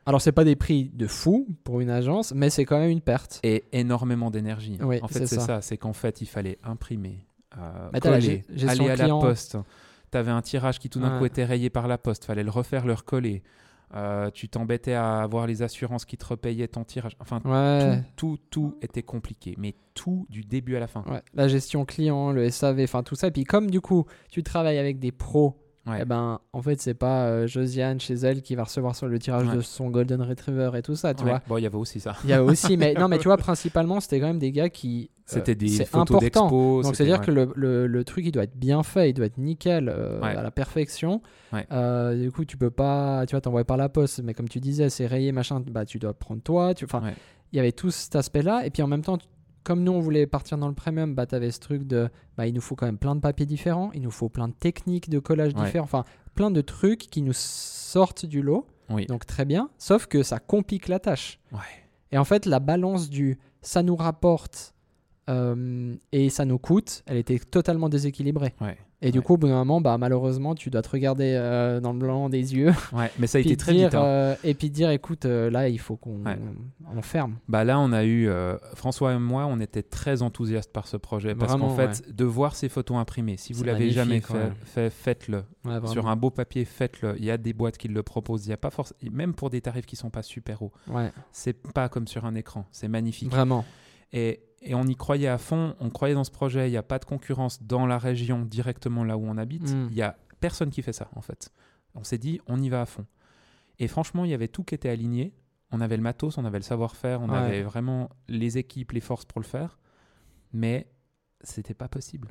Alors 0.08 0.22
c'est 0.22 0.32
pas 0.32 0.44
des 0.44 0.56
prix 0.56 0.92
de 0.94 1.08
fou 1.08 1.48
pour 1.64 1.82
une 1.82 1.90
agence, 1.90 2.32
mais 2.34 2.50
c'est 2.52 2.64
quand 2.64 2.78
même 2.80 2.92
une 2.92 3.02
perte. 3.02 3.40
Et 3.44 3.64
énormément 3.74 4.30
d'énergie. 4.30 4.78
Oui, 4.82 5.00
en 5.02 5.08
fait, 5.08 5.26
c'est 5.26 5.36
ça. 5.40 5.42
ça. 5.46 5.62
C'est 5.62 5.78
qu'en 5.78 5.94
fait, 5.94 6.22
il 6.22 6.28
fallait 6.28 6.60
imprimer, 6.64 7.26
euh, 7.58 7.90
Mais 7.92 8.00
coller, 8.00 8.44
aller 8.68 8.90
à 8.92 8.96
client. 8.96 9.20
la 9.20 9.28
poste. 9.28 9.58
Tu 10.16 10.20
avais 10.20 10.32
un 10.32 10.42
tirage 10.42 10.80
qui 10.80 10.90
tout 10.90 11.02
d'un 11.02 11.12
Ouais. 11.14 11.20
coup 11.20 11.26
était 11.26 11.44
rayé 11.44 11.70
par 11.70 11.90
la 11.90 11.98
poste. 11.98 12.24
fallait 12.24 12.44
le 12.44 12.50
refaire, 12.50 12.86
le 12.86 12.94
recoller. 12.94 13.44
Euh, 13.94 14.32
tu 14.32 14.48
t'embêtais 14.48 14.94
à 14.94 15.22
avoir 15.22 15.46
les 15.46 15.62
assurances 15.62 16.06
qui 16.06 16.18
te 16.18 16.26
repayaient 16.26 16.70
ton 16.70 16.86
tirage. 16.86 17.18
Enfin, 17.20 17.42
Ouais. 17.44 18.02
tout, 18.16 18.38
tout, 18.38 18.72
tout 18.72 18.78
était 18.82 19.04
compliqué. 19.04 19.56
Mais 19.58 19.76
tout 19.94 20.26
du 20.30 20.42
début 20.46 20.78
à 20.78 20.80
la 20.80 20.88
fin. 20.88 21.04
Ouais, 21.10 21.22
la 21.34 21.50
gestion 21.50 21.84
client, 21.84 22.32
le 22.32 22.50
SAV, 22.50 22.84
enfin 22.84 23.04
tout 23.04 23.16
ça. 23.16 23.28
Et 23.28 23.32
puis 23.32 23.44
comme 23.44 23.70
du 23.70 23.82
coup, 23.82 24.06
tu 24.32 24.42
travailles 24.42 24.78
avec 24.78 25.00
des 25.00 25.12
pros, 25.12 25.58
Ouais. 25.88 26.00
eh 26.02 26.06
ben 26.06 26.40
en 26.52 26.62
fait 26.64 26.82
c'est 26.82 26.96
pas 26.96 27.26
euh, 27.28 27.46
Josiane 27.48 28.00
chez 28.00 28.16
elle 28.16 28.42
qui 28.42 28.56
va 28.56 28.64
recevoir 28.64 28.96
sur 28.96 29.08
le 29.08 29.20
tirage 29.20 29.48
Ouais. 29.48 29.56
de 29.58 29.62
son 29.62 29.90
Golden 29.92 30.22
Retriever 30.22 30.72
et 30.76 30.82
tout 30.82 30.96
ça, 30.96 31.14
tu 31.14 31.24
Ouais. 31.24 31.30
vois. 31.30 31.42
Bon, 31.48 31.58
il 31.58 31.62
y 31.64 31.66
avait 31.68 31.76
aussi 31.78 32.00
ça. 32.00 32.16
Il 32.24 32.30
y 32.32 32.34
a 32.34 32.44
aussi, 32.44 32.76
mais 32.76 32.94
non, 33.00 33.08
mais 33.08 33.20
tu 33.20 33.26
vois, 33.28 33.38
principalement 33.38 34.00
c'était 34.00 34.20
quand 34.20 34.26
même 34.28 34.40
des 34.40 34.52
gars 34.52 34.70
qui. 34.70 35.10
euh, 35.12 35.22
C'était 35.28 35.54
des 35.56 35.68
c'est 35.68 35.86
photos 35.86 36.18
important. 36.18 36.46
d'expo. 36.48 36.82
Donc 36.84 36.96
c'est-à-dire 36.96 37.20
ouais. 37.20 37.26
que 37.26 37.32
le, 37.32 37.52
le- 37.56 37.86
le 37.88 38.04
truc 38.04 38.26
il 38.26 38.32
doit 38.32 38.44
être 38.44 38.58
bien 38.58 38.82
fait, 38.82 39.12
il 39.12 39.14
doit 39.14 39.28
être 39.28 39.38
nickel 39.38 39.88
euh, 39.90 40.20
Ouais. 40.22 40.36
à 40.36 40.42
la 40.42 40.50
perfection. 40.52 41.22
Ouais. 41.54 41.68
Euh, 41.72 42.20
du 42.20 42.32
coup 42.32 42.46
tu 42.46 42.58
peux 42.58 42.72
pas, 42.72 43.26
tu 43.28 43.32
vois, 43.36 43.42
t'envoyer 43.42 43.64
par 43.66 43.78
la 43.78 43.88
poste, 43.90 44.22
mais 44.24 44.34
comme 44.34 44.50
tu 44.50 44.60
disais, 44.60 44.90
c'est 44.90 45.06
rayé 45.06 45.32
machin, 45.32 45.62
bah 45.66 45.86
tu 45.86 46.00
dois 46.00 46.14
prendre 46.16 46.42
toi. 46.42 46.74
Tu, 46.74 46.86
enfin, 46.86 47.02
Ouais. 47.04 47.14
il 47.54 47.58
y 47.58 47.60
avait 47.60 47.72
tout 47.72 47.92
cet 47.92 48.16
aspect-là. 48.16 48.66
Et 48.66 48.72
puis 48.72 48.82
en 48.82 48.88
même 48.88 49.04
temps, 49.04 49.18
tu- 49.20 49.28
comme 49.66 49.84
nous 49.84 49.92
on 49.92 50.00
voulait 50.00 50.28
partir 50.28 50.58
dans 50.58 50.70
le 50.70 50.74
premium, 50.74 51.14
bah 51.16 51.26
t'avais 51.26 51.52
ce 51.52 51.60
truc 51.60 51.84
de, 51.86 52.10
bah 52.38 52.48
il 52.48 52.54
nous 52.54 52.62
faut 52.62 52.76
quand 52.76 52.86
même 52.86 52.98
plein 52.98 53.16
de 53.16 53.20
papiers 53.20 53.46
différents, 53.46 53.92
il 53.94 54.02
nous 54.02 54.12
faut 54.12 54.30
plein 54.30 54.48
de 54.48 54.54
techniques 54.54 55.10
de 55.10 55.20
collage 55.20 55.54
Ouais. 55.56 55.66
différents, 55.66 55.84
enfin 55.84 56.06
plein 56.36 56.52
de 56.52 56.62
trucs 56.62 57.00
qui 57.10 57.22
nous 57.22 57.34
sortent 57.34 58.26
du 58.26 58.42
lot. 58.42 58.68
Oui. 58.90 59.08
Donc 59.08 59.26
très 59.26 59.46
bien, 59.46 59.70
sauf 59.80 60.06
que 60.06 60.22
ça 60.24 60.40
complique 60.40 60.88
la 60.88 61.00
tâche. 61.00 61.40
Ouais. 61.52 61.60
Et 62.12 62.18
en 62.20 62.24
fait, 62.24 62.46
la 62.46 62.60
balance 62.60 63.10
du 63.10 63.40
ça 63.62 63.82
nous 63.82 63.96
rapporte 63.96 64.75
euh, 65.30 65.96
et 66.12 66.30
ça 66.30 66.46
nous 66.46 66.58
coûte, 66.60 67.04
elle 67.06 67.18
était 67.18 67.40
totalement 67.40 67.90
déséquilibrée. 67.90 68.54
Ouais. 68.62 68.78
Et 69.02 69.12
du 69.12 69.20
Ouais. 69.20 69.24
coup, 69.26 69.34
au 69.34 69.38
bout 69.38 69.48
d'un 69.48 69.56
moment, 69.66 69.82
bah, 69.82 69.98
malheureusement, 69.98 70.56
tu 70.56 70.70
dois 70.70 70.82
te 70.82 70.90
regarder 70.90 71.36
euh, 71.38 71.80
dans 71.80 71.92
le 71.94 72.00
blanc 72.00 72.30
des 72.30 72.56
yeux 72.56 72.72
Ouais, 72.94 73.12
mais 73.20 73.28
ça 73.28 73.38
a 73.38 73.42
été 73.54 73.56
très 73.58 73.74
dire, 73.74 73.88
vite. 73.90 73.96
hein. 73.96 74.04
euh, 74.04 74.36
et 74.44 74.54
puis 74.56 74.70
dire 74.72 74.90
écoute, 74.90 75.26
là, 75.26 75.68
il 75.68 75.80
faut 75.80 75.96
qu'on 75.98 76.26
Ouais. 76.26 76.38
on 76.96 77.02
ferme. 77.02 77.36
Bah 77.48 77.64
là, 77.64 77.80
on 77.80 77.92
a 77.92 78.04
eu 78.06 78.30
François 78.74 79.14
et 79.14 79.20
moi, 79.20 79.46
on 79.48 79.60
était 79.60 79.84
très 79.84 80.22
enthousiastes 80.22 80.72
par 80.72 80.88
ce 80.88 80.98
projet 80.98 81.36
parce 81.36 81.54
qu'en 81.56 81.70
fait, 81.76 82.16
de 82.16 82.24
voir 82.26 82.56
ces 82.56 82.70
photos 82.70 82.98
imprimées, 82.98 83.38
si 83.38 83.54
vous 83.54 83.60
C'est 83.60 83.66
l'avez 83.66 83.92
jamais 83.92 84.22
fait, 84.22 84.90
faites-le 84.90 85.44
sur 85.92 86.08
un 86.08 86.16
beau 86.16 86.30
papier, 86.32 86.66
faites-le. 86.66 87.16
Il 87.18 87.26
y 87.26 87.32
a 87.32 87.38
des 87.38 87.54
boîtes 87.54 87.78
qui 87.78 87.90
le 87.90 88.02
proposent. 88.02 88.46
Il 88.48 88.50
y 88.50 88.54
a 88.54 88.58
pas 88.58 88.72
force, 88.72 88.94
même 89.12 89.34
pour 89.34 89.50
des 89.50 89.62
tarifs 89.62 89.86
qui 89.86 89.96
sont 89.98 90.10
pas 90.10 90.24
super 90.24 90.62
hauts. 90.64 90.72
C'est 91.32 91.62
pas 91.74 91.90
comme 91.90 92.08
sur 92.08 92.26
un 92.26 92.34
écran. 92.34 92.66
C'est 92.72 92.88
magnifique. 92.88 93.30
vraiment. 93.30 93.66
Et, 94.16 94.42
et 94.62 94.74
on 94.74 94.84
y 94.86 94.96
croyait 94.96 95.28
à 95.28 95.38
fond. 95.38 95.76
On 95.80 95.90
croyait 95.92 96.16
dans 96.16 96.24
ce 96.24 96.32
projet. 96.32 96.68
Il 96.68 96.72
n'y 96.72 96.78
a 96.78 96.84
pas 96.84 96.98
de 96.98 97.06
concurrence 97.06 97.62
dans 97.62 97.86
la 97.86 98.00
région 98.00 98.42
directement 98.46 99.04
là 99.04 99.18
où 99.18 99.26
on 99.28 99.38
habite. 99.38 99.70
Mm. 99.72 99.88
Il 99.92 99.96
y 99.96 100.02
a 100.02 100.18
personne 100.40 100.72
qui 100.72 100.82
fait 100.82 100.94
ça 100.94 101.10
en 101.16 101.22
fait. 101.22 101.52
On 101.94 102.04
s'est 102.04 102.18
dit, 102.18 102.40
on 102.48 102.60
y 102.62 102.70
va 102.70 102.82
à 102.82 102.86
fond. 102.86 103.06
Et 103.80 103.88
franchement, 103.88 104.26
il 104.26 104.32
y 104.32 104.34
avait 104.34 104.48
tout 104.48 104.64
qui 104.64 104.74
était 104.74 104.90
aligné. 104.90 105.34
On 105.72 105.82
avait 105.82 105.98
le 105.98 106.04
matos, 106.04 106.38
on 106.38 106.46
avait 106.46 106.60
le 106.60 106.64
savoir-faire, 106.64 107.22
on 107.22 107.30
Ouais. 107.30 107.38
avait 107.38 107.64
vraiment 107.64 108.10
les 108.28 108.58
équipes, 108.58 108.92
les 108.94 109.02
forces 109.02 109.26
pour 109.26 109.40
le 109.42 109.46
faire. 109.46 109.78
Mais 110.54 110.88
c'était 111.42 111.74
pas 111.74 111.88
possible. 111.88 112.28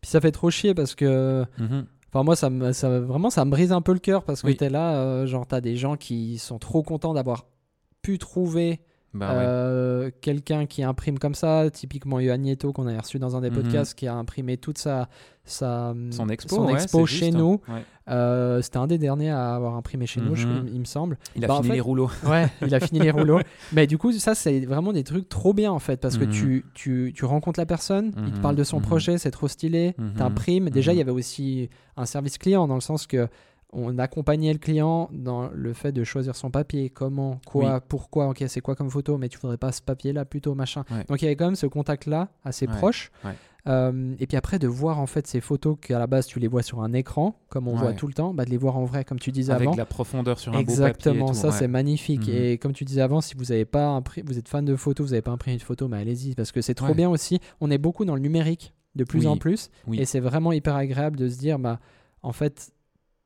Puis 0.00 0.10
ça 0.10 0.20
fait 0.20 0.32
trop 0.32 0.50
chier 0.50 0.74
parce 0.74 0.94
que 0.94 1.44
Mhm. 1.58 1.86
Enfin, 2.14 2.24
moi, 2.24 2.36
ça 2.36 2.50
me, 2.50 2.72
ça, 2.72 3.00
vraiment, 3.00 3.30
ça 3.30 3.42
me 3.46 3.50
brise 3.50 3.72
un 3.72 3.80
peu 3.80 3.94
le 3.94 3.98
cœur 3.98 4.24
parce 4.24 4.42
que 4.42 4.48
Oui. 4.48 4.56
t'es 4.58 4.68
là, 4.68 4.96
euh, 4.96 5.26
genre, 5.26 5.46
t'as 5.46 5.62
des 5.62 5.76
gens 5.76 5.96
qui 5.96 6.36
sont 6.36 6.58
trop 6.58 6.82
contents 6.82 7.14
d'avoir 7.14 7.46
pu 8.02 8.18
trouver 8.18 8.82
Bah 9.14 9.28
ouais. 9.32 9.42
euh, 9.44 10.10
quelqu'un 10.22 10.64
qui 10.66 10.82
imprime 10.82 11.18
comme 11.18 11.34
ça. 11.34 11.70
Typiquement, 11.70 12.18
Yoann 12.18 12.40
Nieto, 12.42 12.72
qu'on 12.72 12.86
a 12.86 12.98
reçu 12.98 13.18
dans 13.18 13.36
un 13.36 13.40
des 13.42 13.50
Mhm. 13.50 13.56
podcasts, 13.62 13.94
qui 13.94 14.06
a 14.06 14.14
imprimé 14.14 14.56
toute 14.56 14.78
sa, 14.78 15.08
sa, 15.44 15.92
Son 16.10 16.28
expo, 16.28 16.56
son 16.56 16.68
expo 16.68 17.04
chez 17.04 17.26
juste, 17.26 17.36
nous. 17.36 17.60
hein. 17.68 17.74
Ouais. 17.74 17.82
Euh, 18.08 18.62
C'était 18.62 18.78
un 18.78 18.86
des 18.86 18.96
derniers 18.98 19.30
à 19.30 19.54
avoir 19.54 19.74
imprimé 19.76 20.06
chez 20.06 20.20
nous, 20.20 20.34
je- 20.34 20.46
Mhm. 20.48 20.68
il 20.72 20.80
me 20.80 20.84
semble. 20.84 21.18
Il 21.36 21.44
a 21.44 21.48
Bah, 21.48 21.54
en 21.54 21.56
fini 21.58 21.68
fait- 21.68 21.74
les 21.74 21.80
rouleaux. 21.80 22.10
Ouais, 22.26 22.48
il 22.62 22.74
a 22.74 22.80
fini 22.80 23.00
les 23.00 23.10
rouleaux. 23.10 23.40
Mais 23.72 23.86
du 23.86 23.98
coup, 23.98 24.12
ça, 24.12 24.34
c'est 24.34 24.60
vraiment 24.60 24.92
des 24.92 25.04
trucs 25.04 25.28
trop 25.28 25.52
bien 25.52 25.70
en 25.72 25.78
fait, 25.78 26.00
parce 26.00 26.16
que 26.16 26.24
Mhm. 26.24 26.30
tu, 26.30 26.64
tu, 26.74 27.12
tu 27.14 27.24
rencontres 27.24 27.60
la 27.60 27.66
personne, 27.66 28.12
il 28.26 28.32
te 28.32 28.40
parle 28.40 28.56
de 28.56 28.64
son 28.64 28.80
projet, 28.80 29.18
c'est 29.18 29.30
trop 29.30 29.48
stylé, 29.48 29.94
t'imprimes. 30.16 30.70
Déjà, 30.70 30.92
il 30.92 30.98
y 30.98 31.02
avait 31.02 31.10
aussi 31.12 31.68
un 31.96 32.06
service 32.06 32.38
client 32.38 32.66
dans 32.66 32.74
le 32.76 32.80
sens 32.80 33.06
que 33.06 33.28
on 33.72 33.98
accompagnait 33.98 34.52
le 34.52 34.58
client 34.58 35.08
dans 35.12 35.48
le 35.48 35.72
fait 35.72 35.92
de 35.92 36.04
choisir 36.04 36.36
son 36.36 36.50
papier, 36.50 36.90
comment, 36.90 37.40
quoi, 37.46 37.80
pourquoi, 37.80 38.28
ok, 38.28 38.44
c'est 38.48 38.60
quoi 38.60 38.74
comme 38.74 38.90
photo, 38.90 39.16
mais 39.18 39.28
tu 39.28 39.38
voudrais 39.38 39.56
pas 39.56 39.72
ce 39.72 39.80
papier-là 39.82 40.24
plutôt, 40.24 40.54
machin. 40.54 40.84
Ouais. 40.90 41.04
Donc 41.08 41.22
il 41.22 41.24
y 41.24 41.28
avait 41.28 41.36
quand 41.36 41.46
même 41.46 41.54
ce 41.56 41.66
contact-là 41.66 42.28
assez 42.44 42.66
Ouais, 42.66 42.72
proche. 42.76 43.10
ouais. 43.24 43.32
Euh, 43.68 44.16
et 44.18 44.26
puis 44.26 44.36
après, 44.36 44.58
de 44.58 44.66
voir 44.66 44.98
en 44.98 45.06
fait 45.06 45.26
ces 45.28 45.40
photos 45.40 45.76
qu'à 45.80 46.00
la 46.00 46.08
base 46.08 46.26
tu 46.26 46.40
les 46.40 46.48
vois 46.48 46.62
sur 46.64 46.82
un 46.82 46.92
écran, 46.92 47.36
comme 47.48 47.68
on 47.68 47.76
voit 47.76 47.92
tout 47.92 48.08
le 48.08 48.12
temps, 48.12 48.34
bah, 48.34 48.44
de 48.44 48.50
les 48.50 48.56
voir 48.56 48.76
en 48.76 48.84
vrai, 48.84 49.04
comme 49.04 49.20
tu 49.20 49.30
disais 49.30 49.52
Avec 49.52 49.68
avant. 49.68 49.76
la 49.76 49.84
profondeur 49.86 50.40
sur 50.40 50.52
un 50.52 50.56
beau 50.56 50.60
papier. 50.62 50.72
Exactement, 50.74 51.26
et 51.26 51.28
tout, 51.30 51.34
ça 51.36 51.52
c'est 51.52 51.68
magnifique. 51.68 52.26
Mhm. 52.26 52.34
Et 52.34 52.58
comme 52.58 52.72
tu 52.72 52.84
disais 52.84 53.02
avant, 53.02 53.20
si 53.20 53.36
vous 53.36 53.52
avez 53.52 53.64
pas 53.64 53.86
impri- 54.00 54.24
vous 54.26 54.36
êtes 54.36 54.48
fan 54.48 54.64
de 54.64 54.74
photos, 54.74 55.06
vous 55.06 55.10
n'avez 55.12 55.22
pas 55.22 55.30
imprimé 55.30 55.54
une 55.54 55.60
photo, 55.60 55.86
mais 55.86 55.98
allez-y 55.98 56.34
parce 56.34 56.50
que 56.50 56.60
c'est 56.60 56.74
trop 56.74 56.92
bien 56.92 57.08
aussi. 57.08 57.38
On 57.60 57.70
est 57.70 57.78
beaucoup 57.78 58.04
dans 58.04 58.16
le 58.16 58.20
numérique 58.20 58.74
de 58.96 59.04
plus 59.04 59.20
Oui, 59.20 59.26
en 59.28 59.36
plus, 59.36 59.70
oui. 59.86 60.00
et 60.00 60.04
c'est 60.06 60.20
vraiment 60.20 60.50
hyper 60.52 60.74
agréable 60.74 61.16
de 61.16 61.28
se 61.28 61.38
dire, 61.38 61.58
bah 61.60 61.78
en 62.24 62.32
fait, 62.32 62.72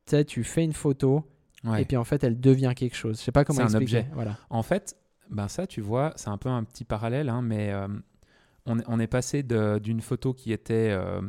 tu 0.06 0.10
sais, 0.10 0.24
tu 0.24 0.44
fais 0.44 0.64
une 0.64 0.72
photo 0.72 1.24
Ouais. 1.64 1.82
et 1.82 1.84
puis 1.84 1.96
en 1.96 2.04
fait 2.04 2.22
elle 2.22 2.38
devient 2.38 2.72
quelque 2.76 2.94
chose. 2.94 3.18
Je 3.18 3.24
sais 3.24 3.32
pas 3.32 3.44
comment 3.44 3.56
C'est 3.66 3.74
un 3.76 3.80
expliquer. 3.80 3.98
objet. 4.02 4.10
Voilà. 4.14 4.38
En 4.50 4.62
fait, 4.62 4.96
ben 5.30 5.48
ça, 5.48 5.66
tu 5.66 5.80
vois, 5.80 6.12
c'est 6.16 6.28
un 6.28 6.38
peu 6.38 6.48
un 6.48 6.62
petit 6.64 6.84
parallèle, 6.84 7.28
hein, 7.28 7.42
mais 7.42 7.72
euh, 7.72 7.88
on, 8.66 8.78
est- 8.78 8.84
on 8.86 9.00
est 9.00 9.06
passé 9.08 9.42
d'une 9.42 10.00
photo 10.00 10.32
qui 10.32 10.52
était 10.52 10.90
euh, 10.90 11.20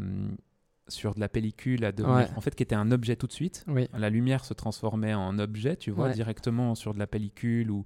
sur 0.90 1.16
de 1.16 1.20
la 1.20 1.28
pellicule 1.30 1.84
à 1.86 1.92
devenir, 1.92 2.16
Ouais. 2.16 2.28
en 2.36 2.42
fait, 2.42 2.54
qui 2.54 2.62
était 2.62 2.76
un 2.76 2.92
objet 2.92 3.16
tout 3.16 3.26
de 3.26 3.32
suite. 3.32 3.64
Oui. 3.68 3.88
La 3.98 4.10
lumière 4.12 4.46
se 4.46 4.54
transformait 4.54 5.14
en 5.16 5.40
objet, 5.40 5.76
tu 5.76 5.90
vois, 5.92 6.08
Ouais. 6.08 6.14
directement 6.14 6.76
sur 6.76 6.94
de 6.94 7.00
la 7.00 7.08
pellicule 7.08 7.72
ou 7.72 7.84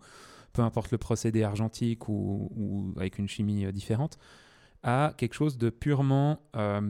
peu 0.51 0.61
importe 0.63 0.91
le 0.91 0.97
procédé 0.97 1.43
argentique 1.43 2.09
ou, 2.09 2.51
ou 2.57 2.93
avec 2.97 3.17
une 3.17 3.29
chimie 3.29 3.65
euh, 3.65 3.71
différente, 3.71 4.17
à 4.83 5.13
quelque 5.15 5.35
chose 5.35 5.57
de 5.57 5.69
purement 5.69 6.41
euh, 6.57 6.81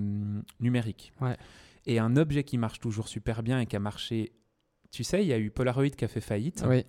numérique. 0.60 1.14
Ouais. 1.22 1.38
Et 1.86 2.00
un 2.00 2.16
objet 2.16 2.44
qui 2.44 2.58
marche 2.58 2.80
toujours 2.80 3.08
super 3.08 3.44
bien 3.44 3.60
et 3.60 3.66
qui 3.66 3.76
a 3.76 3.80
marché. 3.80 4.34
Tu 4.92 5.04
sais, 5.04 5.24
il 5.24 5.28
y 5.28 5.34
a 5.34 5.40
eu 5.40 5.50
Polaroid 5.52 5.90
qui 5.90 6.06
a 6.06 6.08
fait 6.08 6.22
faillite. 6.22 6.64
Oui. 6.68 6.86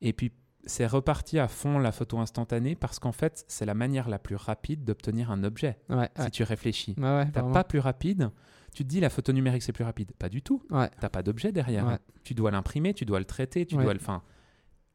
Et 0.00 0.12
puis, 0.12 0.32
c'est 0.66 0.86
reparti 0.86 1.38
à 1.38 1.48
fond 1.48 1.78
la 1.78 1.92
photo 1.92 2.18
instantanée 2.18 2.74
parce 2.76 2.98
qu'en 2.98 3.12
fait, 3.12 3.44
c'est 3.48 3.66
la 3.66 3.74
manière 3.74 4.08
la 4.08 4.18
plus 4.18 4.36
rapide 4.36 4.84
d'obtenir 4.84 5.30
un 5.30 5.42
objet, 5.44 5.78
Ouais. 5.88 5.96
Ouais. 5.96 6.08
si 6.24 6.30
tu 6.30 6.42
réfléchis. 6.42 6.94
Ouais, 6.98 7.04
ouais, 7.04 7.30
T'as 7.32 7.42
pas 7.42 7.64
plus 7.64 7.78
rapide. 7.80 8.30
Tu 8.72 8.82
te 8.82 8.88
dis 8.88 9.00
la 9.00 9.08
photo 9.10 9.32
numérique 9.32 9.62
c'est 9.62 9.72
plus 9.72 9.84
rapide. 9.84 10.12
Pas 10.18 10.28
du 10.28 10.42
tout. 10.42 10.62
Ouais. 10.70 10.90
T'as 11.00 11.08
pas 11.08 11.22
d'objet 11.22 11.52
derrière. 11.52 11.86
Ouais. 11.86 11.98
Tu 12.24 12.34
dois 12.34 12.50
l'imprimer, 12.50 12.92
tu 12.94 13.04
dois 13.04 13.18
le 13.18 13.24
traiter, 13.24 13.66
tu 13.66 13.76
dois 13.76 13.94
le. 13.94 14.00
Enfin, 14.00 14.22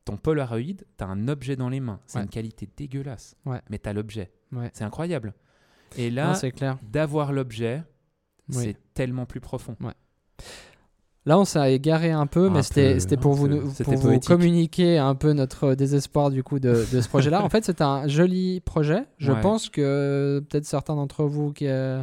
ton 0.06 0.18
Polaroid, 0.18 0.84
t'as 0.98 1.06
un 1.06 1.28
objet 1.28 1.56
dans 1.56 1.70
les 1.70 1.80
mains. 1.80 2.00
C'est 2.06 2.20
une 2.20 2.28
qualité 2.30 2.68
dégueulasse. 2.76 3.36
Ouais. 3.46 3.62
Mais 3.70 3.78
t'as 3.80 3.94
l'objet. 3.94 4.32
Ouais. 4.52 4.70
C'est 4.74 4.84
incroyable. 4.84 5.34
Et 5.98 6.10
là, 6.10 6.34
c'est 6.36 6.52
clair. 6.52 6.78
d'avoir 6.84 7.32
l'objet, 7.32 7.84
Oui. 8.56 8.64
c'est 8.64 8.78
tellement 8.94 9.26
plus 9.26 9.40
profond. 9.40 9.76
Là, 11.26 11.38
on 11.38 11.46
s'est 11.46 11.74
égaré 11.76 12.12
un 12.12 12.26
peu, 12.26 12.48
Un 12.48 12.50
mais 12.50 12.64
c'était 12.64 13.18
pour, 13.18 13.34
vous, 13.34 13.48
pour 13.84 14.20
communiquer 14.26 14.98
un 14.98 15.16
peu 15.16 15.34
notre 15.34 15.76
désespoir 15.76 16.32
du 16.32 16.44
coup 16.44 16.60
de, 16.60 16.86
de 16.92 17.02
ce 17.02 17.08
projet-là. 17.08 17.44
en 17.44 17.50
fait, 17.50 17.66
c'est 17.66 17.82
un 17.82 18.08
joli 18.08 18.62
projet. 18.62 19.04
Je 19.18 19.32
Ouais. 19.34 19.42
pense 19.42 19.70
que 19.70 20.44
peut-être 20.50 20.66
certains 20.66 20.96
d'entre 20.96 21.26
vous 21.26 21.52
qui, 21.52 21.68
euh, 21.68 22.02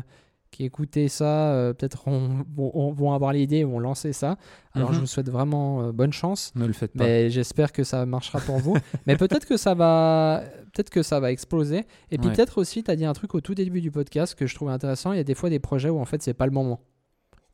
qui 0.56 0.64
écoutez 0.64 1.08
ça, 1.08 1.52
euh, 1.52 1.72
peut-être 1.74 2.08
ont- 2.08 2.44
vont, 2.56 2.92
vont 2.92 3.12
avoir 3.12 3.32
l'idée, 3.32 3.62
vont 3.64 3.78
lancer 3.78 4.12
ça. 4.14 4.36
Alors, 4.72 4.90
je 4.92 4.94
Mhm. 4.96 5.00
vous 5.02 5.06
souhaite 5.06 5.28
vraiment 5.28 5.82
euh, 5.82 5.92
bonne 5.92 6.12
chance. 6.12 6.50
Ne 6.54 6.66
le 6.66 6.72
faites 6.72 6.92
pas. 6.92 7.04
Mais 7.04 7.28
j'espère 7.30 7.72
que 7.72 7.84
ça 7.84 8.06
marchera 8.06 8.40
pour 8.40 8.56
vous. 8.58 8.74
mais 9.06 9.16
peut-être 9.16 9.44
que 9.46 9.56
ça 9.58 9.74
va, 9.74 10.42
peut-être 10.72 10.88
que 10.90 11.02
ça 11.02 11.20
va 11.20 11.30
exploser. 11.30 11.84
Et 12.10 12.16
puis 12.18 12.28
Ouais. 12.28 12.34
peut-être 12.34 12.58
aussi, 12.58 12.82
tu 12.82 12.90
as 12.90 12.96
dit 12.96 13.04
un 13.04 13.12
truc 13.12 13.34
au 13.34 13.40
tout 13.42 13.54
début 13.54 13.80
du 13.82 13.90
podcast 13.90 14.34
que 14.34 14.46
je 14.46 14.54
trouve 14.54 14.70
intéressant. 14.70 15.12
Il 15.12 15.16
y 15.18 15.20
a 15.20 15.24
des 15.24 15.34
fois 15.34 15.50
des 15.50 15.58
projets 15.58 15.90
où 15.90 15.98
en 16.00 16.04
fait 16.06 16.22
c'est 16.22 16.32
pas 16.34 16.46
le 16.46 16.52
moment. 16.52 16.80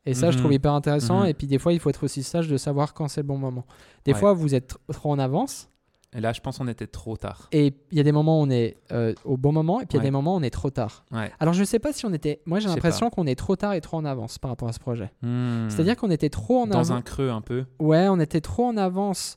Et 0.05 0.13
ça, 0.13 0.31
je 0.31 0.35
Mhm. 0.37 0.41
trouve 0.41 0.53
hyper 0.53 0.73
intéressant. 0.73 1.21
Mhm. 1.21 1.27
Et 1.27 1.33
puis 1.33 1.47
des 1.47 1.59
fois, 1.59 1.73
il 1.73 1.79
faut 1.79 1.89
être 1.89 2.03
aussi 2.05 2.23
sage 2.23 2.47
de 2.47 2.57
savoir 2.57 2.93
quand 2.93 3.07
c'est 3.09 3.21
le 3.21 3.27
bon 3.27 3.37
moment. 3.37 3.65
Des 4.05 4.13
Ouais. 4.13 4.19
fois, 4.19 4.33
vous 4.33 4.55
êtes 4.55 4.75
trop 4.91 5.11
en 5.11 5.19
avance. 5.19 5.69
Et 6.15 6.21
là, 6.21 6.33
je 6.33 6.41
pense 6.41 6.57
qu'on 6.59 6.67
était 6.67 6.87
trop 6.87 7.17
tard. 7.17 7.47
Et 7.51 7.73
il 7.91 7.97
y 7.97 7.99
a 7.99 8.03
des 8.03 8.11
moments 8.11 8.39
où 8.39 8.43
on 8.43 8.49
est 8.49 8.77
euh, 8.91 9.13
au 9.25 9.37
bon 9.37 9.51
moment. 9.51 9.79
Et 9.81 9.85
puis 9.85 9.97
il 9.97 9.97
y 9.97 10.01
a 10.01 10.03
des 10.03 10.11
moments 10.11 10.35
où 10.35 10.39
on 10.39 10.43
est 10.43 10.49
trop 10.49 10.69
tard. 10.69 11.05
Ouais. 11.11 11.31
Alors 11.39 11.53
je 11.53 11.63
sais 11.63 11.79
pas 11.79 11.91
si 11.93 12.05
on 12.05 12.13
était. 12.13 12.41
Moi, 12.45 12.59
j'ai 12.59 12.69
l'impression 12.69 13.09
qu'on 13.09 13.25
est 13.27 13.35
trop 13.35 13.55
tard 13.55 13.73
et 13.73 13.81
trop 13.81 13.97
en 13.97 14.05
avance 14.05 14.37
par 14.37 14.49
rapport 14.51 14.67
à 14.69 14.73
ce 14.73 14.79
projet. 14.79 15.11
Hmm. 15.21 15.69
C'est-à-dire 15.69 15.95
qu'on 15.97 16.11
était 16.11 16.29
trop 16.29 16.59
en 16.61 16.67
dans 16.67 16.73
avance. 16.75 16.91
un 16.91 17.01
creux 17.01 17.29
un 17.29 17.41
peu. 17.41 17.65
Ouais, 17.79 18.07
on 18.09 18.19
était 18.19 18.41
trop 18.41 18.65
en 18.65 18.77
avance 18.77 19.35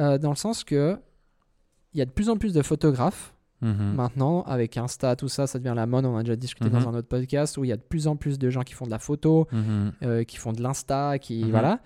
euh, 0.00 0.18
dans 0.18 0.30
le 0.30 0.36
sens 0.36 0.64
que 0.64 0.98
il 1.92 1.98
y 1.98 2.02
a 2.02 2.04
de 2.04 2.10
plus 2.10 2.28
en 2.28 2.36
plus 2.36 2.52
de 2.52 2.62
photographes 2.62 3.34
Mhm. 3.62 3.92
maintenant 3.94 4.40
avec 4.44 4.78
Insta, 4.78 5.16
tout 5.16 5.28
ça, 5.28 5.46
ça 5.46 5.58
devient 5.58 5.74
la 5.76 5.84
mode. 5.84 6.06
On 6.06 6.16
a 6.16 6.22
déjà 6.22 6.34
discuté 6.34 6.70
Mhm. 6.70 6.80
dans 6.82 6.88
un 6.88 6.94
autre 6.94 7.08
podcast 7.08 7.58
où 7.58 7.64
il 7.64 7.68
y 7.68 7.72
a 7.72 7.76
de 7.76 7.82
plus 7.82 8.06
en 8.06 8.16
plus 8.16 8.38
de 8.38 8.48
gens 8.48 8.62
qui 8.62 8.72
font 8.72 8.86
de 8.86 8.90
la 8.90 8.98
photo, 8.98 9.46
Mhm. 9.52 9.92
euh, 10.02 10.24
qui 10.24 10.38
font 10.38 10.52
de 10.54 10.62
l'Insta, 10.62 11.18
qui 11.18 11.50
voilà. 11.50 11.80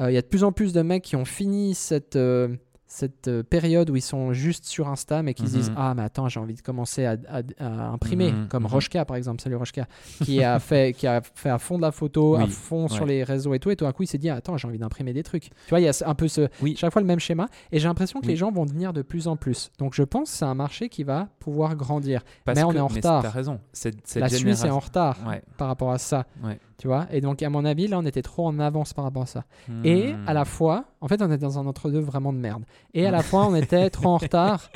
Euh, 0.00 0.10
Il 0.10 0.14
y 0.14 0.16
a 0.18 0.22
de 0.22 0.26
plus 0.26 0.42
en 0.42 0.50
plus 0.50 0.72
de 0.72 0.82
mecs 0.82 1.04
qui 1.04 1.14
ont 1.14 1.24
fini 1.24 1.76
cette 1.76 2.16
euh, 2.16 2.48
cette 2.92 3.28
euh, 3.28 3.44
période 3.44 3.88
où 3.88 3.94
ils 3.94 4.02
sont 4.02 4.32
juste 4.32 4.64
sur 4.64 4.88
Insta 4.88 5.22
mais 5.22 5.32
qui 5.32 5.46
se 5.46 5.52
Mhm. 5.52 5.56
disent 5.60 5.72
ah 5.76 5.94
mais 5.94 6.02
attends 6.02 6.28
j'ai 6.28 6.40
envie 6.40 6.54
de 6.54 6.60
commencer 6.60 7.04
à, 7.06 7.16
à- 7.28 7.42
à 7.60 7.88
imprimer 7.92 8.32
Mhm. 8.32 8.48
comme 8.48 8.64
Mhm. 8.64 8.68
Rochka 8.70 9.04
par 9.04 9.16
exemple 9.16 9.40
salut 9.40 9.54
Rochka 9.54 9.86
qui 10.24 10.42
a 10.42 10.58
fait 10.58 10.92
qui 10.92 11.06
a 11.06 11.20
fait 11.22 11.50
à 11.50 11.58
fond 11.58 11.76
de 11.76 11.82
la 11.82 11.92
photo 11.92 12.34
à 12.34 12.46
fond 12.48 12.88
sur 12.88 13.06
les 13.06 13.22
réseaux 13.22 13.54
et 13.54 13.60
tout 13.60 13.70
et 13.70 13.76
tout 13.76 13.86
à 13.86 13.92
coup 13.92 14.02
il 14.02 14.08
s'est 14.08 14.18
dit 14.18 14.28
attends 14.28 14.56
j'ai 14.56 14.66
envie 14.66 14.78
d'imprimer 14.78 15.12
des 15.12 15.22
trucs 15.22 15.44
tu 15.44 15.50
vois 15.70 15.78
il 15.80 15.84
y 15.84 15.88
a 15.88 15.92
un 16.04 16.14
peu 16.16 16.26
ce 16.26 16.48
Oui. 16.62 16.74
chaque 16.76 16.92
fois 16.92 17.00
le 17.00 17.06
même 17.06 17.20
schéma 17.20 17.46
et 17.70 17.78
j'ai 17.78 17.86
l'impression 17.86 18.20
que 18.20 18.26
Oui. 18.26 18.32
les 18.32 18.36
gens 18.36 18.50
vont 18.50 18.66
devenir 18.66 18.92
de 18.92 19.02
plus 19.02 19.28
en 19.28 19.36
plus 19.36 19.70
donc 19.78 19.94
je 19.94 20.02
pense 20.02 20.30
que 20.32 20.36
c'est 20.38 20.44
un 20.44 20.54
marché 20.56 20.88
qui 20.88 21.04
va 21.04 21.28
pouvoir 21.38 21.76
grandir 21.76 22.22
Parce 22.44 22.56
mais 22.58 22.64
on 22.64 22.70
que- 22.70 22.76
est 22.76 22.80
en 22.80 22.88
retard. 22.88 23.22
T'as 23.22 23.30
raison. 23.30 23.60
Cette, 23.72 24.04
cette 24.06 24.20
la 24.20 24.28
Suisse 24.28 24.64
est 24.64 24.70
en 24.70 24.80
retard 24.80 25.16
Ouais. 25.28 25.42
par 25.56 25.68
rapport 25.68 25.92
à 25.92 25.98
ça 25.98 26.26
Ouais. 26.42 26.58
Tu 26.80 26.86
vois 26.88 27.06
et 27.12 27.20
donc 27.20 27.42
à 27.42 27.50
mon 27.50 27.64
avis 27.64 27.86
là 27.86 27.98
on 27.98 28.04
était 28.06 28.22
trop 28.22 28.46
en 28.46 28.58
avance 28.58 28.92
par 28.94 29.04
rapport 29.04 29.22
à 29.22 29.26
ça 29.26 29.44
et 29.84 30.12
Hmm. 30.14 30.24
à 30.26 30.32
la 30.34 30.44
fois, 30.44 30.86
en 31.00 31.08
fait, 31.08 31.20
on 31.22 31.30
est 31.30 31.38
dans 31.38 31.58
un 31.58 31.66
entre-deux 31.66 32.00
vraiment 32.00 32.32
de 32.32 32.38
merde. 32.38 32.64
Et 32.94 33.06
à 33.06 33.10
la 33.10 33.22
fois, 33.22 33.46
on 33.46 33.54
était 33.54 33.90
trop 33.90 34.08
en 34.08 34.16
retard 34.18 34.70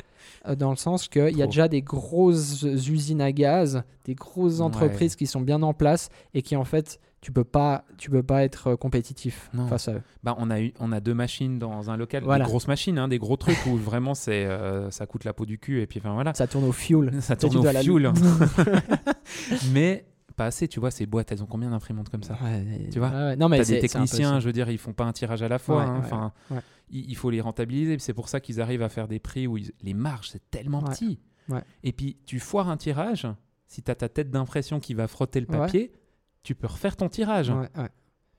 euh, 0.47 0.55
dans 0.55 0.69
le 0.69 0.75
sens 0.75 1.07
qu'il 1.07 1.35
y 1.37 1.41
a 1.41 1.45
déjà 1.47 1.67
des 1.67 1.81
grosses 1.81 2.61
usines 2.63 3.21
à 3.21 3.31
gaz, 3.31 3.83
des 4.05 4.15
grosses 4.15 4.55
Ouais. 4.59 4.61
entreprises 4.61 5.15
qui 5.15 5.25
sont 5.27 5.41
bien 5.41 5.61
en 5.63 5.73
place 5.73 6.09
et 6.33 6.41
qui, 6.41 6.55
en 6.55 6.63
fait, 6.63 6.99
tu 7.21 7.31
peux 7.31 7.43
pas, 7.43 7.85
tu 7.97 8.09
peux 8.11 8.23
pas 8.23 8.43
être 8.43 8.67
euh, 8.71 8.75
compétitif 8.75 9.49
Non. 9.53 9.67
face 9.67 9.87
à 9.87 9.93
eux. 9.93 10.01
Bah, 10.23 10.35
on, 10.37 10.49
a 10.51 10.59
eu, 10.61 10.73
on 10.79 10.91
a 10.91 10.99
deux 10.99 11.13
machines 11.15 11.57
dans 11.59 11.89
un 11.89 11.97
local, 11.97 12.23
Voilà. 12.23 12.45
des 12.45 12.49
grosses 12.49 12.67
machines, 12.67 12.97
hein, 12.99 13.07
des 13.07 13.17
gros 13.19 13.35
trucs 13.37 13.65
où 13.65 13.75
vraiment 13.77 14.13
c'est, 14.13 14.45
euh, 14.45 14.89
ça 14.91 15.05
coûte 15.07 15.23
la 15.25 15.33
peau 15.33 15.45
du 15.45 15.57
cul 15.57 15.81
et 15.81 15.87
puis 15.87 15.99
enfin 15.99 16.13
voilà. 16.13 16.33
Ça 16.35 16.47
tourne 16.47 16.65
au 16.65 16.71
fuel. 16.71 17.11
Ça 17.21 17.35
tourne 17.35 17.57
au 17.57 17.63
fuel. 17.63 18.11
Mais 19.73 20.05
pas 20.35 20.45
assez, 20.45 20.67
tu 20.67 20.79
vois, 20.79 20.91
ces 20.91 21.05
boîtes, 21.05 21.31
elles 21.31 21.41
ont 21.43 21.47
combien 21.47 21.69
d'imprimantes 21.69 22.09
comme 22.09 22.23
ça 22.23 22.37
Ouais, 22.43 22.87
Tu 22.91 22.99
vois 22.99 23.09
ouais, 23.09 23.15
ouais. 23.15 23.35
Non, 23.35 23.49
mais 23.49 23.57
T'as 23.59 23.65
des 23.65 23.79
techniciens, 23.79 24.39
je 24.39 24.45
veux 24.47 24.53
dire, 24.53 24.69
ils 24.69 24.77
font 24.77 24.93
pas 24.93 25.05
un 25.05 25.13
tirage 25.13 25.41
à 25.41 25.47
la 25.47 25.59
fois. 25.59 25.77
Ouais, 25.77 25.83
hein, 25.83 25.93
ouais, 25.93 25.99
enfin, 26.05 26.33
ouais. 26.51 26.59
il, 26.89 27.09
il 27.09 27.15
faut 27.15 27.29
les 27.29 27.41
rentabiliser. 27.41 27.97
C'est 27.99 28.13
pour 28.13 28.29
ça 28.29 28.39
qu'ils 28.39 28.59
arrivent 28.61 28.81
à 28.83 28.89
faire 28.89 29.07
des 29.07 29.19
prix 29.19 29.47
où 29.47 29.57
ils- 29.57 29.71
les 29.81 29.93
marges, 29.93 30.29
c'est 30.29 30.49
tellement 30.51 30.83
Ouais, 30.83 30.89
petit. 30.91 31.19
ouais. 31.49 31.63
Et 31.83 31.91
puis, 31.93 32.17
tu 32.25 32.39
foires 32.39 32.69
un 32.69 32.77
tirage, 32.77 33.27
si 33.67 33.81
tu 33.81 33.89
as 33.91 33.95
ta 33.95 34.09
tête 34.09 34.29
d'impression 34.29 34.79
qui 34.79 34.93
va 34.93 35.07
frotter 35.07 35.39
le 35.39 35.47
Ouais. 35.49 35.57
papier, 35.57 35.91
tu 36.43 36.53
peux 36.55 36.67
refaire 36.67 36.95
ton 36.97 37.09
tirage. 37.09 37.51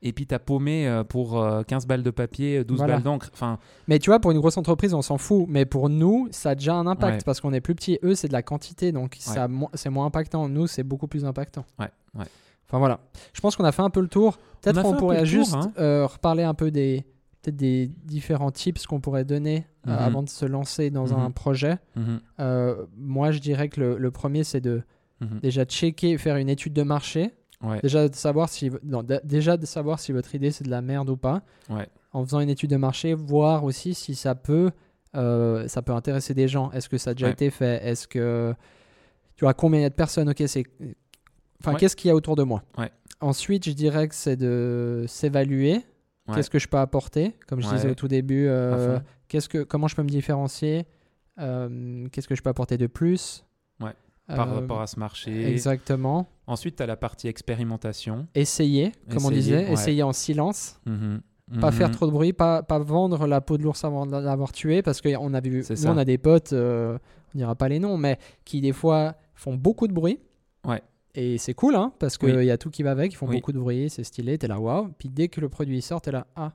Et 0.03 0.13
puis, 0.13 0.27
tu 0.27 0.35
as 0.35 0.39
paumé 0.39 0.87
euh, 0.87 1.05
pour 1.05 1.41
euh, 1.41 1.63
15 1.63 1.87
balles 1.87 2.03
de 2.03 2.11
papier, 2.11 2.65
12 2.65 2.77
Voilà. 2.79 2.95
balles 2.95 3.03
d'encre. 3.03 3.31
Enfin, 3.33 3.59
Mais 3.89 3.99
tu 3.99 4.11
vois, 4.11 4.21
pour 4.21 4.31
une 4.31 4.39
grosse 4.39 4.57
entreprise, 4.59 4.93
on 4.95 5.03
s'en 5.03 5.19
fout. 5.19 5.47
Mais 5.49 5.65
pour 5.65 5.89
nous, 5.89 6.29
ça 6.31 6.51
a 6.51 6.55
déjà 6.55 6.75
un 6.75 6.87
impact 6.87 7.15
Ouais. 7.19 7.23
parce 7.25 7.41
qu'on 7.41 7.53
est 7.53 7.61
plus 7.63 7.75
petit. 7.75 7.99
Eux, 8.05 8.15
c'est 8.15 8.29
de 8.29 8.33
la 8.35 8.43
quantité, 8.43 8.93
donc 8.93 9.17
mo- 9.49 9.71
c'est 9.75 9.91
moins 9.91 10.07
impactant. 10.07 10.49
Nous, 10.49 10.67
c'est 10.67 10.83
beaucoup 10.83 11.07
plus 11.09 11.25
impactant. 11.25 11.65
ouais, 11.79 11.89
ouais. 12.15 12.25
Enfin 12.69 12.79
voilà. 12.79 12.99
Je 13.33 13.41
pense 13.41 13.55
qu'on 13.57 13.65
a 13.65 13.71
fait 13.73 13.83
un 13.83 13.91
peu 13.91 14.01
le 14.01 14.09
tour. 14.09 14.39
Peut-être 14.61 14.83
qu'on 14.83 14.97
pourrait 14.97 15.19
tour, 15.19 15.27
juste 15.27 15.55
hein. 15.55 15.73
euh, 15.79 16.05
reparler 16.07 16.43
un 16.43 16.55
peu 16.55 16.71
des 16.71 17.05
des 17.47 17.87
différents 18.05 18.51
tips 18.51 18.89
qu'on 18.89 19.01
pourrait 19.01 19.25
donner 19.25 19.67
euh, 19.87 19.93
Mhm. 19.93 19.99
avant 19.99 20.23
de 20.25 20.29
se 20.29 20.45
lancer 20.45 20.91
dans 20.91 21.15
un 21.15 21.29
Mhm. 21.29 21.33
projet. 21.33 21.79
Mhm, 21.95 22.21
Euh, 22.41 22.87
moi, 22.99 23.31
je 23.31 23.39
dirais 23.39 23.69
que 23.69 23.79
le, 23.81 23.99
le 23.99 24.11
premier, 24.11 24.43
c'est 24.43 24.61
de 24.61 24.83
déjà 25.43 25.65
checker, 25.65 26.19
faire 26.19 26.37
une 26.39 26.49
étude 26.49 26.73
de 26.73 26.83
marché. 26.83 27.31
Ouais, 27.67 27.81
Déjà 27.83 28.09
de 28.09 28.15
savoir 28.15 28.49
si 28.49 28.71
non, 28.85 29.03
déjà 29.25 29.57
de 29.57 29.67
savoir 29.67 29.99
si 30.01 30.13
votre 30.13 30.35
idée 30.35 30.51
c'est 30.51 30.65
de 30.65 30.71
la 30.71 30.83
merde 30.83 31.11
ou 31.11 31.17
pas. 31.17 31.43
ouais, 31.71 31.89
En 32.13 32.25
faisant 32.25 32.41
une 32.41 32.49
étude 32.51 32.71
de 32.71 32.77
marché, 32.77 33.15
voir 33.15 33.65
aussi 33.65 33.95
si 33.95 34.15
ça 34.15 34.35
peut 34.35 34.71
euh, 35.15 35.67
ça 35.69 35.81
peut 35.83 35.93
intéresser 35.93 36.35
des 36.35 36.47
gens. 36.49 36.71
Est-ce 36.73 36.89
que 36.89 36.99
ça 36.99 37.11
a 37.11 37.15
déjà 37.15 37.27
Ouais. 37.27 37.33
été 37.33 37.51
fait? 37.51 37.83
Est-ce 37.87 38.07
que 38.07 38.55
tu 39.37 39.45
vois 39.45 39.55
combien 39.55 39.81
il 39.81 39.83
y 39.83 39.87
a 39.87 39.91
de 39.91 39.95
personnes? 39.95 40.29
Ok, 40.29 40.43
c'est 40.47 40.65
enfin 41.61 41.75
qu'est-ce 41.75 41.97
qu'il 41.97 42.09
y 42.09 42.11
a 42.11 42.15
autour 42.15 42.37
de 42.37 42.43
moi? 42.43 42.63
Ensuite, 43.21 43.65
je 43.67 43.73
dirais 43.73 44.09
que 44.09 44.15
c'est 44.15 44.37
de 44.37 45.05
s'évaluer. 45.09 45.85
Qu'est-ce 46.35 46.51
que 46.51 46.59
je 46.59 46.69
peux 46.69 46.77
apporter? 46.79 47.35
Comme 47.49 47.63
je 47.63 47.69
disais 47.69 47.89
au 47.89 47.95
tout 47.95 48.09
début, 48.09 48.47
euh, 48.49 48.99
qu'est-ce 49.29 49.49
que 49.49 49.63
comment 49.63 49.89
je 49.89 49.97
peux 49.97 50.03
me 50.03 50.09
différencier? 50.09 50.85
Euh, 51.39 52.07
Qu'est-ce 52.13 52.29
que 52.29 52.35
je 52.35 52.43
peux 52.43 52.51
apporter 52.51 52.77
de 52.77 52.87
plus? 52.89 53.45
Par 54.29 54.51
Euh, 54.51 54.55
rapport 54.61 54.81
à 54.81 54.87
ce 54.87 54.99
marché. 54.99 55.49
Exactement. 55.51 56.27
Ensuite, 56.47 56.77
tu 56.77 56.83
as 56.83 56.87
la 56.87 56.97
partie 56.97 57.29
expérimentation. 57.29 58.27
Essayer, 58.35 58.93
comme 59.11 59.25
on 59.25 59.31
disait, 59.31 59.67
ouais. 59.67 59.73
essayer 59.73 60.03
en 60.03 60.13
silence. 60.13 60.81
Mhm, 60.87 61.21
Pas 61.61 61.71
mhm. 61.71 61.77
faire 61.77 61.91
trop 61.93 62.07
de 62.07 62.11
bruit, 62.11 62.33
pas, 62.33 62.63
pas 62.65 62.79
vendre 62.81 63.27
la 63.29 63.41
peau 63.41 63.57
de 63.57 63.63
l'ours 63.63 63.85
avant 63.85 64.05
de 64.07 64.17
l'avoir 64.17 64.51
tué, 64.53 64.83
parce 64.83 65.01
qu'on 65.01 65.33
a 65.33 65.41
vu, 65.41 65.63
C'est 65.63 65.75
nous 65.75 65.81
ça. 65.81 65.93
on 65.93 65.97
a 65.97 66.05
des 66.05 66.19
potes, 66.19 66.53
euh, 66.53 66.99
on 67.35 67.39
dira 67.39 67.55
pas 67.55 67.69
les 67.69 67.79
noms, 67.79 67.97
mais 67.97 68.19
qui 68.45 68.61
des 68.61 68.73
fois 68.73 69.15
font 69.35 69.55
beaucoup 69.55 69.87
de 69.87 69.93
bruit. 69.93 70.19
Ouais. 70.67 70.83
Et 71.15 71.39
c'est 71.39 71.55
cool, 71.55 71.77
hein, 71.77 71.93
parce 72.01 72.19
qu'il 72.19 72.35
Oui. 72.37 72.47
y 72.47 72.51
a 72.51 72.59
tout 72.59 72.69
qui 72.71 72.83
va 72.83 72.91
avec, 72.91 73.13
ils 73.13 73.17
font 73.17 73.29
Oui. 73.29 73.37
beaucoup 73.37 73.53
de 73.53 73.59
bruit, 73.61 73.89
c'est 73.91 74.03
stylé, 74.05 74.37
t'es 74.39 74.49
là, 74.49 74.59
waouh. 74.59 74.89
Puis 74.99 75.09
dès 75.09 75.29
que 75.29 75.41
le 75.41 75.49
produit 75.49 75.81
sort, 75.83 76.01
t'es 76.01 76.11
là, 76.11 76.27
ah. 76.35 76.53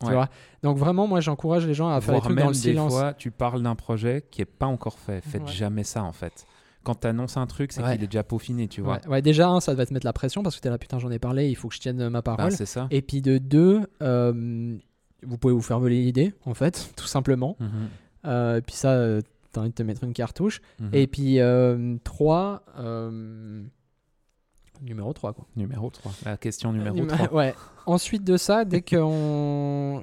Tu 0.00 0.06
Ouais. 0.08 0.14
vois 0.14 0.28
Donc 0.64 0.76
vraiment, 0.76 1.06
moi 1.06 1.20
j'encourage 1.20 1.64
les 1.66 1.72
gens 1.72 1.88
à 1.88 2.00
faire 2.00 2.14
Voire 2.14 2.24
trucs 2.24 2.34
même 2.36 2.44
dans 2.46 2.50
le 2.50 2.54
des 2.56 2.60
silence. 2.60 2.92
fois, 2.92 3.14
tu 3.14 3.30
parles 3.30 3.62
d'un 3.62 3.76
projet 3.76 4.26
qui 4.30 4.42
est 4.42 4.44
pas 4.44 4.66
encore 4.66 4.98
fait. 4.98 5.20
Faites 5.22 5.42
Ouais. 5.44 5.48
jamais 5.52 5.84
ça 5.84 6.02
en 6.02 6.12
fait. 6.12 6.44
Quand 6.84 6.94
tu 7.00 7.06
annonces 7.06 7.36
un 7.36 7.46
truc, 7.46 7.72
c'est 7.72 7.82
Ouais. 7.82 7.94
qu'il 7.94 8.04
est 8.04 8.08
déjà 8.08 8.22
peaufiné, 8.22 8.68
tu 8.68 8.80
vois. 8.82 8.94
Ouais, 9.04 9.08
ouais, 9.08 9.22
déjà, 9.22 9.58
ça 9.60 9.74
va 9.74 9.84
te 9.86 9.92
mettre 9.94 10.06
la 10.06 10.12
pression, 10.12 10.42
parce 10.42 10.54
que 10.56 10.60
t'es 10.60 10.70
là, 10.70 10.78
putain, 10.78 10.98
j'en 10.98 11.10
ai 11.10 11.18
parlé, 11.18 11.48
il 11.48 11.54
faut 11.56 11.68
que 11.68 11.74
je 11.74 11.80
tienne 11.80 12.08
ma 12.08 12.20
Bah, 12.22 12.36
parole. 12.36 12.52
c'est 12.52 12.66
ça. 12.66 12.86
Et 12.90 13.02
puis 13.02 13.22
de 13.22 13.38
deux, 13.38 13.82
euh, 14.02 14.76
vous 15.26 15.38
pouvez 15.38 15.54
vous 15.54 15.62
faire 15.62 15.80
voler 15.80 16.00
l'idée, 16.02 16.34
en 16.44 16.54
fait, 16.54 16.92
tout 16.96 17.06
simplement. 17.06 17.56
Mhm, 17.60 17.68
Euh, 18.26 18.56
et 18.58 18.60
puis 18.62 18.74
ça, 18.74 18.90
euh, 18.92 19.20
t'as 19.52 19.60
envie 19.60 19.70
de 19.70 19.74
te 19.74 19.82
mettre 19.82 20.02
une 20.04 20.12
cartouche. 20.14 20.60
mhm. 20.80 20.90
Et 20.94 21.06
puis 21.06 21.40
euh, 21.40 21.96
3, 22.04 22.62
euh, 22.78 23.62
numéro 24.82 25.12
3 25.12 25.32
quoi. 25.32 25.46
Numéro 25.56 25.90
3. 25.90 26.12
La 26.24 26.36
question 26.36 26.72
numéro 26.72 26.96
Numé- 26.96 27.06
3. 27.08 27.32
Ouais. 27.34 27.54
Ensuite 27.86 28.24
de 28.24 28.36
ça, 28.36 28.64
dès 28.64 28.80
qu'on 28.82 30.02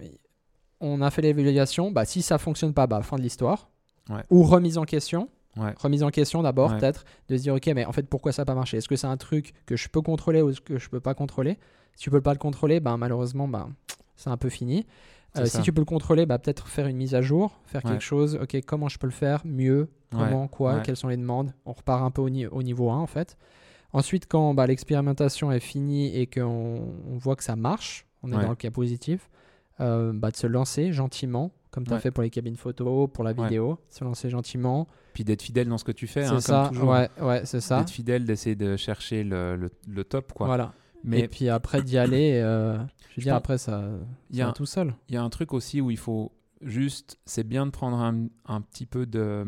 on 0.79 1.01
a 1.01 1.09
fait 1.11 1.21
l'évaluation, 1.21 1.91
bah, 1.91 2.05
si 2.05 2.21
ça 2.21 2.37
fonctionne 2.37 2.73
pas, 2.73 2.87
bah, 2.87 3.01
fin 3.01 3.17
de 3.17 3.21
l'histoire. 3.21 3.69
Ouais. 4.09 4.23
Ou 4.29 4.43
remise 4.43 4.77
en 4.77 4.83
question. 4.83 5.29
Ouais. 5.57 5.73
Remise 5.77 6.03
en 6.03 6.09
question 6.09 6.41
d'abord, 6.43 6.71
Ouais. 6.71 6.79
peut-être, 6.79 7.03
de 7.29 7.35
se 7.37 7.41
dire, 7.43 7.53
ok, 7.53 7.67
mais 7.75 7.85
en 7.85 7.91
fait, 7.91 8.07
pourquoi 8.07 8.31
ça 8.31 8.41
n'a 8.43 8.45
pas 8.45 8.55
marché? 8.55 8.77
Est-ce 8.77 8.87
que 8.87 8.95
c'est 8.95 9.07
un 9.07 9.17
truc 9.17 9.53
que 9.65 9.75
je 9.75 9.89
peux 9.89 10.01
contrôler 10.01 10.41
ou 10.41 10.49
est-ce 10.49 10.61
que 10.61 10.77
je 10.79 10.89
peux 10.89 10.99
pas 11.01 11.13
contrôler? 11.13 11.57
Si 11.95 12.03
tu 12.03 12.09
peux 12.11 12.21
pas 12.21 12.31
le 12.33 12.39
contrôler, 12.39 12.79
bah, 12.79 12.95
malheureusement, 12.97 13.47
bah, 13.47 13.67
c'est 14.15 14.29
un 14.29 14.37
peu 14.37 14.49
fini. 14.49 14.85
Euh, 15.37 15.45
si 15.45 15.61
tu 15.61 15.71
peux 15.73 15.81
le 15.81 15.85
contrôler, 15.85 16.25
bah, 16.25 16.39
peut-être 16.39 16.67
faire 16.67 16.87
une 16.87 16.97
mise 16.97 17.15
à 17.15 17.21
jour, 17.21 17.59
faire 17.65 17.83
Ouais. 17.85 17.91
quelque 17.91 18.03
chose, 18.03 18.37
ok, 18.41 18.57
comment 18.65 18.87
je 18.89 18.97
peux 18.97 19.07
le 19.07 19.11
faire? 19.13 19.41
Mieux, 19.45 19.89
comment, 20.11 20.43
Ouais, 20.43 20.47
quoi, 20.49 20.75
ouais. 20.75 20.81
quelles 20.83 20.97
sont 20.97 21.07
les 21.09 21.17
demandes? 21.17 21.53
On 21.65 21.71
repart 21.73 22.01
un 22.03 22.11
peu 22.11 22.21
au, 22.21 22.29
ni- 22.29 22.47
au 22.47 22.63
niveau 22.63 22.89
1 22.89 22.97
en 22.97 23.07
fait. 23.07 23.37
Ensuite, 23.93 24.27
quand 24.27 24.53
bah, 24.53 24.67
l'expérimentation 24.67 25.51
est 25.51 25.59
finie 25.59 26.15
et 26.17 26.27
qu'on 26.27 26.93
on 27.09 27.17
voit 27.17 27.35
que 27.35 27.43
ça 27.43 27.55
marche, 27.57 28.05
on 28.23 28.31
est 28.31 28.35
Ouais. 28.37 28.43
dans 28.43 28.49
le 28.49 28.55
cas 28.55 28.71
positif, 28.71 29.29
euh, 29.81 30.11
bah, 30.13 30.31
de 30.31 30.35
se 30.37 30.47
lancer 30.47 30.91
gentiment, 30.93 31.51
comme 31.71 31.85
tu 31.85 31.91
as 31.91 31.95
Ouais. 31.95 32.01
fait 32.01 32.11
pour 32.11 32.23
les 32.23 32.29
cabines 32.29 32.55
photo, 32.57 33.07
pour 33.07 33.23
la 33.25 33.31
Ouais. 33.31 33.43
vidéo, 33.43 33.79
se 33.89 34.03
lancer 34.03 34.29
gentiment. 34.29 34.87
Puis 35.13 35.23
d'être 35.23 35.41
fidèle 35.41 35.67
dans 35.67 35.77
ce 35.77 35.83
que 35.83 35.91
tu 35.91 36.07
fais, 36.07 36.23
c'est 36.25 36.31
hein, 36.31 36.39
ça, 36.39 36.63
comme 36.67 36.75
toujours. 36.77 36.89
ouais, 36.91 37.09
ouais, 37.21 37.41
c'est 37.45 37.59
ça. 37.61 37.79
D'être 37.79 37.89
fidèle, 37.89 38.25
d'essayer 38.25 38.55
de 38.55 38.77
chercher 38.77 39.23
le, 39.23 39.55
le- 39.55 39.71
le 39.87 40.03
top, 40.03 40.31
quoi. 40.33 40.47
Voilà. 40.47 40.73
Mais 41.03 41.21
Et 41.21 41.27
puis 41.27 41.49
après 41.49 41.81
d'y 41.81 41.97
aller, 41.97 42.33
euh, 42.43 42.77
je 43.09 43.15
veux 43.17 43.23
dire, 43.23 43.33
pense- 43.33 43.37
après 43.37 43.57
ça, 43.57 43.83
il 44.29 44.37
y 44.37 44.41
a 44.41 44.47
un- 44.49 44.51
tout 44.53 44.65
seul. 44.67 44.93
il 45.09 45.15
y 45.15 45.17
a 45.17 45.23
un 45.23 45.29
truc 45.29 45.51
aussi 45.53 45.81
où 45.81 45.89
il 45.91 45.97
faut 45.97 46.31
juste, 46.61 47.17
c'est 47.25 47.43
bien 47.43 47.65
de 47.65 47.71
prendre 47.71 47.97
un, 47.97 48.27
un 48.45 48.61
petit 48.61 48.85
peu 48.85 49.07
de, 49.07 49.43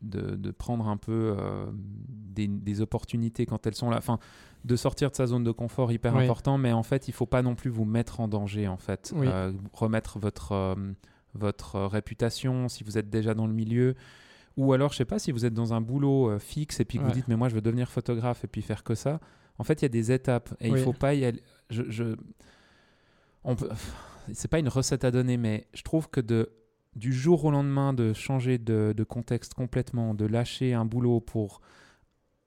de, 0.00 0.36
de 0.36 0.50
prendre 0.52 0.86
un 0.88 0.96
peu 0.96 1.34
euh, 1.36 1.66
des, 1.74 2.46
des 2.46 2.80
opportunités 2.80 3.46
quand 3.46 3.66
elles 3.66 3.74
sont 3.74 3.90
là. 3.90 3.96
Enfin, 3.98 4.18
de 4.64 4.76
sortir 4.76 5.10
de 5.10 5.16
sa 5.16 5.26
zone 5.26 5.42
de 5.42 5.50
confort 5.50 5.90
hyper 5.90 6.14
Oui. 6.14 6.22
important, 6.22 6.56
mais 6.56 6.72
en 6.72 6.84
fait, 6.84 7.08
il 7.08 7.12
faut 7.12 7.26
pas 7.26 7.42
non 7.42 7.56
plus 7.56 7.68
vous 7.68 7.84
mettre 7.84 8.20
en 8.20 8.28
danger, 8.28 8.68
en 8.68 8.76
fait. 8.76 9.12
Oui. 9.16 9.26
Euh, 9.28 9.50
remettre 9.72 10.20
votre, 10.20 10.52
euh, 10.52 10.76
votre 11.34 11.80
réputation 11.80 12.68
si 12.68 12.84
vous 12.84 12.96
êtes 12.96 13.10
déjà 13.10 13.34
dans 13.34 13.48
le 13.48 13.52
milieu. 13.54 13.96
Ou 14.56 14.72
alors, 14.72 14.92
je 14.92 14.98
sais 14.98 15.04
pas, 15.04 15.18
si 15.18 15.32
vous 15.32 15.44
êtes 15.46 15.54
dans 15.54 15.72
un 15.72 15.80
boulot 15.80 16.30
euh, 16.30 16.38
fixe 16.38 16.80
et 16.80 16.84
puis 16.84 16.98
que 16.98 17.02
Ouais. 17.04 17.08
vous 17.08 17.14
dites, 17.14 17.28
mais 17.28 17.36
moi, 17.36 17.48
je 17.48 17.54
veux 17.54 17.60
devenir 17.62 17.88
photographe 17.88 18.44
et 18.44 18.48
puis 18.48 18.62
faire 18.62 18.84
que 18.84 18.94
ça. 18.94 19.20
En 19.58 19.64
fait, 19.64 19.80
il 19.80 19.84
y 19.84 19.86
a 19.86 19.88
des 19.90 20.12
étapes 20.12 20.54
et 20.60 20.70
Oui. 20.70 20.78
il 20.78 20.82
faut 20.84 20.92
pas 20.92 21.14
y 21.14 21.24
aller. 21.24 21.42
Je, 21.70 21.82
je- 21.88 22.16
on 23.44 23.56
peut... 23.56 23.68
C'est 24.32 24.48
pas 24.48 24.58
une 24.60 24.68
recette 24.68 25.04
à 25.04 25.10
donner, 25.10 25.36
mais 25.36 25.66
je 25.74 25.82
trouve 25.82 26.08
que 26.08 26.20
de 26.20 26.50
du 26.94 27.12
jour 27.12 27.44
au 27.46 27.50
lendemain 27.50 27.94
de 27.94 28.12
changer 28.12 28.58
de, 28.58 28.92
de 28.94 29.02
contexte 29.04 29.54
complètement, 29.54 30.12
de 30.14 30.26
lâcher 30.26 30.74
un 30.74 30.84
boulot 30.84 31.20
pour 31.20 31.60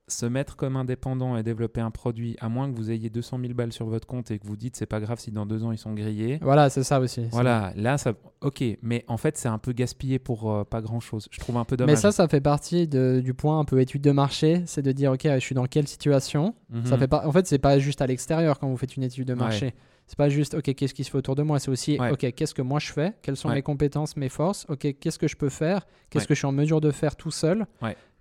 se 0.08 0.24
mettre 0.26 0.54
comme 0.56 0.76
indépendant 0.76 1.36
et 1.36 1.42
développer 1.42 1.80
un 1.80 1.90
produit, 1.90 2.36
à 2.40 2.48
moins 2.48 2.70
que 2.70 2.76
vous 2.76 2.92
ayez 2.92 3.10
200 3.10 3.40
000 3.40 3.54
balles 3.54 3.72
sur 3.72 3.86
votre 3.86 4.06
compte 4.06 4.30
et 4.30 4.38
que 4.38 4.46
vous 4.46 4.56
dites 4.56 4.76
c'est 4.76 4.86
pas 4.86 5.00
grave 5.00 5.18
si 5.18 5.32
dans 5.32 5.46
deux 5.46 5.64
ans 5.64 5.72
ils 5.72 5.78
sont 5.78 5.94
grillés. 5.94 6.38
Voilà, 6.42 6.70
c'est 6.70 6.84
ça 6.84 7.00
aussi. 7.00 7.26
Voilà, 7.32 7.72
là, 7.74 7.98
ça, 7.98 8.12
ok, 8.40 8.62
mais 8.82 9.04
en 9.08 9.16
fait, 9.16 9.36
c'est 9.36 9.48
un 9.48 9.58
peu 9.58 9.72
gaspillé 9.72 10.18
pour 10.20 10.50
euh, 10.52 10.64
pas 10.64 10.80
grand 10.80 11.00
chose. 11.00 11.26
Je 11.32 11.38
trouve 11.40 11.56
un 11.56 11.64
peu 11.64 11.76
dommage. 11.76 11.96
Mais 11.96 12.00
ça, 12.00 12.12
ça 12.12 12.28
fait 12.28 12.40
partie 12.40 12.86
de- 12.86 13.20
du 13.22 13.34
point 13.34 13.58
un 13.58 13.64
peu 13.64 13.80
étude 13.80 14.02
de 14.02 14.12
marché, 14.12 14.62
c'est 14.66 14.82
de 14.82 14.92
dire 14.92 15.10
ok, 15.12 15.22
je 15.24 15.38
suis 15.40 15.54
dans 15.56 15.66
quelle 15.66 15.88
situation? 15.88 16.54
Ça 16.84 16.94
Mhm. 16.94 16.98
fait 17.00 17.08
pas. 17.08 17.26
En 17.26 17.32
fait, 17.32 17.46
c'est 17.48 17.58
pas 17.58 17.78
juste 17.80 18.00
à 18.00 18.06
l'extérieur 18.06 18.58
quand 18.60 18.68
vous 18.68 18.76
faites 18.76 18.96
une 18.96 19.02
étude 19.02 19.26
de 19.26 19.32
Ouais. 19.32 19.38
marché. 19.40 19.74
C'est 20.06 20.16
pas 20.16 20.28
juste 20.28 20.54
ok, 20.54 20.72
qu'est-ce 20.72 20.94
qui 20.94 21.02
se 21.02 21.10
fait 21.10 21.18
autour 21.18 21.34
de 21.34 21.42
moi? 21.42 21.58
C'est 21.58 21.68
aussi 21.70 21.98
Ouais. 21.98 22.12
ok, 22.12 22.32
qu'est-ce 22.32 22.54
que 22.54 22.62
moi 22.62 22.78
je 22.78 22.92
fais, 22.92 23.14
quelles 23.22 23.36
sont 23.36 23.48
Ouais. 23.48 23.56
mes 23.56 23.62
compétences, 23.62 24.16
mes 24.16 24.28
forces? 24.28 24.64
Ok, 24.68 24.86
qu'est-ce 25.00 25.18
que 25.18 25.26
je 25.26 25.34
peux 25.36 25.48
faire, 25.48 25.84
qu'est-ce 26.10 26.28
que 26.28 26.34
je 26.34 26.38
suis 26.38 26.46
en 26.46 26.52
mesure 26.52 26.80
de 26.80 26.92
faire 26.92 27.16
tout 27.16 27.32
seul? 27.32 27.66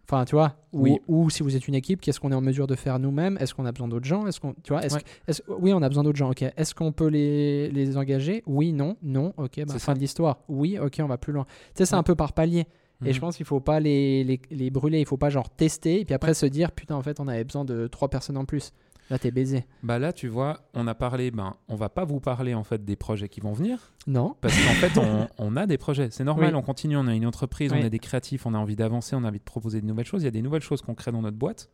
Enfin, 0.07 0.23
tu 0.25 0.35
vois. 0.35 0.55
Ou, 0.71 0.81
Oui. 0.83 0.99
ou 1.07 1.29
si 1.31 1.41
vous 1.41 1.55
êtes 1.55 1.67
une 1.67 1.73
équipe, 1.75 1.99
qu'est-ce 1.99 2.19
qu'on 2.19 2.31
est 2.31 2.35
en 2.35 2.41
mesure 2.41 2.67
de 2.67 2.75
faire 2.75 2.99
nous-mêmes? 2.99 3.37
Est-ce 3.39 3.55
qu'on 3.55 3.65
a 3.65 3.71
besoin 3.71 3.87
d'autres 3.87 4.05
gens? 4.05 4.27
Est-ce 4.27 4.39
qu'on, 4.39 4.53
tu 4.63 4.71
vois, 4.73 4.83
est-ce 4.85 4.95
Ouais. 4.95 5.01
que- 5.01 5.07
est-ce- 5.31 5.41
oui, 5.47 5.73
on 5.73 5.81
a 5.81 5.89
besoin 5.89 6.03
d'autres 6.03 6.17
gens. 6.17 6.29
Ok. 6.29 6.43
Est-ce 6.43 6.75
qu'on 6.75 6.91
peut 6.91 7.07
les, 7.07 7.69
les 7.71 7.97
engager? 7.97 8.43
Oui, 8.45 8.71
non, 8.71 8.97
non. 9.01 9.33
Ok. 9.37 9.57
Bah, 9.57 9.63
C'est 9.67 9.73
fin 9.73 9.79
ça. 9.79 9.93
de 9.95 9.99
l'histoire. 9.99 10.39
Oui. 10.47 10.77
Ok, 10.77 10.97
on 11.01 11.07
va 11.07 11.17
plus 11.17 11.33
loin. 11.33 11.45
Tu 11.45 11.51
sais, 11.79 11.85
c'est 11.85 11.95
Ouais. 11.95 11.99
un 11.99 12.03
peu 12.03 12.13
par 12.15 12.33
palier. 12.33 12.65
Et 13.03 13.07
Mhm. 13.07 13.13
je 13.13 13.19
pense 13.19 13.35
qu'il 13.37 13.45
faut 13.45 13.59
pas 13.59 13.79
les, 13.81 14.23
les, 14.23 14.39
les 14.51 14.69
brûler, 14.69 14.99
il 15.01 15.05
faut 15.05 15.17
pas 15.17 15.29
genre 15.29 15.49
tester 15.49 15.99
et 15.99 16.05
puis 16.05 16.13
après 16.15 16.33
se 16.33 16.45
dire 16.45 16.71
putain 16.71 16.95
en 16.95 17.01
fait 17.01 17.19
on 17.19 17.27
avait 17.27 17.43
besoin 17.43 17.65
de 17.65 17.87
trois 17.87 18.07
personnes 18.07 18.37
en 18.37 18.45
plus. 18.45 18.71
Là 19.11 19.19
t'es 19.19 19.29
baisé. 19.29 19.65
Bah 19.83 19.99
là, 19.99 20.11
tu 20.13 20.27
vois, 20.27 20.61
on 20.73 20.87
a 20.87 20.95
parlé, 20.95 21.29
ben, 21.29 21.55
on 21.67 21.75
va 21.75 21.89
pas 21.89 22.05
vous 22.05 22.19
parler 22.19 22.55
en 22.55 22.63
fait 22.63 22.83
des 22.83 22.95
projets 22.95 23.29
qui 23.29 23.39
vont 23.39 23.53
venir, 23.53 23.93
Non. 24.07 24.35
parce 24.41 24.55
qu'en 24.55 24.73
fait, 24.73 24.97
on, 24.99 25.27
on 25.37 25.55
a 25.57 25.67
des 25.67 25.77
projets. 25.77 26.09
C'est 26.09 26.23
normal, 26.23 26.49
Oui. 26.49 26.55
on 26.55 26.63
continue, 26.63 26.97
on 26.97 27.05
a 27.07 27.13
une 27.13 27.27
entreprise, 27.27 27.71
Oui. 27.71 27.79
on 27.81 27.85
est 27.85 27.89
des 27.91 27.99
créatifs, 27.99 28.47
on 28.47 28.53
a 28.55 28.57
envie 28.57 28.75
d'avancer, 28.75 29.15
on 29.15 29.23
a 29.23 29.27
envie 29.27 29.37
de 29.37 29.43
proposer 29.43 29.79
de 29.79 29.85
nouvelles 29.85 30.07
choses. 30.07 30.23
Il 30.23 30.25
y 30.25 30.27
a 30.27 30.31
des 30.31 30.41
nouvelles 30.41 30.63
choses 30.63 30.81
qu'on 30.81 30.95
crée 30.95 31.11
dans 31.11 31.21
notre 31.21 31.37
boîte, 31.37 31.69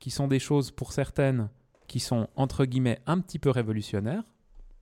qui 0.00 0.10
sont 0.10 0.26
des 0.26 0.40
choses 0.40 0.72
pour 0.72 0.92
certaines 0.92 1.48
qui 1.86 2.00
sont 2.00 2.26
entre 2.34 2.64
guillemets 2.64 2.98
un 3.06 3.20
petit 3.20 3.38
peu 3.38 3.50
révolutionnaires, 3.50 4.24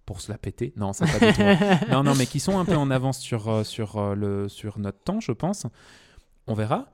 pour 0.07 0.23
se 0.23 0.33
la 0.33 0.39
péter. 0.39 0.73
Non, 0.77 0.95
ça 0.95 1.07
pas 1.07 1.19
du 1.27 1.33
tout. 1.35 1.43
non, 1.93 2.03
non, 2.03 2.15
mais 2.15 2.25
qui 2.25 2.41
sont 2.41 2.59
un 2.59 2.65
peu 2.65 2.77
en 2.77 2.91
avance 2.91 3.19
sur, 3.19 3.49
euh, 3.49 3.63
sur, 3.65 3.97
euh, 3.99 4.15
le, 4.15 4.49
sur 4.49 4.79
notre 4.79 5.01
temps, 5.01 5.21
je 5.21 5.33
pense. 5.33 5.67
On 6.47 6.55
verra. 6.55 6.87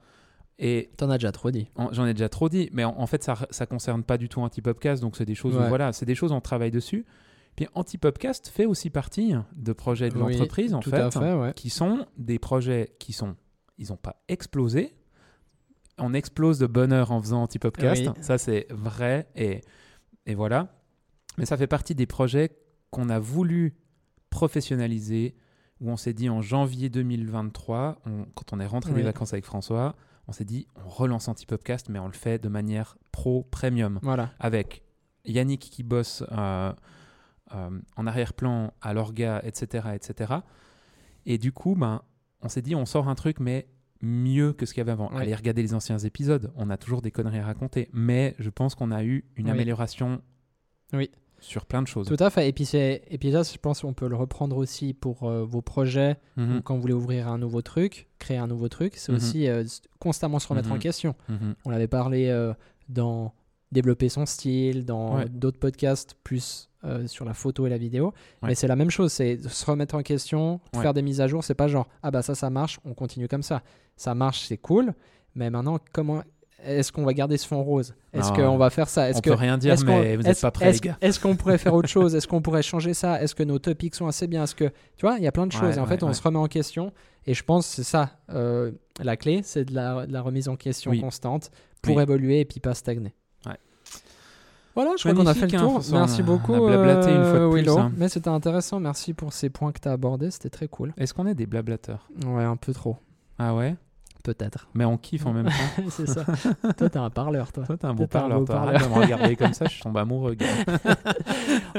Et 0.62 0.90
T'en 0.98 1.08
as 1.08 1.16
déjà 1.16 1.32
trop 1.32 1.50
dit. 1.50 1.68
en- 1.74 1.90
J'en 1.92 2.04
ai 2.06 2.12
déjà 2.12 2.28
trop 2.28 2.48
dit, 2.50 2.68
mais 2.72 2.84
en, 2.84 2.94
en 2.98 3.06
fait, 3.06 3.24
ça, 3.24 3.34
ça 3.50 3.64
concerne 3.64 4.02
pas 4.04 4.18
du 4.18 4.28
tout 4.28 4.40
Antipopcast, 4.42 5.00
donc 5.00 5.16
c'est 5.16 5.24
des 5.24 5.34
choses, 5.34 5.56
où, 5.56 5.60
voilà, 5.68 5.92
c'est 5.94 6.04
des 6.06 6.14
choses 6.14 6.32
on 6.32 6.40
travaille 6.42 6.70
dessus. 6.70 7.06
Puis 7.56 7.66
Antipopcast 7.74 8.48
fait 8.48 8.66
aussi 8.66 8.90
partie 8.90 9.34
de 9.56 9.72
projets 9.72 10.10
de 10.10 10.14
Oui, 10.18 10.32
l'entreprise, 10.34 10.74
en 10.74 10.82
fait, 10.82 11.10
fait, 11.10 11.32
ouais. 11.34 11.52
qui 11.54 11.70
sont 11.70 12.06
des 12.18 12.38
projets 12.38 12.94
qui 12.98 13.12
sont, 13.14 13.36
ils 13.78 13.88
n'ont 13.88 13.96
pas 13.96 14.22
explosé. 14.28 14.94
On 15.98 16.12
explose 16.14 16.58
de 16.58 16.66
bonheur 16.66 17.10
en 17.10 17.20
faisant 17.20 17.42
Antipopcast, 17.42 18.06
Oui. 18.06 18.12
ça 18.20 18.36
c'est 18.38 18.66
vrai. 18.70 19.28
Et 19.36 19.62
et 20.26 20.34
voilà. 20.34 20.68
Mais 21.38 21.46
ça 21.46 21.56
fait 21.56 21.66
partie 21.66 21.94
des 21.94 22.06
projets 22.06 22.50
qu'on 22.90 23.08
a 23.08 23.18
voulu 23.18 23.74
professionnaliser, 24.30 25.34
où 25.80 25.90
on 25.90 25.96
s'est 25.96 26.12
dit 26.12 26.28
en 26.28 26.40
janvier 26.42 26.88
2023, 26.88 27.98
on- 28.06 28.24
quand 28.34 28.52
on 28.52 28.60
est 28.60 28.66
rentré 28.66 28.92
des 28.92 29.02
vacances 29.02 29.32
avec 29.32 29.44
François, 29.44 29.96
on 30.30 30.32
s'est 30.32 30.44
dit 30.44 30.68
on 30.84 30.88
relance 30.88 31.26
Antipopcast, 31.28 31.88
mais 31.88 31.98
on 31.98 32.06
le 32.06 32.12
fait 32.12 32.38
de 32.40 32.48
manière 32.48 32.96
pro 33.10 33.42
premium, 33.42 33.98
Voilà. 34.02 34.30
avec 34.38 34.82
Yannick 35.24 35.60
qui 35.60 35.82
bosse 35.82 36.22
euh, 36.30 36.72
euh, 37.54 37.70
en 37.96 38.06
arrière-plan 38.06 38.72
à 38.80 38.94
l'orga, 38.94 39.40
etc., 39.44 39.88
etc. 39.94 40.34
Et 41.26 41.36
du 41.36 41.50
coup, 41.52 41.74
ben, 41.74 42.02
on 42.42 42.48
s'est 42.48 42.62
dit 42.62 42.74
on 42.76 42.86
sort 42.86 43.08
un 43.08 43.14
truc, 43.16 43.40
mais 43.40 43.66
mieux 44.02 44.52
que 44.52 44.64
ce 44.66 44.72
qu'il 44.72 44.80
y 44.80 44.82
avait 44.82 44.92
avant. 44.92 45.08
Allez 45.08 45.34
regarder 45.34 45.62
les 45.62 45.74
anciens 45.74 45.98
épisodes, 45.98 46.52
on 46.56 46.70
a 46.70 46.76
toujours 46.78 47.02
des 47.02 47.10
conneries 47.10 47.40
à 47.40 47.44
raconter, 47.44 47.90
mais 47.92 48.34
je 48.38 48.48
pense 48.48 48.74
qu'on 48.76 48.92
a 48.92 49.02
eu 49.04 49.24
une 49.36 49.46
Oui. 49.46 49.50
amélioration 49.52 50.22
Oui. 50.94 51.10
Sur 51.40 51.64
plein 51.66 51.82
de 51.82 51.86
choses. 51.88 52.06
Tout 52.06 52.22
à 52.22 52.30
fait. 52.30 52.48
Et 52.48 52.52
puis, 52.52 52.68
et 52.74 53.18
puis 53.18 53.32
ça, 53.32 53.42
je 53.42 53.56
pense 53.58 53.80
qu'on 53.80 53.92
peut 53.94 54.08
le 54.08 54.16
reprendre 54.16 54.56
aussi 54.56 54.92
pour 54.94 55.24
euh, 55.24 55.44
vos 55.44 55.62
projets 55.62 56.16
Mhm, 56.36 56.56
ou 56.58 56.62
quand 56.62 56.74
vous 56.76 56.80
voulez 56.82 56.92
ouvrir 56.94 57.28
un 57.28 57.38
nouveau 57.38 57.62
truc, 57.62 58.08
créer 58.18 58.36
un 58.36 58.46
nouveau 58.46 58.68
truc. 58.68 58.94
C'est 58.96 59.10
Mhm. 59.12 59.16
aussi 59.16 59.48
euh, 59.48 59.64
constamment 59.98 60.38
se 60.38 60.48
remettre 60.48 60.70
en 60.70 60.74
Mhm. 60.74 60.80
question. 60.80 61.14
On 61.64 61.70
l'avait 61.70 61.88
parlé 61.88 62.28
euh, 62.28 62.52
dans 62.88 63.32
développer 63.72 64.08
son 64.08 64.26
style, 64.26 64.84
dans 64.84 65.16
Ouais. 65.16 65.28
d'autres 65.28 65.58
podcasts 65.60 66.14
plus 66.24 66.68
sur 67.06 67.26
la 67.26 67.34
photo 67.34 67.66
et 67.66 67.70
la 67.70 67.76
vidéo. 67.76 68.06
Ouais. 68.42 68.48
Mais 68.48 68.54
c'est 68.54 68.66
la 68.66 68.74
même 68.74 68.88
chose, 68.90 69.12
c'est 69.12 69.36
se 69.48 69.66
remettre 69.70 69.94
en 69.94 70.02
question, 70.02 70.60
Ouais. 70.74 70.80
faire 70.80 70.94
des 70.94 71.02
mises 71.02 71.20
à 71.20 71.26
jour. 71.28 71.44
C'est 71.44 71.54
pas 71.54 71.68
genre 71.68 71.86
ah 72.02 72.10
bah 72.10 72.22
ça 72.22 72.34
ça 72.34 72.48
marche, 72.48 72.80
on 72.86 72.94
continue 72.94 73.28
comme 73.28 73.42
ça. 73.42 73.62
Ça 73.96 74.14
marche, 74.14 74.46
c'est 74.46 74.56
cool. 74.56 74.94
Mais 75.34 75.50
maintenant 75.50 75.78
comment 75.92 76.22
est-ce 76.64 76.92
qu'on 76.92 77.04
va 77.04 77.12
garder 77.14 77.36
ce 77.36 77.46
fond 77.46 77.62
rose? 77.62 77.94
Est-ce 78.12 78.32
qu'on 78.32 78.56
va 78.56 78.70
faire 78.70 78.88
ça? 78.88 79.08
Est-ce 79.08 79.18
On 79.18 79.20
que 79.20 79.30
peut 79.30 79.36
rien 79.36 79.58
dire, 79.58 79.74
mais 79.86 80.16
vous 80.16 80.22
n'êtes 80.22 80.40
pas 80.40 80.50
prêts, 80.50 80.66
les 80.66 80.70
est-ce- 80.72 80.80
gars. 80.82 80.96
Est-ce 81.00 81.18
qu'on 81.20 81.36
pourrait 81.36 81.58
faire 81.58 81.74
autre 81.74 81.88
chose? 81.88 82.14
Est-ce 82.16 82.26
qu'on 82.28 82.42
pourrait 82.42 82.62
changer 82.62 82.94
ça? 82.94 83.22
Est-ce 83.22 83.34
que 83.34 83.42
nos 83.42 83.58
topics 83.58 83.94
sont 83.94 84.06
assez 84.06 84.26
bien? 84.26 84.44
Est-ce 84.44 84.54
que 84.54 84.64
tu 84.96 85.06
vois, 85.06 85.16
il 85.18 85.24
y 85.24 85.26
a 85.26 85.32
plein 85.32 85.46
de 85.46 85.54
Ouais, 85.54 85.60
choses. 85.60 85.76
et 85.76 85.80
en 85.80 85.86
fait, 85.86 86.02
on 86.02 86.08
ouais. 86.08 86.14
se 86.14 86.22
remet 86.22 86.38
en 86.38 86.46
question. 86.48 86.92
Et 87.26 87.34
je 87.34 87.42
pense 87.44 87.68
que 87.68 87.74
c'est 87.76 87.82
ça 87.84 88.10
euh, 88.32 88.72
la 89.02 89.16
clé, 89.16 89.40
c'est 89.44 89.64
de 89.64 89.74
la, 89.74 90.06
de 90.06 90.12
la 90.12 90.22
remise 90.22 90.48
en 90.48 90.56
question 90.56 90.90
Oui. 90.90 91.00
constante 91.00 91.50
pour 91.82 91.96
Oui. 91.96 92.02
évoluer 92.02 92.40
et 92.40 92.44
puis 92.44 92.60
pas 92.60 92.74
stagner. 92.74 93.14
Voilà, 94.76 94.92
je 94.96 95.02
crois 95.02 95.14
qu'on 95.14 95.26
a 95.26 95.34
fait 95.34 95.48
le 95.48 95.56
hein, 95.58 95.60
tour. 95.62 95.70
François, 95.72 95.98
Merci 95.98 96.20
on 96.20 96.24
a- 96.24 96.26
beaucoup, 96.28 96.52
on 96.54 96.66
a 96.68 96.76
blablaté 96.76 97.10
une 97.10 97.22
fois 97.24 97.32
de 97.32 97.38
euh, 97.44 97.50
plus, 97.50 97.60
Willow. 97.60 97.78
hein. 97.78 97.92
Mais 97.96 98.08
c'était 98.08 98.28
intéressant. 98.28 98.78
Merci 98.78 99.14
pour 99.14 99.32
ces 99.32 99.50
points 99.50 99.72
que 99.72 99.80
tu 99.80 99.88
as 99.88 99.92
abordés. 99.92 100.30
C'était 100.30 100.48
très 100.48 100.68
cool. 100.68 100.94
Est-ce 100.96 101.12
qu'on 101.12 101.26
est 101.26 101.34
des 101.34 101.46
blablateurs? 101.46 102.08
Ouais, 102.24 102.44
un 102.44 102.56
peu 102.56 102.72
trop. 102.72 102.96
Ah 103.36 103.54
ouais? 103.56 103.74
Peut-être. 104.22 104.68
Mais 104.74 104.84
on 104.84 104.96
kiffe 104.96 105.26
en 105.26 105.32
même 105.32 105.46
temps. 105.46 105.82
c'est 105.90 106.06
ça. 106.06 106.24
toi, 106.76 106.88
t'es 106.88 106.98
un 106.98 107.10
parleur, 107.10 107.52
toi. 107.52 107.64
Toi, 107.64 107.76
t'es 107.76 107.86
un 107.86 107.94
beau 107.94 108.06
parleur. 108.06 108.44
Arrête 108.50 108.82
de 108.82 108.88
me 108.88 108.94
regarder 108.94 109.36
comme 109.36 109.54
ça, 109.54 109.66
je 109.66 109.80
tombe 109.80 109.96
amoureux. 109.96 110.36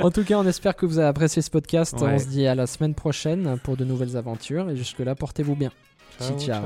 En 0.02 0.10
tout 0.10 0.24
cas, 0.24 0.36
on 0.36 0.48
espère 0.48 0.76
que 0.76 0.86
vous 0.86 0.98
avez 0.98 1.08
apprécié 1.08 1.42
ce 1.42 1.50
podcast. 1.50 2.00
Ouais. 2.00 2.14
On 2.14 2.20
se 2.20 2.28
dit 2.28 2.48
à 2.48 2.56
la 2.56 2.68
semaine 2.68 2.96
prochaine 2.96 3.58
pour 3.64 3.78
de 3.78 3.86
nouvelles 3.86 4.18
aventures. 4.18 4.70
Et 4.70 4.76
jusque-là, 4.76 5.16
portez-vous 5.16 5.56
bien. 5.56 5.72
Ciao, 6.20 6.40
ciao. 6.40 6.62